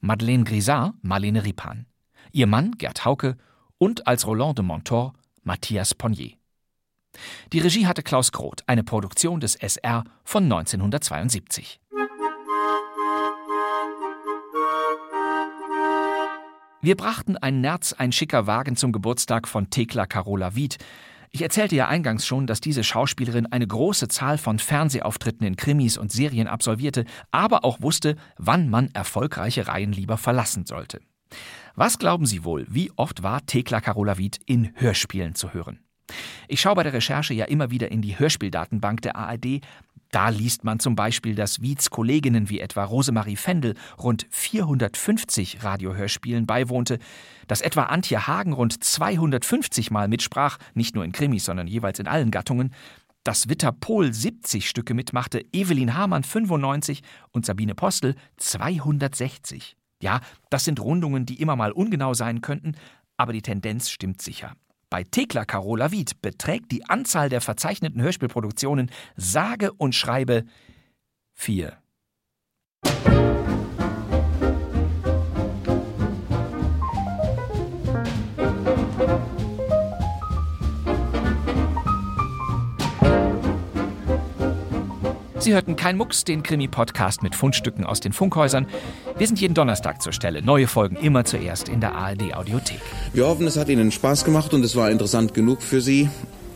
Madeleine 0.00 0.44
Grisard 0.44 0.94
Marlene 1.02 1.44
Ripan, 1.44 1.84
ihr 2.32 2.46
Mann 2.46 2.72
Gerd 2.78 3.04
Hauke 3.04 3.36
und 3.76 4.06
als 4.06 4.26
Roland 4.26 4.56
de 4.56 4.64
Montor 4.64 5.12
Matthias 5.42 5.94
Ponnier. 5.94 6.32
Die 7.52 7.58
Regie 7.58 7.86
hatte 7.86 8.02
Klaus 8.02 8.32
Groth, 8.32 8.62
eine 8.66 8.84
Produktion 8.84 9.38
des 9.38 9.54
SR 9.54 10.04
von 10.24 10.44
1972. 10.44 11.78
Wir 16.84 16.98
brachten 16.98 17.38
ein 17.38 17.62
Nerz, 17.62 17.94
ein 17.94 18.12
schicker 18.12 18.46
Wagen 18.46 18.76
zum 18.76 18.92
Geburtstag 18.92 19.48
von 19.48 19.70
Thekla 19.70 20.04
Carola 20.04 20.54
Wied. 20.54 20.76
Ich 21.30 21.40
erzählte 21.40 21.74
ja 21.74 21.88
eingangs 21.88 22.26
schon, 22.26 22.46
dass 22.46 22.60
diese 22.60 22.84
Schauspielerin 22.84 23.46
eine 23.46 23.66
große 23.66 24.08
Zahl 24.08 24.36
von 24.36 24.58
Fernsehauftritten 24.58 25.46
in 25.46 25.56
Krimis 25.56 25.96
und 25.96 26.12
Serien 26.12 26.46
absolvierte, 26.46 27.06
aber 27.30 27.64
auch 27.64 27.80
wusste, 27.80 28.16
wann 28.36 28.68
man 28.68 28.90
erfolgreiche 28.92 29.66
Reihen 29.66 29.92
lieber 29.92 30.18
verlassen 30.18 30.66
sollte. 30.66 31.00
Was 31.74 31.98
glauben 31.98 32.26
Sie 32.26 32.44
wohl, 32.44 32.66
wie 32.68 32.92
oft 32.96 33.22
war 33.22 33.46
Thekla 33.46 33.80
Carola 33.80 34.18
Wied 34.18 34.38
in 34.44 34.70
Hörspielen 34.74 35.34
zu 35.34 35.54
hören? 35.54 35.80
Ich 36.48 36.60
schaue 36.60 36.74
bei 36.74 36.82
der 36.82 36.92
Recherche 36.92 37.32
ja 37.32 37.46
immer 37.46 37.70
wieder 37.70 37.90
in 37.90 38.02
die 38.02 38.18
Hörspieldatenbank 38.18 39.00
der 39.00 39.16
ARD. 39.16 39.62
Da 40.14 40.28
liest 40.28 40.62
man 40.62 40.78
zum 40.78 40.94
Beispiel, 40.94 41.34
dass 41.34 41.60
Wieds 41.60 41.90
Kolleginnen 41.90 42.48
wie 42.48 42.60
etwa 42.60 42.84
Rosemarie 42.84 43.34
Fendel 43.34 43.74
rund 43.98 44.28
450 44.30 45.64
Radiohörspielen 45.64 46.46
beiwohnte, 46.46 47.00
dass 47.48 47.60
etwa 47.60 47.86
Antje 47.86 48.28
Hagen 48.28 48.52
rund 48.52 48.84
250 48.84 49.90
Mal 49.90 50.06
mitsprach, 50.06 50.58
nicht 50.74 50.94
nur 50.94 51.04
in 51.04 51.10
Krimis, 51.10 51.46
sondern 51.46 51.66
jeweils 51.66 51.98
in 51.98 52.06
allen 52.06 52.30
Gattungen, 52.30 52.72
dass 53.24 53.48
Witter 53.48 53.72
Pohl 53.72 54.12
70 54.12 54.68
Stücke 54.68 54.94
mitmachte, 54.94 55.44
Evelyn 55.52 55.96
Hamann 55.96 56.22
95 56.22 57.02
und 57.32 57.44
Sabine 57.44 57.74
Postel 57.74 58.14
260. 58.36 59.76
Ja, 60.00 60.20
das 60.48 60.64
sind 60.64 60.78
Rundungen, 60.78 61.26
die 61.26 61.40
immer 61.40 61.56
mal 61.56 61.72
ungenau 61.72 62.14
sein 62.14 62.40
könnten, 62.40 62.76
aber 63.16 63.32
die 63.32 63.42
Tendenz 63.42 63.90
stimmt 63.90 64.22
sicher. 64.22 64.54
Bei 64.94 65.02
Thekla 65.02 65.44
Carola 65.44 65.90
Wied 65.90 66.22
beträgt 66.22 66.70
die 66.70 66.88
Anzahl 66.88 67.28
der 67.28 67.40
verzeichneten 67.40 68.00
Hörspielproduktionen 68.00 68.92
sage 69.16 69.72
und 69.72 69.92
schreibe 69.92 70.44
vier. 71.32 71.78
Sie 85.44 85.52
hörten 85.52 85.76
kein 85.76 85.98
Mucks, 85.98 86.24
den 86.24 86.42
Krimi-Podcast 86.42 87.22
mit 87.22 87.34
Fundstücken 87.34 87.84
aus 87.84 88.00
den 88.00 88.14
Funkhäusern. 88.14 88.66
Wir 89.18 89.26
sind 89.26 89.38
jeden 89.38 89.52
Donnerstag 89.52 90.00
zur 90.00 90.14
Stelle. 90.14 90.40
Neue 90.40 90.66
Folgen 90.66 90.96
immer 90.96 91.26
zuerst 91.26 91.68
in 91.68 91.80
der 91.80 91.94
ARD-Audiothek. 91.94 92.80
Wir 93.12 93.26
hoffen, 93.26 93.46
es 93.46 93.58
hat 93.58 93.68
Ihnen 93.68 93.92
Spaß 93.92 94.24
gemacht 94.24 94.54
und 94.54 94.64
es 94.64 94.74
war 94.74 94.90
interessant 94.90 95.34
genug 95.34 95.60
für 95.60 95.82
Sie. 95.82 96.08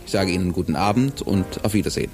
Ich 0.07 0.13
sage 0.13 0.31
Ihnen 0.31 0.55
guten 0.55 0.75
Abend 0.75 1.21
und 1.21 1.67
auf 1.67 1.75
Wiedersehen. 1.75 2.11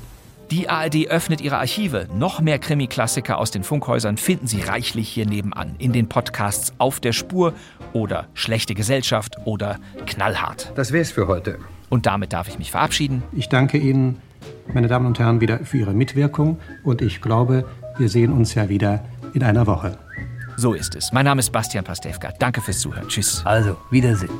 Die 0.50 0.68
ARD 0.68 1.06
öffnet 1.06 1.40
ihre 1.40 1.58
Archive. 1.58 2.08
Noch 2.12 2.40
mehr 2.40 2.58
Krimi-Klassiker 2.58 3.38
aus 3.38 3.52
den 3.52 3.62
Funkhäusern 3.62 4.16
finden 4.16 4.48
Sie 4.48 4.60
reichlich 4.60 5.08
hier 5.08 5.26
nebenan. 5.26 5.76
In 5.78 5.92
den 5.92 6.08
Podcasts 6.08 6.72
Auf 6.78 6.98
der 6.98 7.12
Spur 7.12 7.54
oder 7.92 8.26
Schlechte 8.34 8.74
Gesellschaft 8.74 9.36
oder 9.44 9.78
Knallhart. 10.06 10.72
Das 10.74 10.90
wär's 10.90 11.12
für 11.12 11.28
heute. 11.28 11.60
Und 11.88 12.06
damit 12.06 12.32
darf 12.32 12.48
ich 12.48 12.58
mich 12.58 12.72
verabschieden. 12.72 13.22
Ich 13.30 13.48
danke 13.48 13.78
Ihnen, 13.78 14.20
meine 14.72 14.88
Damen 14.88 15.06
und 15.06 15.18
Herren, 15.18 15.40
wieder 15.40 15.58
für 15.60 15.78
Ihre 15.78 15.94
Mitwirkung 15.94 16.58
und 16.82 17.02
ich 17.02 17.20
glaube, 17.20 17.64
wir 17.98 18.08
sehen 18.08 18.32
uns 18.32 18.54
ja 18.54 18.68
wieder 18.68 19.04
in 19.34 19.42
einer 19.42 19.66
Woche. 19.66 19.98
So 20.56 20.72
ist 20.72 20.94
es. 20.94 21.12
Mein 21.12 21.24
Name 21.24 21.40
ist 21.40 21.50
Bastian 21.50 21.84
Pastewka. 21.84 22.32
Danke 22.38 22.60
fürs 22.60 22.78
Zuhören. 22.78 23.08
Tschüss. 23.08 23.42
Also, 23.44 23.76
Wiedersehen. 23.90 24.30